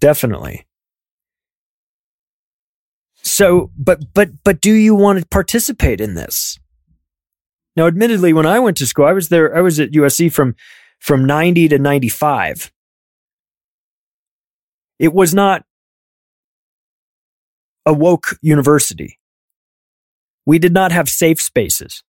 Definitely. 0.00 0.66
So, 3.22 3.70
but, 3.76 4.12
but, 4.12 4.44
but 4.44 4.60
do 4.60 4.72
you 4.72 4.94
want 4.94 5.18
to 5.18 5.26
participate 5.26 6.00
in 6.00 6.14
this? 6.14 6.58
Now, 7.76 7.86
admittedly, 7.86 8.32
when 8.32 8.46
I 8.46 8.60
went 8.60 8.76
to 8.78 8.86
school, 8.86 9.04
I 9.04 9.12
was 9.12 9.28
there, 9.28 9.56
I 9.56 9.60
was 9.60 9.80
at 9.80 9.90
USC 9.90 10.32
from, 10.32 10.54
from 11.00 11.24
90 11.24 11.68
to 11.68 11.78
95. 11.78 12.72
It 14.98 15.12
was 15.12 15.34
not 15.34 15.64
a 17.84 17.92
woke 17.92 18.38
university. 18.42 19.18
We 20.46 20.58
did 20.58 20.72
not 20.72 20.92
have 20.92 21.08
safe 21.08 21.40
spaces. 21.40 22.02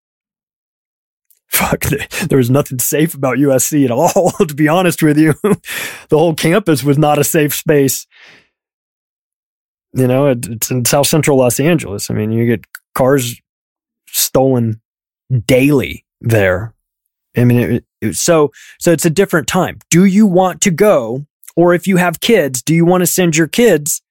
Fuck, 1.47 1.81
there 2.27 2.37
was 2.37 2.49
nothing 2.49 2.79
safe 2.79 3.13
about 3.15 3.37
USC 3.37 3.85
at 3.85 3.91
all, 3.91 4.31
to 4.45 4.53
be 4.53 4.67
honest 4.67 5.01
with 5.01 5.17
you. 5.17 5.33
the 5.41 6.17
whole 6.17 6.35
campus 6.35 6.83
was 6.83 6.97
not 6.97 7.17
a 7.17 7.23
safe 7.23 7.55
space. 7.55 8.05
You 9.93 10.07
know, 10.07 10.27
it's 10.27 10.69
in 10.69 10.83
South 10.83 11.07
Central 11.07 11.37
Los 11.37 11.59
Angeles. 11.59 12.11
I 12.11 12.13
mean, 12.13 12.31
you 12.31 12.45
get 12.45 12.65
cars 12.93 13.39
stolen 14.07 14.81
daily 15.45 16.05
there. 16.21 16.73
I 17.37 17.43
mean, 17.43 17.59
it, 17.59 17.85
it, 18.01 18.15
so 18.15 18.51
so 18.79 18.91
it's 18.91 19.05
a 19.05 19.09
different 19.09 19.47
time. 19.47 19.79
Do 19.89 20.05
you 20.05 20.25
want 20.25 20.61
to 20.61 20.71
go, 20.71 21.25
or 21.55 21.73
if 21.73 21.87
you 21.87 21.97
have 21.97 22.21
kids, 22.21 22.61
do 22.61 22.73
you 22.73 22.85
want 22.85 23.01
to 23.01 23.07
send 23.07 23.35
your 23.35 23.47
kids 23.47 24.01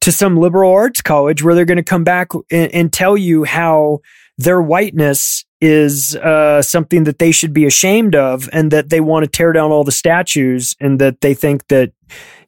to 0.00 0.12
some 0.12 0.36
liberal 0.36 0.70
arts 0.70 1.00
college 1.00 1.42
where 1.42 1.54
they're 1.54 1.64
going 1.64 1.78
to 1.78 1.82
come 1.82 2.04
back 2.04 2.28
and, 2.50 2.74
and, 2.74 2.92
tell 2.92 3.16
you 3.16 3.44
how 3.44 4.00
their 4.36 4.60
whiteness 4.60 5.46
is 5.62 6.14
uh, 6.16 6.60
something 6.60 7.04
that 7.04 7.18
they 7.18 7.32
should 7.32 7.54
be 7.54 7.64
ashamed 7.64 8.14
of, 8.14 8.50
and 8.52 8.70
that 8.70 8.90
they 8.90 9.00
want 9.00 9.24
to 9.24 9.30
tear 9.30 9.52
down 9.52 9.70
all 9.70 9.82
the 9.84 9.92
statues, 9.92 10.76
and 10.78 11.00
that 11.00 11.22
they 11.22 11.32
think 11.32 11.66
that 11.68 11.92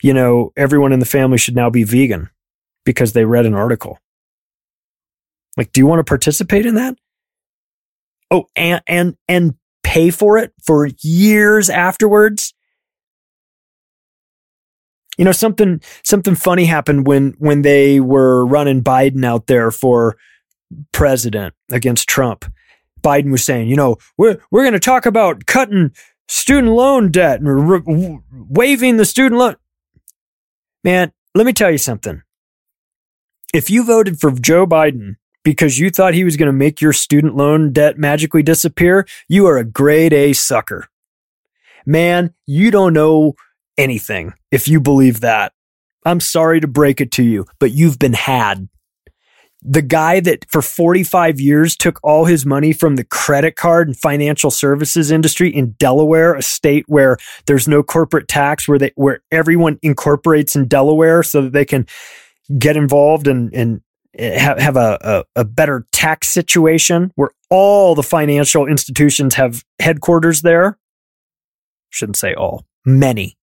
you 0.03 0.13
know 0.13 0.53
everyone 0.57 0.93
in 0.93 0.99
the 0.99 1.07
family 1.07 1.39
should 1.39 1.57
now 1.57 1.71
be 1.71 1.83
vegan 1.83 2.29
because 2.85 3.15
they 3.15 3.25
read 3.25 3.47
an 3.47 3.55
article. 3.55 3.99
Like, 5.57 5.73
do 5.73 5.81
you 5.81 5.87
want 5.87 6.01
to 6.01 6.05
participate 6.05 6.67
in 6.67 6.75
that? 6.75 6.97
Oh, 8.31 8.47
and 8.57 8.83
and 8.87 9.17
and 9.29 9.55
pay 9.83 10.11
for 10.11 10.37
it 10.39 10.53
for 10.65 10.89
years 11.01 11.71
afterwards. 11.71 12.53
You 15.17 15.25
know, 15.25 15.33
something 15.33 15.81
something 16.03 16.35
funny 16.35 16.67
happened 16.67 17.07
when 17.07 17.35
when 17.39 17.63
they 17.63 18.01
were 18.01 18.45
running 18.45 18.83
Biden 18.83 19.25
out 19.25 19.47
there 19.47 19.71
for 19.71 20.17
president 20.93 21.55
against 21.71 22.09
Trump. 22.09 22.45
Biden 23.01 23.31
was 23.31 23.45
saying, 23.45 23.69
you 23.69 23.77
know, 23.77 23.97
we're 24.19 24.39
we're 24.51 24.65
going 24.65 24.73
to 24.73 24.81
talk 24.81 25.07
about 25.07 25.47
cutting 25.47 25.93
student 26.29 26.73
loan 26.73 27.11
debt 27.11 27.41
and 27.41 27.71
re- 27.71 28.19
waiving 28.33 28.97
the 28.97 29.05
student 29.05 29.39
loan. 29.39 29.57
Man, 30.83 31.13
let 31.35 31.47
me 31.47 31.53
tell 31.53 31.71
you 31.71 31.79
something. 31.79 32.23
If 33.55 33.71
you 33.71 33.85
voted 33.85 34.21
for 34.21 34.33
Joe 34.33 34.67
Biden 34.67 35.17
because 35.47 35.79
you 35.79 35.91
thought 35.91 36.13
he 36.13 36.25
was 36.25 36.37
going 36.37 36.49
to 36.49 36.53
make 36.53 36.81
your 36.81 36.93
student 36.93 37.37
loan 37.37 37.73
debt 37.73 37.97
magically 37.97 38.43
disappear, 38.43 39.07
you 39.29 39.47
are 39.47 39.59
a 39.59 39.65
grade 39.65 40.13
A 40.13 40.33
sucker. 40.33 40.89
Man, 41.87 42.35
you 42.47 42.73
don't 42.73 42.93
know 42.93 43.37
anything 43.79 44.35
if 44.51 44.67
you 44.67 44.81
believe 44.81 45.21
that. 45.21 45.53
I'm 46.05 46.19
sorry 46.19 46.59
to 46.59 46.67
break 46.67 47.01
it 47.01 47.13
to 47.13 47.23
you, 47.23 47.47
but 47.61 47.71
you've 47.71 47.97
been 47.97 48.15
had. 48.15 48.69
The 49.63 49.83
guy 49.83 50.19
that 50.19 50.51
for 50.51 50.63
45 50.63 51.39
years 51.39 51.77
took 51.77 52.01
all 52.03 52.25
his 52.25 52.45
money 52.45 52.73
from 52.73 52.97
the 52.97 53.05
credit 53.05 53.55
card 53.55 53.87
and 53.87 53.97
financial 53.97 54.51
services 54.51 55.13
industry 55.13 55.49
in 55.49 55.77
Delaware, 55.79 56.35
a 56.35 56.43
state 56.43 56.87
where 56.89 57.19
there's 57.47 57.69
no 57.69 57.85
corporate 57.85 58.27
tax, 58.27 58.67
where 58.67 58.81
they, 58.81 58.91
where 58.97 59.21
everyone 59.31 59.79
incorporates 59.81 60.57
in 60.57 60.67
Delaware 60.67 61.23
so 61.23 61.43
that 61.43 61.53
they 61.53 61.65
can 61.65 61.87
get 62.59 62.77
involved 62.77 63.29
and, 63.29 63.55
and 63.55 63.81
Eh, 64.19 64.39
have, 64.39 64.59
have 64.59 64.77
a, 64.77 64.99
a, 65.37 65.41
a 65.41 65.45
better 65.45 65.87
tax 65.93 66.29
situation 66.29 67.13
where 67.17 67.31
all 67.51 67.95
the 67.95 68.03
financial 68.03 68.67
institutions 68.67 69.35
have 69.35 69.65
headquarters 69.79 70.43
there. 70.43 70.79
Shouldn't 71.91 72.17
say 72.17 72.35
all, 72.35 72.65
many. 72.85 73.37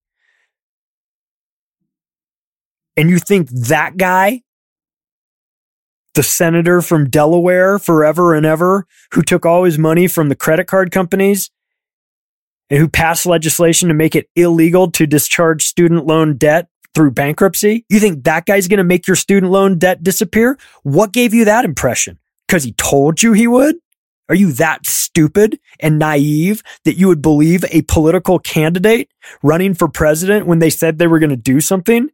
And 2.98 3.10
you 3.10 3.20
think 3.20 3.50
that 3.50 3.98
guy, 3.98 4.42
the 6.16 6.24
senator 6.24 6.82
from 6.82 7.10
Delaware 7.10 7.80
forever 7.80 8.34
and 8.34 8.46
ever, 8.46 8.86
who 9.14 9.22
took 9.22 9.46
all 9.46 9.64
his 9.64 9.80
money 9.80 10.08
from 10.08 10.30
the 10.30 10.36
credit 10.36 10.68
card 10.68 10.92
companies 10.92 11.50
and 12.70 12.80
who 12.80 12.88
passed 12.88 13.26
legislation 13.26 13.88
to 13.88 13.94
make 13.94 14.16
it 14.16 14.30
illegal 14.36 14.92
to 14.92 15.08
discharge 15.08 15.64
student 15.64 16.06
loan 16.06 16.38
debt 16.38 16.68
through 16.94 17.12
bankruptcy? 17.12 17.86
You 17.90 18.00
think 18.00 18.24
that 18.24 18.46
guy's 18.46 18.68
going 18.68 18.78
to 18.78 18.84
make 18.84 19.08
your 19.08 19.16
student 19.16 19.52
loan 19.52 19.78
debt 19.78 20.04
disappear? 20.04 20.58
What 20.84 21.14
gave 21.14 21.34
you 21.34 21.46
that 21.46 21.66
impression? 21.66 22.20
Because 22.48 22.64
he 22.64 22.74
told 22.74 23.24
you 23.24 23.34
he 23.34 23.48
would? 23.48 23.76
Are 24.30 24.36
you 24.36 24.54
that 24.54 24.86
stupid 24.86 25.60
and 25.80 26.00
naive 26.00 26.64
that 26.86 26.98
you 26.98 27.08
would 27.08 27.22
believe 27.22 27.66
a 27.70 27.82
political 27.84 28.40
candidate 28.40 29.10
running 29.44 29.74
for 29.74 29.88
president 29.88 30.48
when 30.48 30.60
they 30.60 30.70
said 30.70 30.98
they 30.98 31.08
were 31.08 31.20
going 31.20 31.30
to 31.30 31.36
do 31.36 31.60
something 31.60 32.10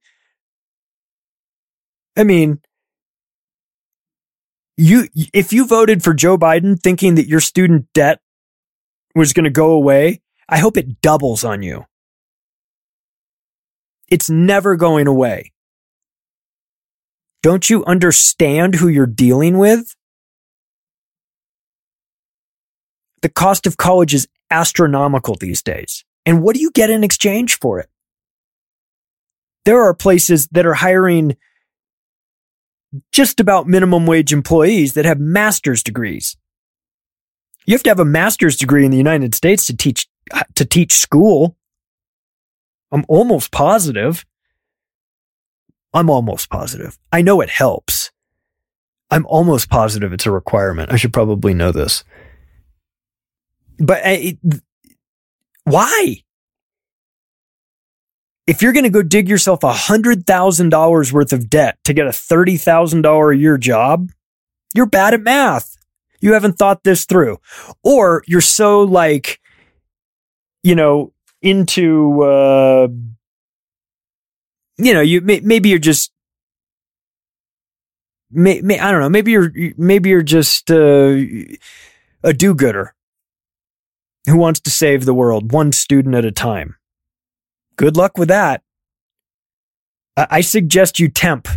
I 2.19 2.25
mean, 2.25 2.59
you 4.75 5.07
if 5.33 5.53
you 5.53 5.65
voted 5.65 6.03
for 6.03 6.13
Joe 6.13 6.37
Biden 6.37 6.77
thinking 6.77 7.15
that 7.15 7.27
your 7.27 7.39
student 7.39 7.87
debt 7.93 8.19
was 9.15 9.31
going 9.31 9.45
to 9.45 9.49
go 9.49 9.71
away, 9.71 10.21
I 10.49 10.59
hope 10.59 10.75
it 10.75 10.99
doubles 11.01 11.45
on 11.45 11.63
you. 11.63 11.85
It's 14.09 14.29
never 14.29 14.75
going 14.75 15.07
away. 15.07 15.51
Don't 17.41 17.69
you 17.69 17.85
understand 17.85 18.75
who 18.75 18.87
you're 18.87 19.05
dealing 19.05 19.57
with? 19.57 19.95
The 23.21 23.29
cost 23.29 23.67
of 23.67 23.77
college 23.77 24.13
is 24.13 24.27
astronomical 24.49 25.35
these 25.35 25.61
days. 25.61 26.03
And 26.25 26.41
what 26.41 26.55
do 26.55 26.61
you 26.61 26.71
get 26.71 26.89
in 26.89 27.03
exchange 27.03 27.59
for 27.59 27.79
it? 27.79 27.89
There 29.65 29.81
are 29.81 29.93
places 29.93 30.47
that 30.51 30.65
are 30.65 30.73
hiring 30.73 31.37
just 33.11 33.39
about 33.39 33.67
minimum 33.67 34.05
wage 34.05 34.33
employees 34.33 34.93
that 34.93 35.05
have 35.05 35.19
master's 35.19 35.83
degrees. 35.83 36.37
You 37.65 37.73
have 37.73 37.83
to 37.83 37.89
have 37.89 37.99
a 37.99 38.05
master's 38.05 38.57
degree 38.57 38.85
in 38.85 38.91
the 38.91 38.97
United 38.97 39.35
States 39.35 39.67
to 39.67 39.77
teach 39.77 40.07
to 40.55 40.65
teach 40.65 40.93
school. 40.93 41.55
I'm 42.91 43.05
almost 43.07 43.51
positive. 43.51 44.25
I'm 45.93 46.09
almost 46.09 46.49
positive. 46.49 46.97
I 47.11 47.21
know 47.21 47.41
it 47.41 47.49
helps. 47.49 48.11
I'm 49.11 49.25
almost 49.25 49.69
positive 49.69 50.13
it's 50.13 50.25
a 50.25 50.31
requirement. 50.31 50.91
I 50.91 50.97
should 50.97 51.13
probably 51.13 51.53
know 51.53 51.71
this. 51.71 52.03
But 53.79 54.05
uh, 54.05 54.31
why? 55.63 56.23
If 58.45 58.61
you're 58.61 58.73
going 58.73 58.83
to 58.83 58.89
go 58.89 59.03
dig 59.03 59.29
yourself 59.29 59.63
a 59.63 59.71
$100,000 59.71 61.11
worth 61.11 61.33
of 61.33 61.49
debt 61.49 61.77
to 61.83 61.93
get 61.93 62.07
a 62.07 62.11
$30,000 62.11 63.33
a 63.33 63.37
year 63.37 63.57
job, 63.57 64.11
you're 64.73 64.87
bad 64.87 65.13
at 65.13 65.21
math. 65.21 65.77
You 66.19 66.33
haven't 66.33 66.57
thought 66.57 66.83
this 66.83 67.05
through. 67.05 67.37
Or 67.83 68.23
you're 68.27 68.41
so 68.41 68.81
like, 68.81 69.39
you 70.63 70.75
know, 70.75 71.13
into, 71.41 72.21
uh, 72.21 72.87
you 74.77 74.93
know, 74.93 75.01
you 75.01 75.21
may, 75.21 75.39
maybe 75.41 75.69
you're 75.69 75.79
just, 75.79 76.11
may, 78.31 78.61
may, 78.61 78.79
I 78.79 78.91
don't 78.91 79.01
know, 79.01 79.09
maybe 79.09 79.31
you're, 79.31 79.51
maybe 79.77 80.09
you're 80.09 80.21
just, 80.21 80.69
uh, 80.71 81.15
a 82.23 82.33
do-gooder 82.33 82.93
who 84.25 84.37
wants 84.37 84.59
to 84.61 84.69
save 84.69 85.05
the 85.05 85.13
world 85.13 85.51
one 85.51 85.71
student 85.71 86.15
at 86.15 86.25
a 86.25 86.31
time. 86.31 86.75
Good 87.75 87.95
luck 87.95 88.17
with 88.17 88.27
that. 88.27 88.61
I 90.17 90.41
suggest 90.41 90.99
you 90.99 91.07
temp 91.07 91.47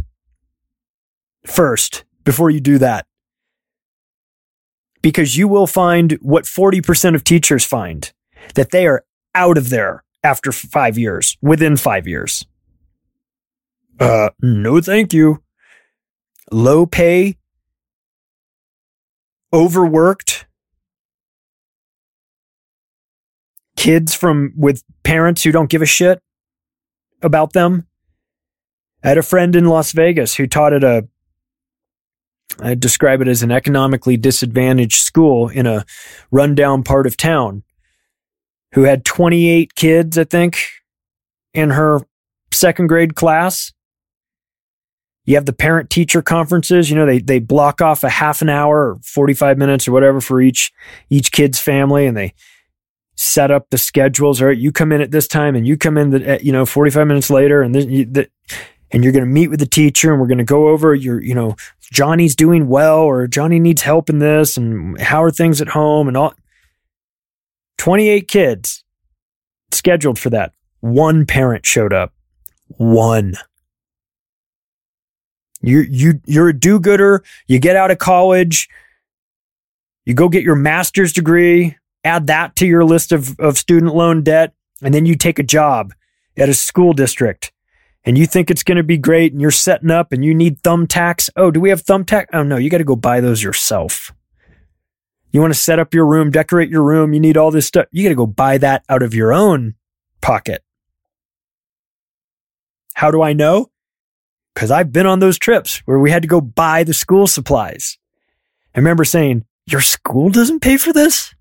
first 1.45 2.05
before 2.25 2.51
you 2.51 2.61
do 2.61 2.79
that. 2.79 3.07
Because 5.01 5.37
you 5.37 5.49
will 5.49 5.67
find 5.67 6.13
what 6.23 6.45
40% 6.45 7.17
of 7.17 7.25
teachers 7.25 7.65
find 7.65 8.13
that 8.55 8.71
they 8.71 8.87
are 8.87 9.05
out 9.35 9.59
of 9.59 9.71
there 9.71 10.05
after 10.23 10.53
five 10.53 10.99
years, 10.99 11.37
within 11.43 11.77
five 11.77 12.07
years. 12.07 12.47
Uh, 13.99 14.31
no, 14.41 14.81
thank 14.81 15.13
you. 15.13 15.43
Low 16.51 16.87
pay, 16.87 17.37
overworked, 19.53 20.47
kids 23.77 24.15
from 24.15 24.53
with 24.57 24.83
parents 25.03 25.43
who 25.43 25.53
don't 25.53 25.71
give 25.71 25.83
a 25.83 25.87
shit 25.87 26.21
about 27.23 27.53
them. 27.53 27.87
I 29.03 29.09
had 29.09 29.19
a 29.19 29.23
friend 29.23 29.57
in 29.57 29.67
Las 29.67 29.93
Vegas 29.93 30.37
who 30.37 30.47
taught 30.47 30.73
at 30.73 30.85
a 30.85 31.09
I 32.61 32.75
describe 32.75 33.23
it 33.23 33.29
as 33.29 33.43
an 33.43 33.51
economically 33.51 34.17
disadvantaged 34.17 35.01
school 35.01 35.49
in 35.49 35.67
a 35.67 35.85
rundown 36.31 36.83
part 36.83 37.07
of 37.07 37.17
town 37.17 37.63
who 38.73 38.83
had 38.83 39.05
28 39.05 39.75
kids, 39.75 40.19
I 40.19 40.25
think, 40.25 40.69
in 41.55 41.71
her 41.71 42.01
second 42.53 42.89
grade 42.89 43.15
class. 43.15 43.73
You 45.25 45.37
have 45.37 45.47
the 45.47 45.53
parent 45.53 45.89
teacher 45.89 46.21
conferences, 46.21 46.91
you 46.91 46.97
know, 46.97 47.07
they, 47.07 47.21
they 47.21 47.39
block 47.39 47.81
off 47.81 48.03
a 48.03 48.09
half 48.09 48.43
an 48.43 48.49
hour 48.49 48.95
or 48.95 49.01
45 49.05 49.57
minutes 49.57 49.87
or 49.87 49.93
whatever 49.93 50.21
for 50.21 50.41
each, 50.41 50.73
each 51.11 51.31
kid's 51.31 51.61
family 51.61 52.07
and 52.07 52.17
they 52.17 52.35
set 53.23 53.51
up 53.51 53.71
the 53.71 53.79
schedules. 53.79 54.41
All 54.41 54.49
right, 54.49 54.59
you 54.59 54.73
come 54.73 54.93
in 54.93 55.01
at 55.01 55.11
this 55.11 55.29
time, 55.29 55.55
and 55.55 55.67
you 55.67 55.77
come 55.77 55.97
in 55.97 56.11
the 56.11 56.41
you 56.43 56.53
know 56.53 56.67
forty 56.67 56.91
five 56.91 57.07
minutes 57.07 57.31
later, 57.31 57.63
and 57.63 57.75
then 57.75 57.91
you, 57.91 58.05
the, 58.05 58.29
and 58.91 59.03
you're 59.03 59.13
going 59.13 59.25
to 59.25 59.31
meet 59.31 59.49
with 59.49 59.61
the 59.61 59.67
teacher, 59.67 60.13
and 60.13 60.21
we're 60.21 60.27
going 60.27 60.39
to 60.39 60.45
go 60.45 60.69
over 60.69 60.95
your 60.95 61.23
you 61.23 61.35
know 61.35 61.57
Johnny's 61.93 62.37
doing 62.37 62.69
well, 62.69 62.99
or 62.99 63.27
Johnny 63.27 63.59
needs 63.59 63.83
help 63.83 64.11
in 64.11 64.19
this, 64.19 64.57
and 64.57 65.01
how 65.01 65.23
are 65.23 65.31
things 65.31 65.61
at 65.61 65.69
home, 65.69 66.09
and 66.09 66.17
all. 66.17 66.35
Twenty 67.83 68.09
eight 68.09 68.29
kids 68.29 68.85
scheduled 69.73 70.19
for 70.19 70.31
that. 70.31 70.53
One 70.81 71.27
parent 71.27 71.67
showed 71.67 71.93
up. 71.93 72.13
One. 72.69 73.35
You 75.61 75.81
you 75.91 76.21
you're 76.25 76.49
a 76.49 76.59
do-gooder. 76.59 77.25
You 77.49 77.59
get 77.59 77.75
out 77.75 77.91
of 77.91 77.99
college. 77.99 78.69
You 80.05 80.15
go 80.15 80.29
get 80.29 80.45
your 80.45 80.57
master's 80.57 81.13
degree 81.13 81.77
add 82.05 82.27
that 82.27 82.57
to 82.57 82.67
your 82.67 82.85
list 82.85 83.13
of, 83.13 83.39
of 83.39 83.59
student 83.59 83.95
loan 83.95 84.23
debt, 84.23 84.55
and 84.83 84.93
then 84.93 85.07
you 85.07 85.15
take 85.17 85.39
a 85.39 85.45
job 85.45 85.93
at 86.37 86.49
a 86.49 86.55
school 86.55 86.93
district 86.93 87.53
and 88.05 88.19
you 88.19 88.27
think 88.27 88.51
it's 88.51 88.65
going 88.65 88.77
to 88.77 88.83
be 88.83 88.99
great 88.99 89.33
and 89.33 89.41
you're 89.41 89.51
setting 89.51 89.91
up 89.91 90.13
and 90.13 90.25
you 90.25 90.35
need 90.35 90.61
thumbtacks. 90.63 91.29
Oh, 91.37 91.51
do 91.51 91.61
we 91.61 91.71
have 91.71 91.85
thumbtack? 91.85 92.27
Oh, 92.33 92.43
no, 92.43 92.57
you 92.57 92.71
got 92.71 92.79
to 92.79 92.85
go 92.85 92.97
buy 92.97 93.21
those 93.21 93.43
yourself. 93.43 94.13
You 95.33 95.41
want 95.41 95.53
to 95.53 95.59
set 95.59 95.79
up 95.79 95.95
your 95.95 96.07
room, 96.07 96.31
decorate 96.31 96.69
your 96.69 96.83
room, 96.83 97.15
you 97.15 97.21
need 97.21 97.39
all 97.39 97.51
this 97.51 97.67
stuff. 97.67 97.87
You 97.91 98.03
got 98.03 98.11
to 98.11 98.15
go 98.15 98.27
buy 98.27 98.59
that 98.59 98.85
out 98.89 99.03
of 99.03 99.15
your 99.15 99.33
own 99.33 99.75
pocket. 100.21 100.63
How 102.95 103.11
do 103.11 103.23
I 103.23 103.33
know? 103.33 103.71
Because 104.55 104.71
I've 104.71 104.93
been 104.93 105.07
on 105.07 105.21
those 105.21 105.39
trips 105.39 105.79
where 105.87 105.99
we 105.99 106.11
had 106.11 106.23
to 106.23 106.29
go 106.29 106.43
buy 106.43 106.85
the 106.85 106.93
school 106.93 107.27
supplies. 107.27 107.99
I 108.75 108.79
remember 108.79 109.05
saying, 109.05 109.47
Your 109.67 109.81
school 109.81 110.29
doesn't 110.29 110.61
pay 110.61 110.77
for 110.77 110.93
this? 110.93 111.35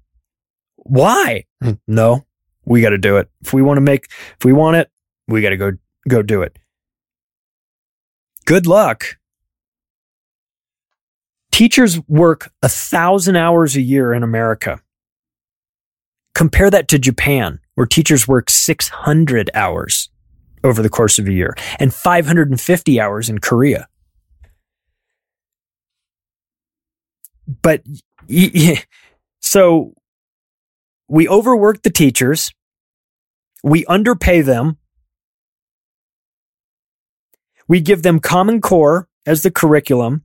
Why? 0.77 1.43
Hmm. 1.61 1.73
No, 1.85 2.25
we 2.65 2.81
got 2.81 2.89
to 2.89 2.97
do 2.97 3.17
it. 3.17 3.29
If 3.41 3.53
we 3.53 3.61
want 3.61 3.77
to 3.77 3.81
make, 3.81 4.05
if 4.39 4.45
we 4.45 4.53
want 4.53 4.77
it, 4.77 4.89
we 5.27 5.41
got 5.41 5.49
to 5.49 5.57
go, 5.57 5.71
go 6.07 6.21
do 6.21 6.41
it. 6.41 6.57
Good 8.45 8.65
luck. 8.65 9.17
Teachers 11.51 11.99
work 12.07 12.51
a 12.61 12.69
thousand 12.69 13.35
hours 13.35 13.75
a 13.75 13.81
year 13.81 14.13
in 14.13 14.23
America. 14.23 14.81
Compare 16.33 16.69
that 16.69 16.87
to 16.87 16.97
Japan, 16.97 17.59
where 17.75 17.85
teachers 17.85 18.27
work 18.27 18.49
600 18.49 19.49
hours 19.53 20.09
over 20.63 20.81
the 20.81 20.89
course 20.89 21.19
of 21.19 21.27
a 21.27 21.33
year 21.33 21.55
and 21.79 21.93
550 21.93 22.99
hours 22.99 23.29
in 23.29 23.39
Korea. 23.39 23.87
But 27.61 27.83
so 29.41 29.93
we 31.07 31.27
overwork 31.27 31.81
the 31.81 31.89
teachers, 31.89 32.51
we 33.63 33.85
underpay 33.87 34.41
them, 34.41 34.77
we 37.67 37.81
give 37.81 38.03
them 38.03 38.19
Common 38.19 38.61
Core 38.61 39.07
as 39.25 39.43
the 39.43 39.51
curriculum, 39.51 40.23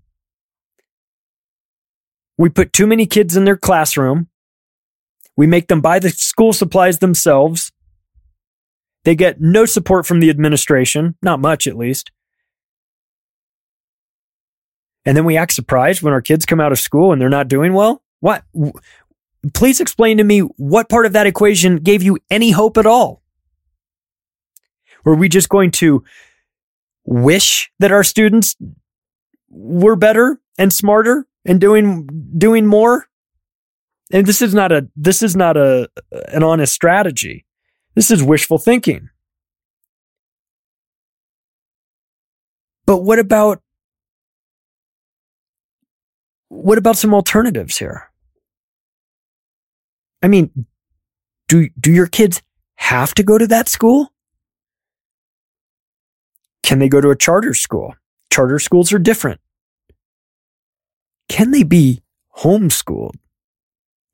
we 2.39 2.49
put 2.49 2.72
too 2.72 2.87
many 2.87 3.07
kids 3.07 3.37
in 3.37 3.45
their 3.45 3.57
classroom, 3.57 4.28
we 5.37 5.47
make 5.47 5.68
them 5.68 5.80
buy 5.80 5.99
the 5.99 6.11
school 6.11 6.53
supplies 6.53 6.99
themselves. 6.99 7.72
They 9.05 9.14
get 9.14 9.41
no 9.41 9.66
support 9.66 10.07
from 10.07 10.20
the 10.20 10.30
administration, 10.30 11.16
not 11.22 11.41
much 11.41 11.66
at 11.66 11.76
least. 11.76 12.11
And 15.05 15.16
then 15.16 15.24
we 15.24 15.37
act 15.37 15.53
surprised 15.53 16.03
when 16.03 16.12
our 16.12 16.20
kids 16.20 16.45
come 16.45 16.61
out 16.61 16.72
of 16.72 16.80
school 16.80 17.12
and 17.12 17.20
they're 17.20 17.28
not 17.28 17.49
doing 17.49 17.72
well. 17.72 18.03
What? 18.20 18.43
Please 19.55 19.80
explain 19.80 20.18
to 20.18 20.24
me 20.24 20.41
what 20.41 20.89
part 20.89 21.07
of 21.07 21.12
that 21.12 21.28
equation 21.28 21.76
gave 21.76 22.03
you 22.03 22.18
any 22.28 22.51
hope 22.51 22.76
at 22.76 22.87
all? 22.87 23.22
Were 25.05 25.14
we 25.14 25.28
just 25.28 25.49
going 25.49 25.70
to 25.72 26.03
wish 27.05 27.70
that 27.78 27.93
our 27.93 28.03
students 28.03 28.57
were 29.49 29.95
better 29.95 30.41
and 30.59 30.72
smarter 30.72 31.26
and 31.47 31.61
doing 31.61 32.07
doing 32.36 32.66
more? 32.66 33.07
And 34.12 34.26
this 34.26 34.42
is 34.42 34.55
not 34.55 34.72
a 34.72 34.88
this 34.94 35.22
is 35.22 35.34
not 35.34 35.57
a 35.57 35.88
an 36.28 36.42
honest 36.42 36.72
strategy. 36.72 37.47
This 37.94 38.11
is 38.11 38.22
wishful 38.22 38.59
thinking. 38.59 39.09
But 42.84 42.99
what 42.99 43.18
about 43.18 43.62
what 46.49 46.78
about 46.78 46.97
some 46.97 47.14
alternatives 47.14 47.78
here? 47.78 48.11
I 50.22 50.28
mean, 50.28 50.66
do, 51.49 51.68
do 51.78 51.92
your 51.92 52.07
kids 52.07 52.42
have 52.76 53.14
to 53.14 53.22
go 53.22 53.38
to 53.38 53.47
that 53.47 53.68
school? 53.68 54.12
Can 56.62 56.78
they 56.78 56.88
go 56.88 57.01
to 57.01 57.11
a 57.11 57.16
charter 57.16 57.55
school? 57.55 57.94
Charter 58.32 58.59
schools 58.59 58.92
are 58.92 58.99
different. 58.99 59.40
Can 61.28 61.50
they 61.50 61.62
be 61.62 62.02
homeschooled? 62.38 63.16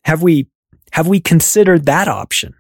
Have 0.05 0.23
we 0.23 0.49
have 0.93 1.07
we 1.07 1.21
considered 1.21 1.87
that 1.87 2.09
option? 2.09 2.55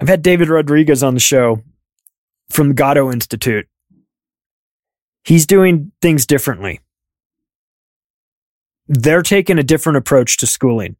I've 0.00 0.08
had 0.08 0.22
David 0.22 0.48
Rodriguez 0.48 1.02
on 1.02 1.14
the 1.14 1.20
show 1.20 1.62
from 2.50 2.68
the 2.68 2.74
Gatto 2.74 3.10
Institute. 3.10 3.66
He's 5.24 5.46
doing 5.46 5.92
things 6.02 6.26
differently. 6.26 6.80
They're 8.88 9.22
taking 9.22 9.58
a 9.58 9.62
different 9.62 9.98
approach 9.98 10.38
to 10.38 10.46
schooling. 10.46 10.96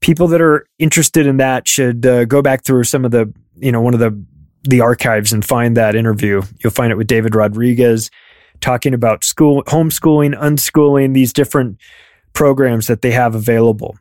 People 0.00 0.26
that 0.28 0.40
are 0.40 0.66
interested 0.78 1.26
in 1.26 1.36
that 1.36 1.68
should 1.68 2.06
uh, 2.06 2.24
go 2.24 2.42
back 2.42 2.64
through 2.64 2.84
some 2.84 3.04
of 3.04 3.10
the, 3.10 3.32
you 3.56 3.70
know, 3.70 3.80
one 3.80 3.94
of 3.94 4.00
the 4.00 4.24
the 4.64 4.80
archives 4.80 5.32
and 5.32 5.44
find 5.44 5.76
that 5.76 5.96
interview. 5.96 6.40
You'll 6.62 6.72
find 6.72 6.92
it 6.92 6.96
with 6.96 7.08
David 7.08 7.34
Rodriguez 7.34 8.10
talking 8.62 8.94
about 8.94 9.24
school, 9.24 9.62
homeschooling, 9.64 10.38
unschooling, 10.38 11.12
these 11.12 11.32
different 11.32 11.78
programs 12.32 12.86
that 12.86 13.02
they 13.02 13.10
have 13.10 13.34
available. 13.34 13.98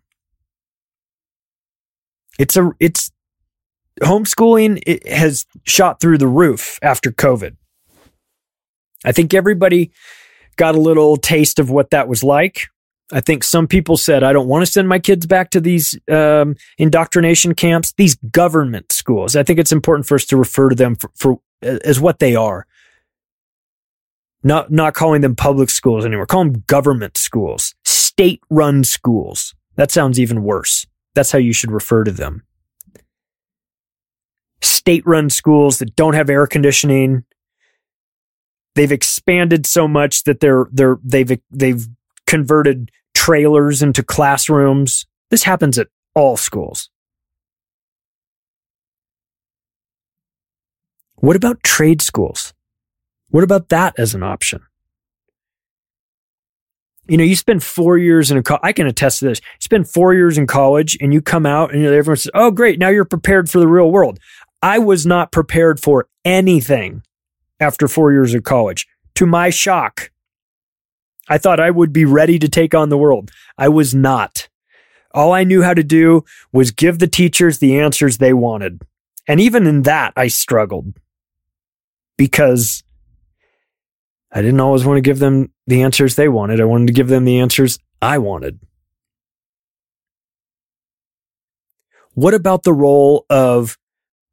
It's 2.40 2.56
a, 2.56 2.72
it's 2.80 3.12
homeschooling 4.02 4.82
it 4.88 5.06
has 5.08 5.46
shot 5.64 6.00
through 6.00 6.18
the 6.18 6.28
roof 6.28 6.80
after 6.82 7.12
COVID. 7.12 7.58
I 9.04 9.12
think 9.12 9.34
everybody 9.34 9.92
got 10.56 10.76
a 10.76 10.80
little 10.80 11.18
taste 11.18 11.60
of 11.60 11.70
what 11.70 11.90
that 11.90 12.08
was 12.08 12.24
like. 12.24 12.68
I 13.12 13.20
think 13.20 13.44
some 13.44 13.68
people 13.68 13.98
said, 13.98 14.24
I 14.24 14.32
don't 14.32 14.48
want 14.48 14.66
to 14.66 14.72
send 14.72 14.88
my 14.88 15.00
kids 15.00 15.26
back 15.26 15.50
to 15.52 15.60
these 15.60 16.00
um, 16.10 16.56
indoctrination 16.78 17.56
camps, 17.56 17.94
these 17.98 18.16
government 18.16 18.92
schools. 18.92 19.36
I 19.36 19.44
think 19.44 19.60
it's 19.60 19.74
important 19.74 20.08
for 20.08 20.16
us 20.16 20.26
to 20.26 20.38
refer 20.38 20.70
to 20.70 20.76
them 20.76 20.96
for, 20.96 21.12
for 21.16 21.40
as 21.62 22.00
what 22.00 22.20
they 22.20 22.36
are. 22.36 22.66
Not, 24.44 24.72
not 24.72 24.94
calling 24.96 25.22
them 25.22 25.36
public 25.36 25.70
schools 25.70 26.06
anymore. 26.06 26.26
Call 26.26 26.46
them 26.46 26.64
government 26.68 27.18
schools, 27.18 27.76
state 27.86 28.42
run 28.50 28.84
schools. 28.84 29.54
That 29.76 29.92
sounds 29.92 30.20
even 30.20 30.44
worse. 30.44 30.86
That's 31.14 31.32
how 31.32 31.40
you 31.40 31.54
should 31.54 31.72
refer 31.72 32.04
to 32.04 32.12
them. 32.12 32.44
State 34.62 35.04
run 35.06 35.30
schools 35.30 35.80
that 35.80 35.96
don't 35.96 36.14
have 36.14 36.30
air 36.30 36.48
conditioning. 36.48 37.24
They've 38.76 38.92
expanded 38.92 39.66
so 39.66 39.88
much 39.88 40.24
that 40.24 40.40
they're, 40.40 40.68
they're, 40.72 40.98
they've, 41.04 41.40
they've 41.52 41.88
converted 42.26 42.90
trailers 43.14 43.82
into 43.82 44.02
classrooms. 44.02 45.06
This 45.30 45.44
happens 45.44 45.78
at 45.78 45.88
all 46.16 46.38
schools. 46.38 46.90
What 51.16 51.36
about 51.36 51.62
trade 51.64 52.02
schools? 52.02 52.54
What 53.32 53.44
about 53.44 53.70
that 53.70 53.98
as 53.98 54.14
an 54.14 54.24
option? 54.24 54.62
You 57.08 57.18
know, 57.18 57.24
you 57.24 57.36
spend 57.36 57.64
four 57.64 57.98
years 57.98 58.30
in 58.30 58.38
a, 58.38 58.44
co- 58.44 58.60
I 58.62 58.74
can 58.74 58.88
attest 58.88 59.20
to 59.20 59.26
this. 59.26 59.40
You 59.40 59.62
spend 59.62 59.90
four 59.90 60.14
years 60.14 60.38
in 60.38 60.48
college 60.48 60.98
and 61.02 61.14
you 61.14 61.22
come 61.22 61.46
out 61.46 61.74
and 61.74 61.84
everyone 61.84 62.18
says, 62.18 62.32
Oh, 62.34 62.52
great. 62.52 62.80
Now 62.80 62.90
you're 62.90 63.06
prepared 63.06 63.50
for 63.50 63.60
the 63.60 63.68
real 63.68 63.90
world. 63.90 64.20
I 64.62 64.80
was 64.80 65.06
not 65.06 65.32
prepared 65.32 65.80
for 65.80 66.08
anything 66.24 67.02
after 67.60 67.88
four 67.88 68.12
years 68.12 68.34
of 68.34 68.44
college. 68.44 68.88
To 69.16 69.26
my 69.26 69.50
shock, 69.50 70.12
I 71.28 71.38
thought 71.38 71.60
I 71.60 71.72
would 71.72 71.92
be 71.92 72.06
ready 72.06 72.38
to 72.40 72.50
take 72.50 72.76
on 72.76 72.90
the 72.90 72.98
world. 72.98 73.32
I 73.58 73.70
was 73.70 73.96
not. 73.96 74.48
All 75.14 75.34
I 75.34 75.44
knew 75.44 75.64
how 75.64 75.74
to 75.74 75.84
do 75.84 76.24
was 76.54 76.72
give 76.72 77.00
the 77.00 77.08
teachers 77.08 77.58
the 77.58 77.80
answers 77.80 78.18
they 78.18 78.34
wanted. 78.34 78.82
And 79.28 79.40
even 79.40 79.68
in 79.68 79.84
that, 79.84 80.14
I 80.16 80.28
struggled 80.28 80.94
because 82.18 82.84
I 84.32 84.42
didn't 84.42 84.62
always 84.62 84.86
want 84.86 84.98
to 84.98 85.02
give 85.02 85.20
them 85.20 85.52
the 85.68 85.82
answers 85.82 86.16
they 86.16 86.30
wanted. 86.30 86.62
I 86.62 86.66
wanted 86.66 86.88
to 86.88 86.94
give 86.94 87.10
them 87.10 87.26
the 87.26 87.40
answers 87.40 87.80
I 88.02 88.18
wanted. 88.18 88.60
What 92.14 92.34
about 92.34 92.64
the 92.64 92.74
role 92.74 93.26
of 93.30 93.78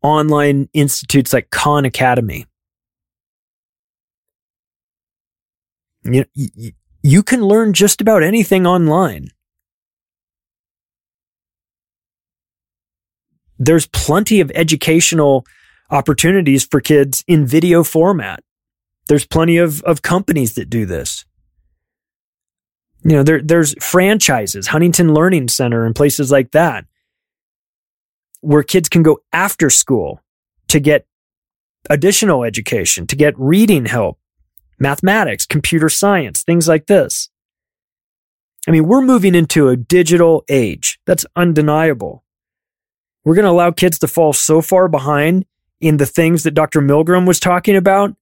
online 0.03 0.69
institutes 0.73 1.33
like 1.33 1.51
Khan 1.51 1.85
Academy? 1.85 2.47
You, 6.05 6.25
you, 6.35 6.73
you 7.03 7.23
can 7.23 7.43
learn 7.43 7.73
just 7.73 8.01
about 8.01 8.23
anything 8.23 8.67
online. 8.67 9.29
There's 13.59 13.87
plenty 13.87 14.41
of 14.41 14.53
educational 14.55 15.45
opportunities 15.91 16.65
for 16.65 16.81
kids 16.81 17.25
in 17.27 17.47
video 17.47 17.83
format. 17.83 18.43
There's 19.09 19.27
plenty 19.27 19.57
of, 19.57 19.83
of 19.83 20.03
companies 20.03 20.55
that 20.55 20.71
do 20.71 20.87
this. 20.87 21.25
You 23.05 23.13
know, 23.13 23.23
there, 23.23 23.41
there's 23.43 23.75
franchises, 23.83 24.69
Huntington 24.69 25.15
Learning 25.15 25.49
Center 25.49 25.85
and 25.85 25.95
places 25.95 26.31
like 26.31 26.53
that, 26.53 26.85
where 28.41 28.63
kids 28.63 28.89
can 28.89 29.03
go 29.03 29.21
after 29.33 29.71
school 29.71 30.21
to 30.69 30.79
get 30.79 31.07
additional 31.89 32.45
education, 32.45 33.07
to 33.07 33.17
get 33.17 33.35
reading 33.39 33.87
help, 33.87 34.19
mathematics, 34.79 35.47
computer 35.47 35.89
science, 35.89 36.43
things 36.43 36.69
like 36.69 36.87
this. 36.87 37.31
I 38.67 38.71
mean, 38.71 38.87
we're 38.87 39.01
moving 39.01 39.35
into 39.35 39.69
a 39.69 39.77
digital 39.77 40.45
age. 40.49 40.99
That's 41.07 41.25
undeniable. 41.35 42.25
We're 43.25 43.37
going 43.37 43.47
to 43.47 43.51
allow 43.51 43.71
kids 43.71 43.99
to 44.01 44.09
fall 44.09 44.33
so 44.33 44.61
far 44.61 44.89
behind 44.89 45.47
in 45.81 45.97
the 45.97 46.07
things 46.07 46.43
that 46.43 46.51
Dr. 46.53 46.81
Milgram 46.81 47.27
was 47.27 47.41
talking 47.41 47.77
about 47.77 48.15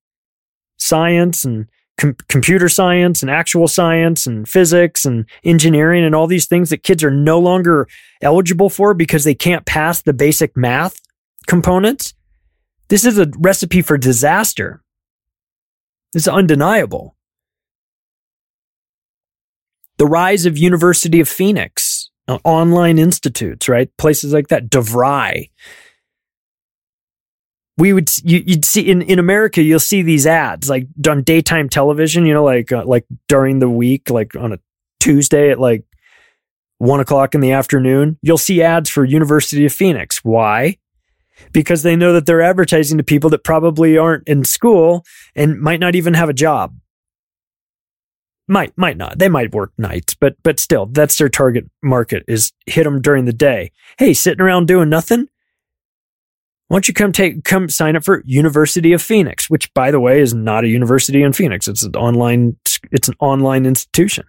science 0.79 1.45
and 1.45 1.66
com- 1.97 2.16
computer 2.29 2.68
science 2.68 3.22
and 3.22 3.31
actual 3.31 3.68
science 3.68 4.27
and 4.27 4.49
physics 4.49 5.05
and 5.05 5.27
engineering 5.45 6.05
and 6.05 6.14
all 6.14 6.27
these 6.27 6.47
things 6.47 6.70
that 6.70 6.83
kids 6.83 7.03
are 7.03 7.11
no 7.11 7.39
longer 7.39 7.89
eligible 8.22 8.70
for 8.70 8.95
because 8.95 9.24
they 9.24 9.35
can't 9.35 9.66
pass 9.66 10.03
the 10.03 10.12
basic 10.12 10.57
math 10.57 11.01
components. 11.47 12.14
This 12.89 13.05
is 13.05 13.18
a 13.18 13.31
recipe 13.39 13.83
for 13.83 13.99
disaster. 13.99 14.83
It's 16.14 16.29
undeniable. 16.29 17.16
The 19.99 20.07
rise 20.07 20.47
of 20.47 20.59
University 20.59 21.20
of 21.20 21.29
Phoenix, 21.29 22.11
uh, 22.29 22.39
online 22.45 22.99
institutes, 22.99 23.68
right? 23.68 23.95
Places 23.97 24.33
like 24.33 24.49
that, 24.49 24.68
DeVry. 24.68 25.51
We 27.79 27.93
would 27.93 28.11
you, 28.24 28.43
would 28.49 28.64
see 28.64 28.91
in, 28.91 29.03
in 29.03 29.18
America, 29.18 29.62
you'll 29.62 29.81
see 29.81 30.03
these 30.03 30.27
ads 30.27 30.70
like 30.70 30.87
on 31.09 31.22
daytime 31.22 31.68
television. 31.68 32.24
You 32.24 32.35
know, 32.35 32.45
like 32.45 32.72
uh, 32.72 32.85
like 32.85 33.07
during 33.29 33.59
the 33.59 33.68
week, 33.68 34.09
like 34.11 34.35
on 34.35 34.53
a 34.53 34.59
Tuesday 35.01 35.51
at 35.51 35.61
like 35.61 35.85
one 36.79 37.01
o'clock 37.01 37.35
in 37.35 37.41
the 37.41 37.53
afternoon, 37.53 38.18
you'll 38.22 38.39
see 38.39 38.62
ads 38.62 38.89
for 38.89 39.05
University 39.05 39.66
of 39.66 39.72
Phoenix. 39.72 40.24
Why? 40.24 40.79
because 41.53 41.83
they 41.83 41.97
know 41.97 42.12
that 42.12 42.27
they're 42.27 42.43
advertising 42.43 42.99
to 42.99 43.05
people 43.05 43.31
that 43.31 43.45
probably 43.45 43.99
aren't 43.99 44.27
in 44.29 44.45
school 44.45 45.05
and 45.35 45.61
might 45.61 45.81
not 45.81 45.95
even 45.95 46.14
have 46.14 46.29
a 46.29 46.35
job. 46.35 46.74
Might 48.49 48.77
might 48.77 48.97
not. 48.97 49.18
They 49.18 49.29
might 49.29 49.55
work 49.55 49.72
nights, 49.77 50.14
but 50.14 50.37
but 50.45 50.61
still, 50.61 50.87
that's 50.87 51.18
their 51.18 51.29
target 51.29 51.68
market 51.83 52.22
is 52.29 52.53
hit 52.66 52.85
them 52.85 53.03
during 53.03 53.24
the 53.24 53.33
day. 53.33 53.72
Hey, 53.99 54.14
sitting 54.14 54.41
around 54.41 54.68
doing 54.68 54.89
nothing? 54.89 55.27
Why 56.69 56.77
don't 56.77 56.89
you 56.89 56.95
come 56.95 57.12
take 57.12 57.45
come 57.45 57.69
sign 57.69 57.95
up 57.95 58.05
for 58.05 58.23
University 58.25 58.93
of 58.93 59.01
Phoenix, 59.01 59.49
which 59.49 59.73
by 59.73 59.91
the 59.91 60.01
way 60.01 60.21
is 60.21 60.35
not 60.35 60.64
a 60.64 60.69
university 60.69 61.23
in 61.23 61.33
Phoenix. 61.33 61.69
It's 61.69 61.85
an 61.85 61.95
online 61.95 62.57
it's 62.91 63.09
an 63.09 63.14
online 63.21 63.67
institution. 63.67 64.27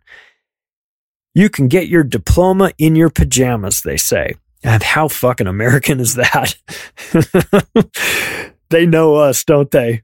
You 1.33 1.49
can 1.49 1.67
get 1.67 1.87
your 1.87 2.03
diploma 2.03 2.71
in 2.77 2.95
your 2.95 3.09
pajamas, 3.09 3.81
they 3.81 3.97
say. 3.97 4.35
And 4.63 4.81
how 4.83 5.07
fucking 5.07 5.47
American 5.47 5.99
is 5.99 6.15
that? 6.15 6.55
they 8.69 8.85
know 8.85 9.15
us, 9.15 9.43
don't 9.43 9.69
they? 9.71 10.03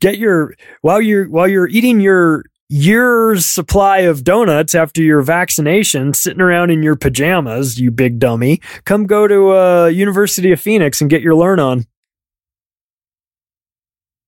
Get 0.00 0.18
your 0.18 0.54
while 0.82 1.00
you're 1.00 1.28
while 1.28 1.48
you're 1.48 1.68
eating 1.68 2.00
your 2.00 2.44
year's 2.68 3.46
supply 3.46 3.98
of 3.98 4.24
donuts 4.24 4.74
after 4.74 5.02
your 5.02 5.22
vaccination, 5.22 6.14
sitting 6.14 6.40
around 6.40 6.70
in 6.70 6.82
your 6.82 6.96
pajamas, 6.96 7.78
you 7.78 7.90
big 7.90 8.18
dummy. 8.18 8.60
Come 8.84 9.06
go 9.06 9.26
to 9.26 9.56
uh, 9.56 9.86
University 9.86 10.52
of 10.52 10.60
Phoenix 10.60 11.00
and 11.00 11.10
get 11.10 11.22
your 11.22 11.34
learn 11.34 11.60
on. 11.60 11.86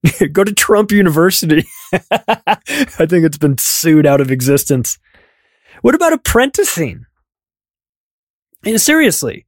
go 0.32 0.44
to 0.44 0.52
Trump 0.52 0.92
University. 0.92 1.64
I 1.92 3.06
think 3.06 3.24
it's 3.24 3.38
been 3.38 3.58
sued 3.58 4.06
out 4.06 4.20
of 4.20 4.30
existence. 4.30 4.98
What 5.82 5.94
about 5.94 6.12
apprenticing? 6.12 7.06
And 8.64 8.80
seriously, 8.80 9.46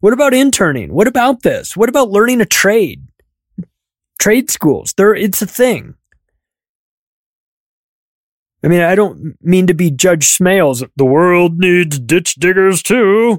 what 0.00 0.12
about 0.12 0.34
interning? 0.34 0.92
What 0.92 1.08
about 1.08 1.42
this? 1.42 1.76
What 1.76 1.88
about 1.88 2.10
learning 2.10 2.40
a 2.40 2.46
trade? 2.46 3.06
Trade 4.18 4.50
schools, 4.50 4.94
it's 4.98 5.42
a 5.42 5.46
thing. 5.46 5.94
I 8.64 8.68
mean, 8.68 8.80
I 8.80 8.94
don't 8.94 9.36
mean 9.42 9.66
to 9.66 9.74
be 9.74 9.90
Judge 9.90 10.26
Smails. 10.26 10.88
The 10.96 11.04
world 11.04 11.58
needs 11.58 11.98
ditch 11.98 12.36
diggers 12.36 12.82
too. 12.82 13.38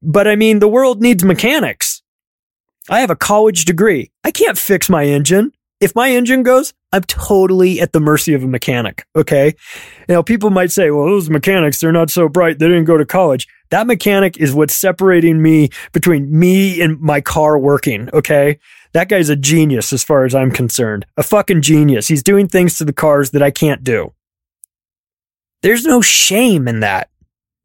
But 0.00 0.28
I 0.28 0.36
mean, 0.36 0.60
the 0.60 0.68
world 0.68 1.02
needs 1.02 1.24
mechanics. 1.24 2.02
I 2.88 3.00
have 3.00 3.10
a 3.10 3.16
college 3.16 3.64
degree. 3.64 4.12
I 4.22 4.30
can't 4.30 4.58
fix 4.58 4.88
my 4.88 5.04
engine. 5.04 5.52
If 5.80 5.94
my 5.96 6.10
engine 6.10 6.44
goes, 6.44 6.72
I'm 6.92 7.02
totally 7.02 7.80
at 7.80 7.92
the 7.92 8.00
mercy 8.00 8.34
of 8.34 8.44
a 8.44 8.46
mechanic. 8.46 9.04
Okay. 9.16 9.54
Now, 10.08 10.22
people 10.22 10.50
might 10.50 10.70
say, 10.70 10.90
well, 10.90 11.06
those 11.06 11.28
mechanics, 11.28 11.80
they're 11.80 11.90
not 11.90 12.10
so 12.10 12.28
bright. 12.28 12.58
They 12.58 12.68
didn't 12.68 12.84
go 12.84 12.96
to 12.96 13.04
college. 13.04 13.48
That 13.74 13.88
mechanic 13.88 14.36
is 14.36 14.54
what's 14.54 14.76
separating 14.76 15.42
me 15.42 15.70
between 15.92 16.30
me 16.38 16.80
and 16.80 17.00
my 17.00 17.20
car 17.20 17.58
working. 17.58 18.08
Okay. 18.12 18.60
That 18.92 19.08
guy's 19.08 19.30
a 19.30 19.34
genius 19.34 19.92
as 19.92 20.04
far 20.04 20.24
as 20.24 20.32
I'm 20.32 20.52
concerned. 20.52 21.06
A 21.16 21.24
fucking 21.24 21.62
genius. 21.62 22.06
He's 22.06 22.22
doing 22.22 22.46
things 22.46 22.78
to 22.78 22.84
the 22.84 22.92
cars 22.92 23.32
that 23.32 23.42
I 23.42 23.50
can't 23.50 23.82
do. 23.82 24.12
There's 25.62 25.84
no 25.84 26.00
shame 26.00 26.68
in 26.68 26.78
that. 26.80 27.10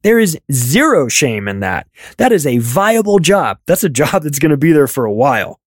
There 0.01 0.17
is 0.17 0.35
zero 0.51 1.09
shame 1.09 1.47
in 1.47 1.59
that. 1.59 1.85
That 2.17 2.31
is 2.31 2.47
a 2.47 2.57
viable 2.57 3.19
job. 3.19 3.59
That's 3.67 3.83
a 3.83 3.87
job 3.87 4.23
that's 4.23 4.39
going 4.39 4.49
to 4.49 4.57
be 4.57 4.71
there 4.71 4.87
for 4.87 5.05
a 5.05 5.13
while. 5.13 5.59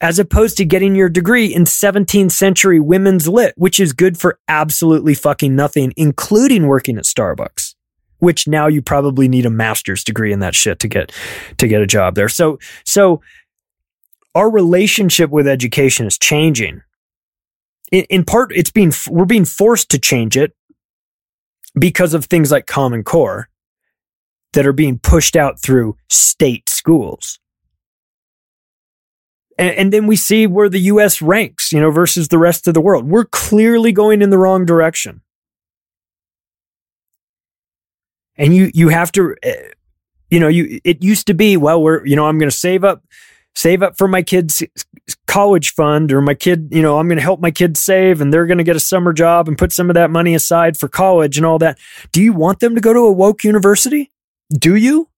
As 0.00 0.18
opposed 0.18 0.56
to 0.56 0.64
getting 0.64 0.96
your 0.96 1.08
degree 1.08 1.46
in 1.46 1.62
17th 1.62 2.32
century 2.32 2.80
women's 2.80 3.28
lit, 3.28 3.54
which 3.56 3.78
is 3.78 3.92
good 3.92 4.18
for 4.18 4.40
absolutely 4.48 5.14
fucking 5.14 5.54
nothing, 5.54 5.92
including 5.96 6.66
working 6.66 6.98
at 6.98 7.04
Starbucks, 7.04 7.76
which 8.22 8.46
now 8.46 8.68
you 8.68 8.80
probably 8.80 9.26
need 9.26 9.44
a 9.44 9.50
master's 9.50 10.04
degree 10.04 10.32
in 10.32 10.38
that 10.38 10.54
shit 10.54 10.78
to 10.78 10.86
get, 10.86 11.10
to 11.58 11.66
get 11.66 11.82
a 11.82 11.86
job 11.88 12.14
there. 12.14 12.28
So, 12.28 12.60
so 12.84 13.20
our 14.36 14.48
relationship 14.48 15.28
with 15.30 15.48
education 15.48 16.06
is 16.06 16.18
changing. 16.18 16.82
In, 17.90 18.04
in 18.04 18.24
part, 18.24 18.52
it's 18.54 18.70
being, 18.70 18.92
we're 19.10 19.24
being 19.24 19.44
forced 19.44 19.90
to 19.90 19.98
change 19.98 20.36
it 20.36 20.54
because 21.76 22.14
of 22.14 22.26
things 22.26 22.52
like 22.52 22.66
Common 22.66 23.02
Core 23.02 23.48
that 24.52 24.66
are 24.66 24.72
being 24.72 25.00
pushed 25.00 25.34
out 25.34 25.60
through 25.60 25.96
state 26.08 26.68
schools. 26.68 27.40
And, 29.58 29.74
and, 29.74 29.92
then 29.92 30.06
we 30.06 30.14
see 30.14 30.46
where 30.46 30.68
the 30.68 30.78
US 30.78 31.20
ranks, 31.20 31.72
you 31.72 31.80
know, 31.80 31.90
versus 31.90 32.28
the 32.28 32.38
rest 32.38 32.68
of 32.68 32.74
the 32.74 32.80
world. 32.80 33.08
We're 33.08 33.24
clearly 33.24 33.90
going 33.90 34.22
in 34.22 34.30
the 34.30 34.38
wrong 34.38 34.64
direction. 34.64 35.22
And 38.42 38.54
you, 38.54 38.72
you 38.74 38.88
have 38.88 39.12
to, 39.12 39.36
eh, 39.44 39.68
you 40.28 40.40
know, 40.40 40.48
you, 40.48 40.80
it 40.82 41.00
used 41.00 41.28
to 41.28 41.34
be, 41.34 41.56
well, 41.56 41.80
we're, 41.80 42.04
you 42.04 42.16
know, 42.16 42.26
I'm 42.26 42.38
going 42.38 42.50
to 42.50 42.56
save 42.56 42.82
up 42.82 43.04
save 43.54 43.82
up 43.82 43.96
for 43.96 44.08
my 44.08 44.22
kids' 44.22 44.62
college 45.28 45.74
fund 45.74 46.10
or 46.10 46.20
my 46.20 46.34
kid, 46.34 46.68
you 46.72 46.82
know, 46.82 46.98
I'm 46.98 47.06
going 47.06 47.18
to 47.18 47.22
help 47.22 47.38
my 47.38 47.50
kids 47.52 47.78
save 47.80 48.20
and 48.20 48.32
they're 48.32 48.46
going 48.46 48.58
to 48.58 48.64
get 48.64 48.74
a 48.74 48.80
summer 48.80 49.12
job 49.12 49.46
and 49.46 49.56
put 49.56 49.72
some 49.72 49.90
of 49.90 49.94
that 49.94 50.10
money 50.10 50.34
aside 50.34 50.76
for 50.76 50.88
college 50.88 51.36
and 51.36 51.46
all 51.46 51.58
that. 51.58 51.78
Do 52.10 52.20
you 52.20 52.32
want 52.32 52.58
them 52.58 52.74
to 52.74 52.80
go 52.80 52.92
to 52.92 53.00
a 53.00 53.12
woke 53.12 53.44
university? 53.44 54.10
Do 54.50 54.74
you? 54.74 55.08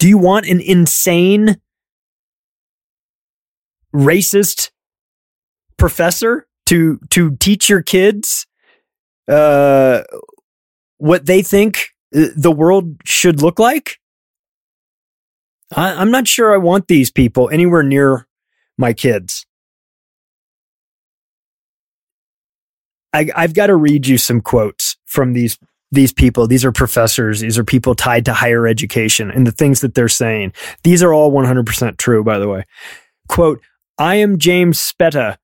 Do 0.00 0.08
you 0.08 0.18
want 0.18 0.46
an 0.46 0.60
insane, 0.60 1.60
racist 3.94 4.70
professor 5.76 6.48
to 6.66 6.98
to 7.10 7.36
teach 7.36 7.68
your 7.68 7.82
kids 7.82 8.46
uh, 9.28 10.02
what 10.98 11.26
they 11.26 11.42
think 11.42 11.88
uh, 12.14 12.26
the 12.36 12.52
world 12.52 12.96
should 13.04 13.42
look 13.42 13.58
like? 13.58 13.98
I, 15.74 16.00
am 16.00 16.10
not 16.10 16.28
sure 16.28 16.52
I 16.52 16.58
want 16.58 16.88
these 16.88 17.10
people 17.10 17.50
anywhere 17.50 17.82
near 17.82 18.26
my 18.76 18.92
kids. 18.92 19.44
I, 23.12 23.28
I've 23.34 23.54
got 23.54 23.66
to 23.66 23.76
read 23.76 24.06
you 24.06 24.18
some 24.18 24.40
quotes 24.40 24.96
from 25.06 25.32
these 25.32 25.58
these 25.90 26.12
people. 26.12 26.46
These 26.46 26.66
are 26.66 26.72
professors. 26.72 27.40
These 27.40 27.56
are 27.56 27.64
people 27.64 27.94
tied 27.94 28.26
to 28.26 28.34
higher 28.34 28.66
education 28.66 29.30
and 29.30 29.46
the 29.46 29.52
things 29.52 29.80
that 29.80 29.94
they're 29.94 30.06
saying. 30.06 30.52
These 30.82 31.02
are 31.02 31.14
all 31.14 31.32
100% 31.32 31.96
true, 31.96 32.22
by 32.22 32.38
the 32.38 32.46
way. 32.46 32.66
Quote, 33.26 33.62
I 33.96 34.16
am 34.16 34.38
James 34.38 34.78
Speta 34.78 35.38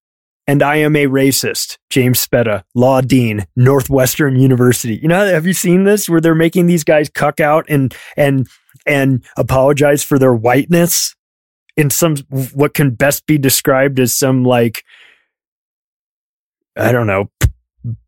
and 0.46 0.62
I 0.62 0.76
am 0.76 0.96
a 0.96 1.06
racist. 1.06 1.78
James 1.90 2.20
Speta, 2.20 2.64
law 2.74 3.00
dean, 3.00 3.46
Northwestern 3.56 4.36
University. 4.36 4.96
You 4.96 5.08
know, 5.08 5.24
have 5.26 5.46
you 5.46 5.54
seen 5.54 5.84
this 5.84 6.08
where 6.08 6.20
they're 6.20 6.34
making 6.34 6.66
these 6.66 6.84
guys 6.84 7.08
cuck 7.08 7.40
out 7.40 7.64
and, 7.68 7.94
and 8.16 8.48
and 8.86 9.24
apologize 9.36 10.02
for 10.02 10.18
their 10.18 10.34
whiteness 10.34 11.14
in 11.76 11.90
some 11.90 12.16
what 12.52 12.74
can 12.74 12.90
best 12.90 13.26
be 13.26 13.38
described 13.38 13.98
as 13.98 14.12
some 14.12 14.44
like 14.44 14.84
I 16.76 16.92
don't 16.92 17.06
know 17.06 17.30
p- 17.40 17.48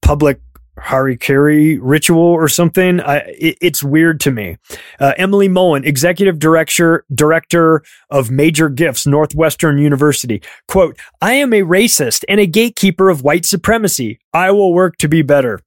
public 0.03 0.41
hara-kiri 0.79 1.79
ritual 1.79 2.21
or 2.21 2.49
something. 2.49 3.01
I, 3.01 3.19
it, 3.39 3.59
it's 3.61 3.83
weird 3.83 4.21
to 4.21 4.31
me. 4.31 4.57
Uh, 5.01 5.13
Emily 5.17 5.49
Mullen, 5.49 5.85
executive 5.85 6.39
director 6.39 7.05
director 7.15 7.83
of 8.11 8.31
Major 8.31 8.69
Gifts, 8.69 9.07
Northwestern 9.07 9.79
University. 9.79 10.43
Quote: 10.69 10.99
I 11.21 11.35
am 11.35 11.53
a 11.53 11.63
racist 11.63 12.25
and 12.29 12.41
a 12.41 12.47
gatekeeper 12.47 13.09
of 13.09 13.23
white 13.23 13.47
supremacy. 13.47 14.19
I 14.33 14.51
will 14.51 14.73
work 14.73 14.97
to 14.99 15.09
be 15.09 15.23
better. 15.23 15.61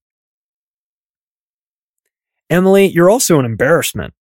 Emily, 2.49 2.88
you're 2.88 3.10
also 3.10 3.39
an 3.39 3.45
embarrassment 3.45 4.14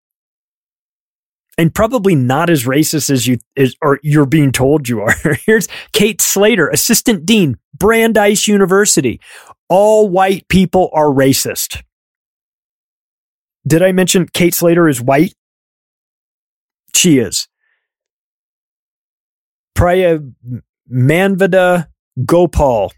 and 1.59 1.75
probably 1.75 2.15
not 2.15 2.49
as 2.49 2.65
racist 2.65 3.11
as 3.11 3.27
you 3.27 3.39
is, 3.57 3.77
or 3.83 3.99
you're 4.03 4.25
being 4.25 4.53
told 4.53 4.89
you 4.89 5.01
are. 5.01 5.15
Here's 5.45 5.69
Kate 5.93 6.23
Slater, 6.23 6.69
assistant 6.69 7.27
dean, 7.27 7.59
Brandeis 7.77 8.47
University. 8.47 9.21
All 9.69 10.09
white 10.09 10.49
people 10.49 10.91
are 10.93 11.07
racist. 11.07 11.83
Did 13.67 13.83
I 13.83 13.93
mention 13.93 14.27
Kate 14.27 14.55
Slater 14.55 14.89
is 14.89 15.01
white? 15.01 15.35
She 16.95 17.19
is. 17.19 17.49
Priya 19.75 20.21
Manvada 20.91 21.89
Gopal, 22.25 22.93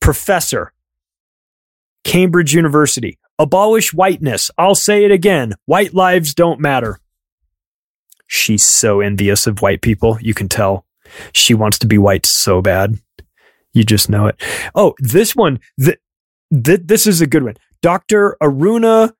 professor, 0.00 0.72
Cambridge 2.04 2.54
University. 2.54 3.18
Abolish 3.38 3.92
whiteness. 3.92 4.50
I'll 4.58 4.74
say 4.74 5.04
it 5.04 5.10
again. 5.10 5.54
White 5.64 5.94
lives 5.94 6.34
don't 6.34 6.60
matter. 6.60 7.00
She's 8.28 8.62
so 8.62 9.00
envious 9.00 9.46
of 9.46 9.62
white 9.62 9.80
people. 9.80 10.18
You 10.20 10.34
can 10.34 10.48
tell. 10.48 10.86
She 11.32 11.54
wants 11.54 11.78
to 11.80 11.86
be 11.86 11.98
white 11.98 12.26
so 12.26 12.62
bad. 12.62 12.98
You 13.72 13.84
just 13.84 14.10
know 14.10 14.26
it. 14.26 14.40
Oh, 14.74 14.94
this 14.98 15.34
one, 15.34 15.60
th- 15.80 15.98
th- 16.52 16.80
this 16.84 17.06
is 17.06 17.20
a 17.20 17.26
good 17.26 17.42
one. 17.42 17.56
Dr. 17.80 18.36
Aruna 18.42 19.12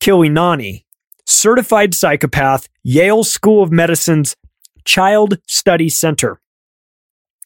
Khilanani, 0.00 0.84
certified 1.26 1.94
psychopath, 1.94 2.68
Yale 2.82 3.24
School 3.24 3.62
of 3.62 3.70
Medicine's 3.70 4.36
Child 4.84 5.38
Study 5.46 5.88
Center. 5.88 6.40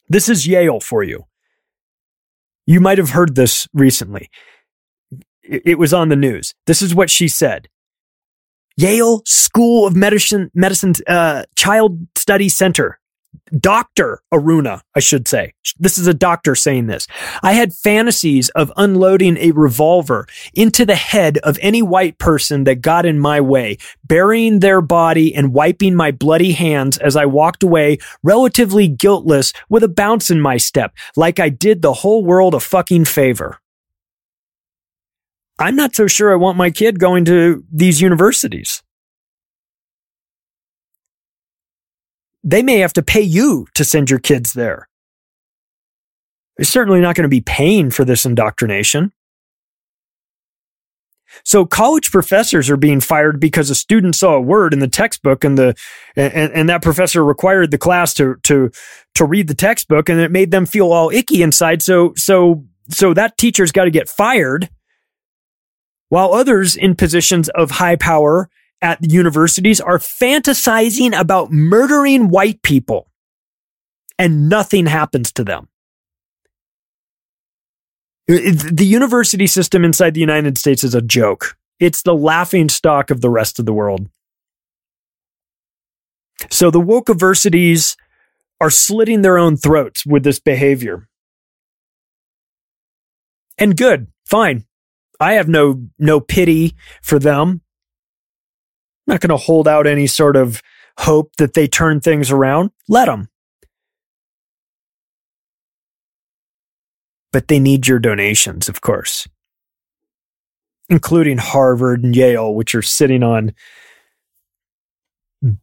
This 0.09 0.28
is 0.28 0.46
Yale 0.46 0.80
for 0.80 1.03
you. 1.03 1.24
You 2.66 2.80
might 2.80 2.99
have 2.99 3.11
heard 3.11 3.34
this 3.34 3.66
recently 3.72 4.30
it 5.49 5.78
was 5.78 5.92
on 5.92 6.09
the 6.09 6.16
news. 6.16 6.55
This 6.66 6.82
is 6.82 6.94
what 6.94 7.11
she 7.11 7.28
said. 7.28 7.68
Yale 8.76 9.22
School 9.24 9.86
of 9.86 9.96
Medicine, 9.96 10.51
Medicine, 10.55 10.94
uh, 11.07 11.44
Child 11.57 12.07
Study 12.16 12.49
Center. 12.49 13.01
Dr. 13.59 14.20
Aruna, 14.32 14.80
I 14.94 15.01
should 15.01 15.28
say. 15.28 15.55
This 15.78 15.99
is 15.99 16.07
a 16.07 16.14
doctor 16.14 16.55
saying 16.55 16.86
this. 16.86 17.07
I 17.42 17.53
had 17.53 17.72
fantasies 17.72 18.49
of 18.51 18.72
unloading 18.76 19.36
a 19.36 19.53
revolver 19.53 20.26
into 20.55 20.84
the 20.84 20.94
head 20.94 21.38
of 21.38 21.59
any 21.61 21.82
white 21.82 22.18
person 22.18 22.64
that 22.64 22.80
got 22.80 23.07
in 23.07 23.18
my 23.18 23.40
way, 23.40 23.78
burying 24.05 24.61
their 24.61 24.80
body 24.80 25.34
and 25.34 25.53
wiping 25.53 25.94
my 25.94 26.11
bloody 26.11 26.53
hands 26.53 26.99
as 26.99 27.16
I 27.16 27.26
walked 27.26 27.62
away, 27.62 27.99
relatively 28.22 28.88
guiltless 28.88 29.53
with 29.68 29.82
a 29.82 29.88
bounce 29.88 30.30
in 30.30 30.40
my 30.40 30.57
step, 30.57 30.94
like 31.16 31.38
I 31.38 31.49
did 31.49 31.82
the 31.82 31.92
whole 31.92 32.24
world 32.24 32.55
a 32.55 32.61
fucking 32.61 33.05
favor. 33.05 33.59
I'm 35.59 35.74
not 35.74 35.94
so 35.94 36.07
sure 36.07 36.32
I 36.32 36.36
want 36.36 36.57
my 36.57 36.70
kid 36.70 37.01
going 37.01 37.24
to 37.24 37.64
these 37.72 38.01
universities. 38.01 38.82
They 42.45 42.62
may 42.62 42.78
have 42.78 42.93
to 42.95 43.03
pay 43.03 43.20
you 43.20 43.66
to 43.74 43.84
send 43.84 44.11
your 44.11 44.20
kids 44.20 44.53
there. 44.53 44.89
They're 46.57 46.64
certainly 46.64 47.01
not 47.01 47.14
going 47.14 47.24
to 47.24 47.28
be 47.28 47.41
paying 47.41 47.91
for 47.91 48.05
this 48.05 48.26
indoctrination. 48.26 49.12
So 51.45 51.66
college 51.66 52.11
professors 52.11 52.70
are 52.70 52.76
being 52.76 53.01
fired 53.01 53.39
because 53.39 53.70
a 53.70 53.74
student 53.74 54.14
saw 54.16 54.34
a 54.34 54.41
word 54.41 54.72
in 54.72 54.80
the 54.80 54.89
textbook 54.89 55.45
and 55.45 55.59
the 55.59 55.76
and, 56.16 56.53
and 56.53 56.68
that 56.68 56.82
professor 56.82 57.24
required 57.24 57.70
the 57.70 57.78
class 57.78 58.14
to 58.14 58.36
to 58.45 58.70
to 59.14 59.24
read 59.24 59.49
the 59.49 59.55
textbook 59.55 60.09
and 60.09 60.20
it 60.20 60.30
made 60.30 60.51
them 60.51 60.66
feel 60.66 60.93
all 60.93 61.11
icky 61.11 61.43
inside. 61.43 61.82
So 61.82 62.12
so 62.16 62.64
so 62.89 63.14
that 63.14 63.36
teacher's 63.36 63.72
got 63.72 63.84
to 63.84 63.91
get 63.91 64.09
fired 64.09 64.70
while 66.09 66.32
others 66.32 66.74
in 66.74 66.97
positions 66.97 67.49
of 67.51 67.72
high 67.72 67.97
power 67.97 68.49
at 68.81 68.99
universities 69.11 69.81
are 69.81 69.99
fantasizing 69.99 71.18
about 71.18 71.51
murdering 71.51 72.29
white 72.29 72.62
people 72.62 73.09
and 74.18 74.49
nothing 74.49 74.87
happens 74.87 75.33
to 75.33 75.45
them. 75.45 75.68
The 78.26 78.85
university 78.85 79.47
system 79.47 79.85
inside 79.85 80.14
the 80.14 80.20
United 80.20 80.59
States 80.59 80.85
is 80.85 80.95
a 80.95 81.01
joke. 81.01 81.57
It's 81.81 82.03
the 82.03 82.14
laughing 82.14 82.68
stock 82.68 83.11
of 83.11 83.20
the 83.20 83.31
rest 83.31 83.59
of 83.59 83.64
the 83.64 83.72
world. 83.72 84.09
So 86.51 86.70
the 86.70 86.81
woke 86.81 87.09
universities 87.09 87.97
are 88.61 88.70
slitting 88.70 89.22
their 89.22 89.39
own 89.39 89.57
throats 89.57 90.05
with 90.05 90.24
this 90.24 90.41
behavior. 90.41 91.09
And 93.57 93.76
good, 93.76 94.09
fine. 94.26 94.64
I 95.20 95.33
have 95.35 95.49
no 95.49 95.89
no 95.99 96.20
pity 96.20 96.76
for 97.03 97.18
them. 97.18 97.62
Not 99.09 99.20
going 99.20 99.30
to 99.30 99.38
hold 99.38 99.66
out 99.66 99.86
any 99.86 100.06
sort 100.06 100.36
of 100.36 100.62
hope 100.98 101.34
that 101.38 101.54
they 101.54 101.66
turn 101.66 102.00
things 102.00 102.30
around. 102.30 102.70
Let 102.88 103.06
them. 103.06 103.28
But 107.32 107.48
they 107.48 107.59
need 107.59 107.86
your 107.86 107.98
donations, 107.98 108.68
of 108.68 108.82
course, 108.82 109.26
including 110.90 111.38
Harvard 111.38 112.04
and 112.04 112.14
Yale, 112.14 112.54
which 112.54 112.74
are 112.74 112.82
sitting 112.82 113.22
on 113.22 113.54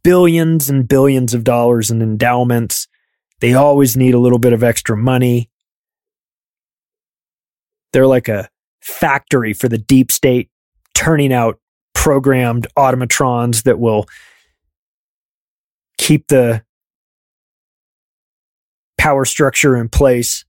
billions 0.03 0.69
and 0.69 0.87
billions 0.87 1.33
of 1.33 1.43
dollars 1.43 1.91
in 1.91 2.01
endowments. 2.01 2.87
They 3.41 3.53
always 3.53 3.95
need 3.95 4.15
a 4.15 4.19
little 4.19 4.39
bit 4.39 4.53
of 4.53 4.63
extra 4.63 4.97
money. 4.97 5.51
They're 7.93 8.07
like 8.07 8.27
a 8.27 8.49
factory 8.81 9.53
for 9.53 9.69
the 9.69 9.77
deep 9.77 10.11
state, 10.11 10.49
turning 10.93 11.31
out 11.33 11.59
programmed 12.06 12.68
automatrons 12.78 13.64
that 13.64 13.80
will 13.80 14.06
keep 15.97 16.28
the 16.28 16.64
power 18.95 19.26
structure 19.26 19.76
in 19.76 19.89
place. 19.89 20.45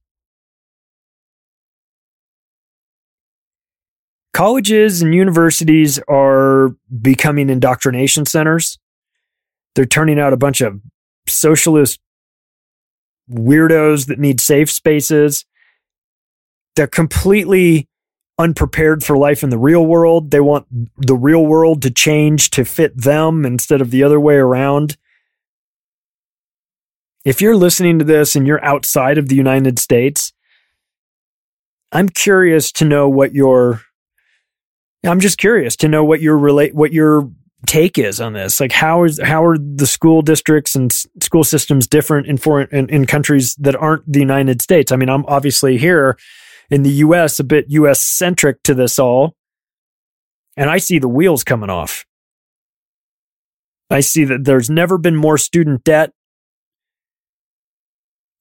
Colleges 4.33 5.01
and 5.01 5.15
universities 5.15 5.99
are 6.07 6.75
becoming 7.01 7.49
indoctrination 7.49 8.27
centers. 8.27 8.77
They're 9.73 9.85
turning 9.85 10.19
out 10.19 10.33
a 10.33 10.37
bunch 10.37 10.61
of 10.61 10.79
socialist 11.27 11.99
weirdos 13.27 14.05
that 14.05 14.19
need 14.19 14.39
safe 14.39 14.69
spaces. 14.69 15.43
They're 16.75 16.85
completely 16.85 17.89
unprepared 18.39 19.03
for 19.03 19.17
life 19.17 19.43
in 19.43 19.49
the 19.49 19.57
real 19.57 19.85
world. 19.85 20.31
They 20.31 20.39
want 20.39 20.67
the 20.97 21.15
real 21.15 21.45
world 21.45 21.81
to 21.81 21.91
change 21.91 22.51
to 22.51 22.65
fit 22.65 22.95
them 22.95 23.45
instead 23.45 23.81
of 23.81 23.91
the 23.91 24.03
other 24.03 24.19
way 24.19 24.35
around. 24.35 24.97
If 27.25 27.41
you're 27.41 27.57
listening 27.57 27.99
to 27.99 28.05
this 28.05 28.35
and 28.35 28.47
you're 28.47 28.63
outside 28.63 29.17
of 29.17 29.27
the 29.27 29.35
United 29.35 29.79
States, 29.79 30.31
I'm 31.91 32.09
curious 32.09 32.71
to 32.73 32.85
know 32.85 33.09
what 33.09 33.33
your 33.33 33.81
I'm 35.03 35.19
just 35.19 35.37
curious 35.37 35.75
to 35.77 35.87
know 35.87 36.03
what 36.03 36.21
your 36.21 36.37
relate 36.37 36.75
what 36.75 36.93
your 36.93 37.29
take 37.65 37.97
is 37.97 38.21
on 38.21 38.33
this. 38.33 38.59
Like 38.59 38.71
how 38.71 39.03
is 39.03 39.19
how 39.23 39.43
are 39.43 39.57
the 39.57 39.87
school 39.87 40.21
districts 40.21 40.75
and 40.75 40.91
s- 40.91 41.07
school 41.21 41.43
systems 41.43 41.87
different 41.87 42.27
in 42.27 42.37
foreign 42.37 42.67
in, 42.71 42.89
in 42.89 43.05
countries 43.05 43.55
that 43.55 43.75
aren't 43.75 44.11
the 44.11 44.19
United 44.19 44.61
States? 44.61 44.91
I 44.91 44.95
mean, 44.95 45.09
I'm 45.09 45.25
obviously 45.25 45.77
here 45.77 46.17
in 46.69 46.83
the 46.83 46.91
US 46.91 47.39
a 47.39 47.43
bit 47.43 47.65
US 47.69 48.01
centric 48.01 48.61
to 48.63 48.73
this 48.73 48.99
all. 48.99 49.35
And 50.55 50.69
I 50.69 50.77
see 50.77 50.99
the 50.99 51.07
wheels 51.07 51.43
coming 51.43 51.69
off. 51.69 52.05
I 53.89 54.01
see 54.01 54.25
that 54.25 54.43
there's 54.43 54.69
never 54.69 54.97
been 54.97 55.15
more 55.15 55.37
student 55.37 55.83
debt. 55.83 56.11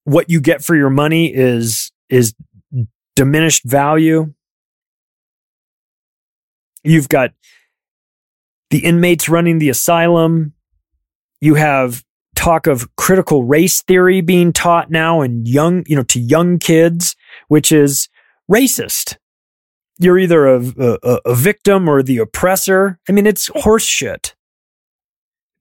What 0.05 0.31
you 0.31 0.41
get 0.41 0.65
for 0.65 0.75
your 0.75 0.91
money 0.91 1.33
is 1.33 1.93
is 2.09 2.35
diminished 3.15 3.65
value. 3.65 4.33
You've 6.85 7.09
got 7.09 7.33
the 8.71 8.85
inmates 8.85 9.29
running 9.29 9.59
the 9.59 9.69
asylum. 9.69 10.53
You 11.41 11.55
have 11.55 12.05
talk 12.35 12.67
of 12.67 12.95
critical 12.97 13.43
race 13.43 13.83
theory 13.83 14.21
being 14.21 14.53
taught 14.53 14.91
now 14.91 15.21
and 15.21 15.49
young, 15.49 15.85
you 15.87 15.97
know, 15.97 16.05
to 16.05 16.21
young 16.21 16.59
kids, 16.59 17.17
which 17.49 17.73
is 17.73 18.09
racist. 18.51 19.17
You're 19.99 20.19
either 20.19 20.47
a, 20.47 20.61
a, 20.79 21.21
a 21.25 21.35
victim 21.35 21.89
or 21.89 22.03
the 22.03 22.19
oppressor. 22.19 22.99
I 23.09 23.13
mean, 23.13 23.27
it's 23.27 23.49
horseshit. 23.51 24.35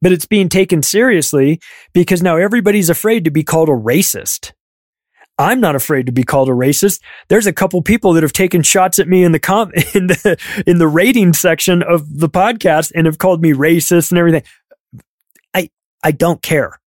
But 0.02 0.12
it's 0.12 0.26
being 0.26 0.50
taken 0.50 0.84
seriously 0.84 1.60
because 1.94 2.22
now 2.22 2.38
everybody's 2.38 2.90
afraid 2.90 3.24
to 3.26 3.32
be 3.32 3.44
called 3.44 3.70
a 3.70 3.74
racist. 3.74 4.52
I'm 5.38 5.60
not 5.60 5.76
afraid 5.76 6.06
to 6.06 6.12
be 6.12 6.24
called 6.24 6.48
a 6.48 6.54
racist. 6.54 7.02
There's 7.28 7.48
a 7.48 7.54
couple 7.54 7.82
people 7.82 8.14
that 8.14 8.24
have 8.24 8.34
taken 8.34 8.62
shots 8.62 9.00
at 9.00 9.08
me 9.08 9.24
in 9.24 9.32
the 9.32 9.40
com 9.40 9.72
in 9.94 10.08
the 10.08 10.38
in 10.66 10.78
the 10.78 10.88
rating 10.88 11.34
section 11.34 11.84
of 11.84 12.20
the 12.20 12.30
podcast 12.30 12.92
and 12.96 13.06
have 13.06 13.18
called 13.18 13.42
me 13.42 13.52
racist 13.52 14.12
and 14.12 14.20
everything. 14.20 14.44
I 15.54 15.70
I 16.04 16.12
don't 16.12 16.42
care. 16.42 16.80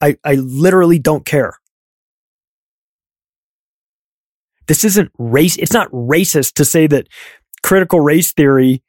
I 0.00 0.16
I 0.24 0.34
literally 0.34 0.98
don't 0.98 1.26
care. 1.26 1.59
This 4.70 4.84
isn't 4.84 5.10
race. 5.18 5.56
It's 5.56 5.72
not 5.72 5.90
racist 5.90 6.52
to 6.52 6.64
say 6.64 6.86
that 6.86 7.08
critical 7.60 8.00
race 8.00 8.32
theory 8.32 8.84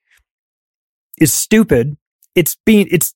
is 1.19 1.33
stupid. 1.33 1.97
It's 2.35 2.55
being 2.67 2.87
it's 2.91 3.15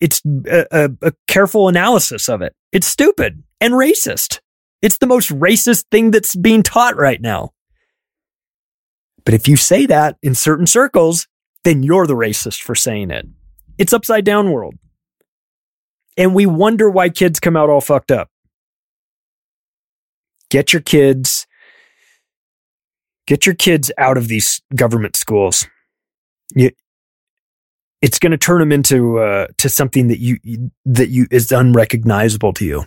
it's 0.00 0.22
a, 0.24 0.66
a, 0.70 0.90
a 1.02 1.12
careful 1.26 1.66
analysis 1.66 2.28
of 2.28 2.42
it. 2.42 2.54
It's 2.70 2.86
stupid 2.86 3.42
and 3.60 3.74
racist. 3.74 4.38
It's 4.82 4.98
the 4.98 5.08
most 5.08 5.30
racist 5.30 5.86
thing 5.90 6.12
that's 6.12 6.36
being 6.36 6.62
taught 6.62 6.96
right 6.96 7.20
now. 7.20 7.50
But 9.24 9.34
if 9.34 9.48
you 9.48 9.56
say 9.56 9.86
that 9.86 10.16
in 10.22 10.36
certain 10.36 10.68
circles, 10.68 11.26
then 11.64 11.82
you're 11.82 12.06
the 12.06 12.14
racist 12.14 12.62
for 12.62 12.76
saying 12.76 13.10
it. 13.10 13.26
It's 13.78 13.92
upside 13.92 14.24
down 14.24 14.52
world. 14.52 14.76
And 16.16 16.36
we 16.36 16.46
wonder 16.46 16.88
why 16.88 17.08
kids 17.08 17.40
come 17.40 17.56
out 17.56 17.68
all 17.68 17.80
fucked 17.80 18.12
up. 18.12 18.30
Get 20.54 20.72
your 20.72 20.82
kids 20.82 21.48
get 23.26 23.46
your 23.46 23.54
kids 23.54 23.90
out 23.98 24.16
of 24.16 24.28
these 24.28 24.60
government 24.76 25.16
schools. 25.16 25.66
You, 26.54 26.70
it's 28.02 28.18
going 28.18 28.32
to 28.32 28.38
turn 28.38 28.60
them 28.60 28.72
into 28.72 29.18
uh, 29.18 29.48
to 29.58 29.68
something 29.68 30.08
that 30.08 30.20
you 30.20 30.38
that 30.84 31.08
you 31.08 31.26
is 31.32 31.50
unrecognizable 31.50 32.52
to 32.54 32.64
you. 32.64 32.84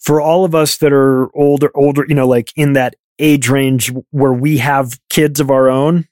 For 0.00 0.20
all 0.20 0.44
of 0.44 0.54
us 0.54 0.78
that 0.78 0.92
are 0.92 1.34
older, 1.34 1.70
older, 1.74 2.04
you 2.08 2.14
know, 2.14 2.26
like 2.26 2.52
in 2.56 2.74
that 2.74 2.96
age 3.18 3.48
range 3.48 3.90
where 4.10 4.32
we 4.32 4.58
have 4.58 4.98
kids 5.08 5.40
of 5.40 5.50
our 5.50 5.70
own, 5.70 6.08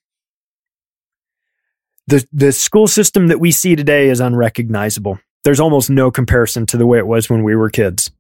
the 2.07 2.27
the 2.33 2.53
school 2.53 2.87
system 2.87 3.29
that 3.29 3.41
we 3.41 3.51
see 3.51 3.75
today 3.75 4.09
is 4.09 4.21
unrecognizable. 4.21 5.19
There's 5.45 5.61
almost 5.61 5.91
no 5.91 6.11
comparison 6.11 6.67
to 6.67 6.77
the 6.77 6.87
way 6.87 6.99
it 6.99 7.07
was 7.07 7.29
when 7.29 7.43
we 7.43 7.55
were 7.55 7.71
kids. 7.71 8.11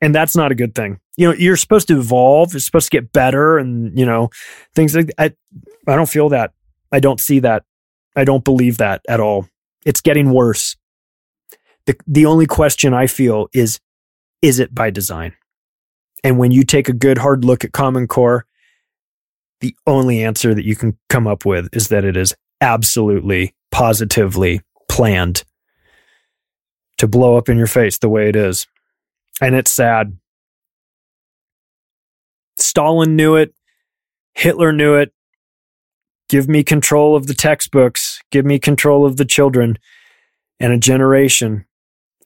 And 0.00 0.14
that's 0.14 0.36
not 0.36 0.52
a 0.52 0.54
good 0.54 0.74
thing. 0.74 1.00
You 1.16 1.28
know, 1.28 1.34
you're 1.34 1.56
supposed 1.56 1.88
to 1.88 1.98
evolve, 1.98 2.54
it's 2.54 2.64
supposed 2.64 2.90
to 2.90 2.96
get 2.96 3.12
better 3.12 3.58
and, 3.58 3.98
you 3.98 4.06
know, 4.06 4.30
things 4.74 4.94
like 4.94 5.10
I 5.18 5.32
I 5.86 5.96
don't 5.96 6.08
feel 6.08 6.28
that. 6.28 6.52
I 6.92 7.00
don't 7.00 7.20
see 7.20 7.40
that. 7.40 7.64
I 8.14 8.24
don't 8.24 8.44
believe 8.44 8.78
that 8.78 9.02
at 9.08 9.20
all. 9.20 9.48
It's 9.84 10.00
getting 10.00 10.30
worse. 10.30 10.76
The 11.86 11.96
the 12.06 12.26
only 12.26 12.46
question 12.46 12.94
I 12.94 13.06
feel 13.06 13.48
is 13.52 13.80
is 14.42 14.58
it 14.60 14.74
by 14.74 14.90
design? 14.90 15.34
And 16.22 16.38
when 16.38 16.50
you 16.50 16.64
take 16.64 16.88
a 16.88 16.92
good 16.92 17.18
hard 17.18 17.44
look 17.44 17.64
at 17.64 17.72
Common 17.72 18.06
Core, 18.06 18.46
the 19.60 19.74
only 19.86 20.22
answer 20.22 20.54
that 20.54 20.64
you 20.64 20.76
can 20.76 20.96
come 21.08 21.26
up 21.26 21.44
with 21.44 21.68
is 21.72 21.88
that 21.88 22.04
it 22.04 22.16
is 22.16 22.34
absolutely 22.60 23.54
positively 23.70 24.60
planned 24.88 25.44
to 26.98 27.06
blow 27.06 27.36
up 27.36 27.48
in 27.48 27.56
your 27.56 27.66
face 27.66 27.98
the 27.98 28.08
way 28.08 28.28
it 28.28 28.36
is. 28.36 28.66
And 29.40 29.54
it's 29.54 29.70
sad. 29.70 30.16
Stalin 32.58 33.16
knew 33.16 33.36
it. 33.36 33.54
Hitler 34.34 34.72
knew 34.72 34.94
it. 34.94 35.12
Give 36.28 36.48
me 36.48 36.62
control 36.62 37.16
of 37.16 37.26
the 37.26 37.34
textbooks. 37.34 38.20
Give 38.30 38.44
me 38.44 38.58
control 38.58 39.06
of 39.06 39.16
the 39.16 39.24
children 39.24 39.78
and 40.60 40.72
a 40.72 40.78
generation. 40.78 41.64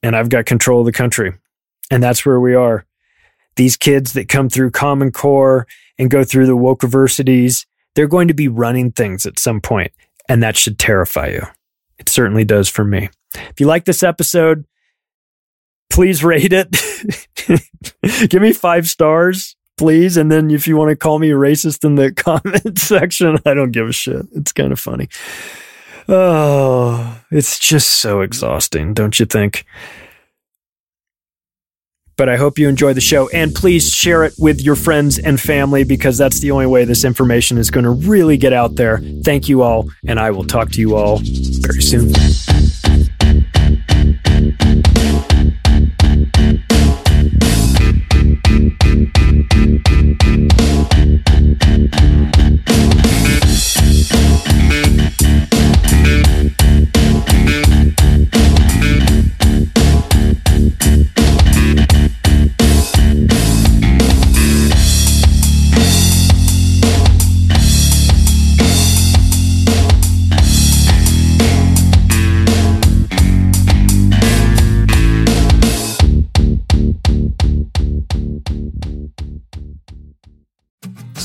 And 0.02 0.16
I've 0.16 0.28
got 0.28 0.46
control 0.46 0.80
of 0.80 0.86
the 0.86 0.92
country. 0.92 1.34
And 1.90 2.02
that's 2.02 2.26
where 2.26 2.40
we 2.40 2.54
are. 2.54 2.86
These 3.56 3.76
kids 3.76 4.14
that 4.14 4.28
come 4.28 4.48
through 4.48 4.70
Common 4.70 5.12
Core 5.12 5.66
and 5.98 6.10
go 6.10 6.24
through 6.24 6.46
the 6.46 6.56
woke 6.56 6.82
universities, 6.82 7.66
they're 7.94 8.08
going 8.08 8.28
to 8.28 8.34
be 8.34 8.48
running 8.48 8.90
things 8.92 9.26
at 9.26 9.38
some 9.38 9.60
point, 9.60 9.92
And 10.28 10.42
that 10.42 10.56
should 10.56 10.78
terrify 10.78 11.28
you. 11.28 11.42
It 11.98 12.08
certainly 12.08 12.44
does 12.44 12.68
for 12.68 12.84
me. 12.84 13.10
If 13.34 13.60
you 13.60 13.66
like 13.66 13.84
this 13.84 14.02
episode, 14.02 14.64
please 15.92 16.24
rate 16.24 16.52
it. 16.52 16.70
Give 18.30 18.42
me 18.42 18.52
five 18.52 18.88
stars, 18.88 19.56
please. 19.76 20.16
And 20.16 20.32
then 20.32 20.50
if 20.50 20.66
you 20.66 20.76
want 20.76 20.90
to 20.90 20.96
call 20.96 21.18
me 21.18 21.30
a 21.30 21.34
racist 21.34 21.84
in 21.84 21.94
the 21.94 22.12
comment 22.16 22.78
section, 22.78 23.38
I 23.46 23.54
don't 23.54 23.70
give 23.70 23.88
a 23.88 23.92
shit. 23.92 24.26
It's 24.34 24.52
kind 24.52 24.72
of 24.72 24.80
funny. 24.80 25.08
Oh, 26.08 27.20
it's 27.30 27.58
just 27.58 27.88
so 27.88 28.22
exhausting, 28.22 28.94
don't 28.94 29.20
you 29.20 29.26
think? 29.26 29.64
But 32.16 32.28
I 32.28 32.36
hope 32.36 32.58
you 32.58 32.68
enjoy 32.68 32.92
the 32.92 33.00
show. 33.00 33.28
And 33.30 33.54
please 33.54 33.90
share 33.90 34.24
it 34.24 34.34
with 34.38 34.60
your 34.60 34.76
friends 34.76 35.18
and 35.18 35.40
family 35.40 35.84
because 35.84 36.18
that's 36.18 36.40
the 36.40 36.50
only 36.50 36.66
way 36.66 36.84
this 36.84 37.04
information 37.04 37.56
is 37.56 37.70
going 37.70 37.84
to 37.84 37.90
really 37.90 38.36
get 38.36 38.52
out 38.52 38.76
there. 38.76 38.98
Thank 39.24 39.48
you 39.48 39.62
all. 39.62 39.88
And 40.06 40.20
I 40.20 40.30
will 40.30 40.44
talk 40.44 40.70
to 40.72 40.80
you 40.80 40.96
all 40.96 41.20
very 41.22 41.82
soon. 41.82 42.12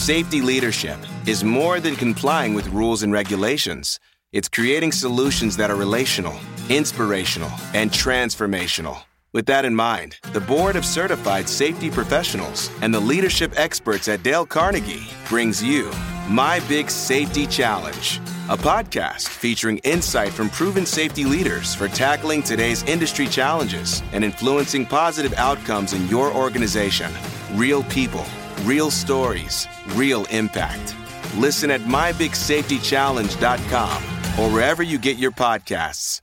Safety 0.08 0.40
leadership 0.40 0.98
is 1.26 1.44
more 1.44 1.82
than 1.82 1.94
complying 1.94 2.54
with 2.54 2.70
rules 2.70 3.04
and 3.04 3.12
regulations. 3.12 4.00
It's 4.32 4.48
creating 4.48 4.94
solutions 4.94 5.58
that 5.58 5.70
are 5.70 5.76
relational, 5.76 6.40
inspirational, 6.70 7.52
and 7.74 7.92
transformational. 7.92 8.98
With 9.34 9.48
that 9.48 9.66
in 9.66 9.76
mind, 9.76 10.16
the 10.32 10.40
Board 10.40 10.78
of 10.78 10.86
Certified 10.86 11.50
Safety 11.50 11.92
Professionals 11.92 12.72
and 12.82 12.94
the 12.94 13.02
leadership 13.02 13.52
experts 13.58 14.08
at 14.08 14.24
Dale 14.24 14.46
Carnegie 14.46 15.10
brings 15.28 15.62
you 15.62 15.92
My 16.30 16.62
Big 16.70 16.90
Safety 16.90 17.46
Challenge, 17.46 18.22
a 18.48 18.56
podcast 18.56 19.28
featuring 19.28 19.80
insight 19.80 20.32
from 20.32 20.50
proven 20.52 20.86
safety 20.86 21.26
leaders 21.26 21.76
for 21.76 21.90
tackling 21.90 22.42
today's 22.42 22.82
industry 22.84 23.28
challenges 23.28 24.02
and 24.14 24.24
influencing 24.24 24.86
positive 24.86 25.34
outcomes 25.34 25.92
in 25.92 26.08
your 26.08 26.34
organization. 26.34 27.12
Real 27.56 27.84
people, 27.84 28.26
real 28.68 28.92
stories, 28.92 29.66
real 29.96 30.26
impact. 30.26 30.94
Listen 31.38 31.72
at 31.72 31.82
mybigsafetychallenge.com 31.82 34.04
or 34.40 34.54
wherever 34.54 34.84
you 34.84 35.00
get 35.00 35.18
your 35.18 35.32
podcasts. 35.32 36.22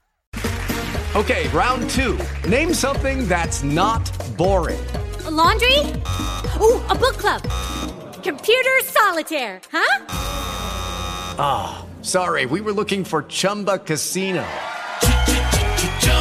Okay, 1.15 1.47
round 1.47 1.89
two. 1.89 2.19
Name 2.47 2.71
something 2.73 3.27
that's 3.27 3.63
not 3.63 4.09
boring. 4.37 4.85
A 5.25 5.31
laundry? 5.31 5.79
Ooh, 6.59 6.79
a 6.89 6.93
book 6.93 7.17
club. 7.17 7.41
Computer 8.21 8.79
solitaire, 8.83 9.59
huh? 9.71 10.05
Ah, 11.37 11.83
oh, 11.83 11.87
sorry, 12.03 12.45
we 12.45 12.61
were 12.61 12.73
looking 12.73 13.03
for 13.03 13.23
Chumba 13.23 13.79
Casino. 13.79 14.45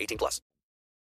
18 0.00 0.18
plus. 0.18 0.40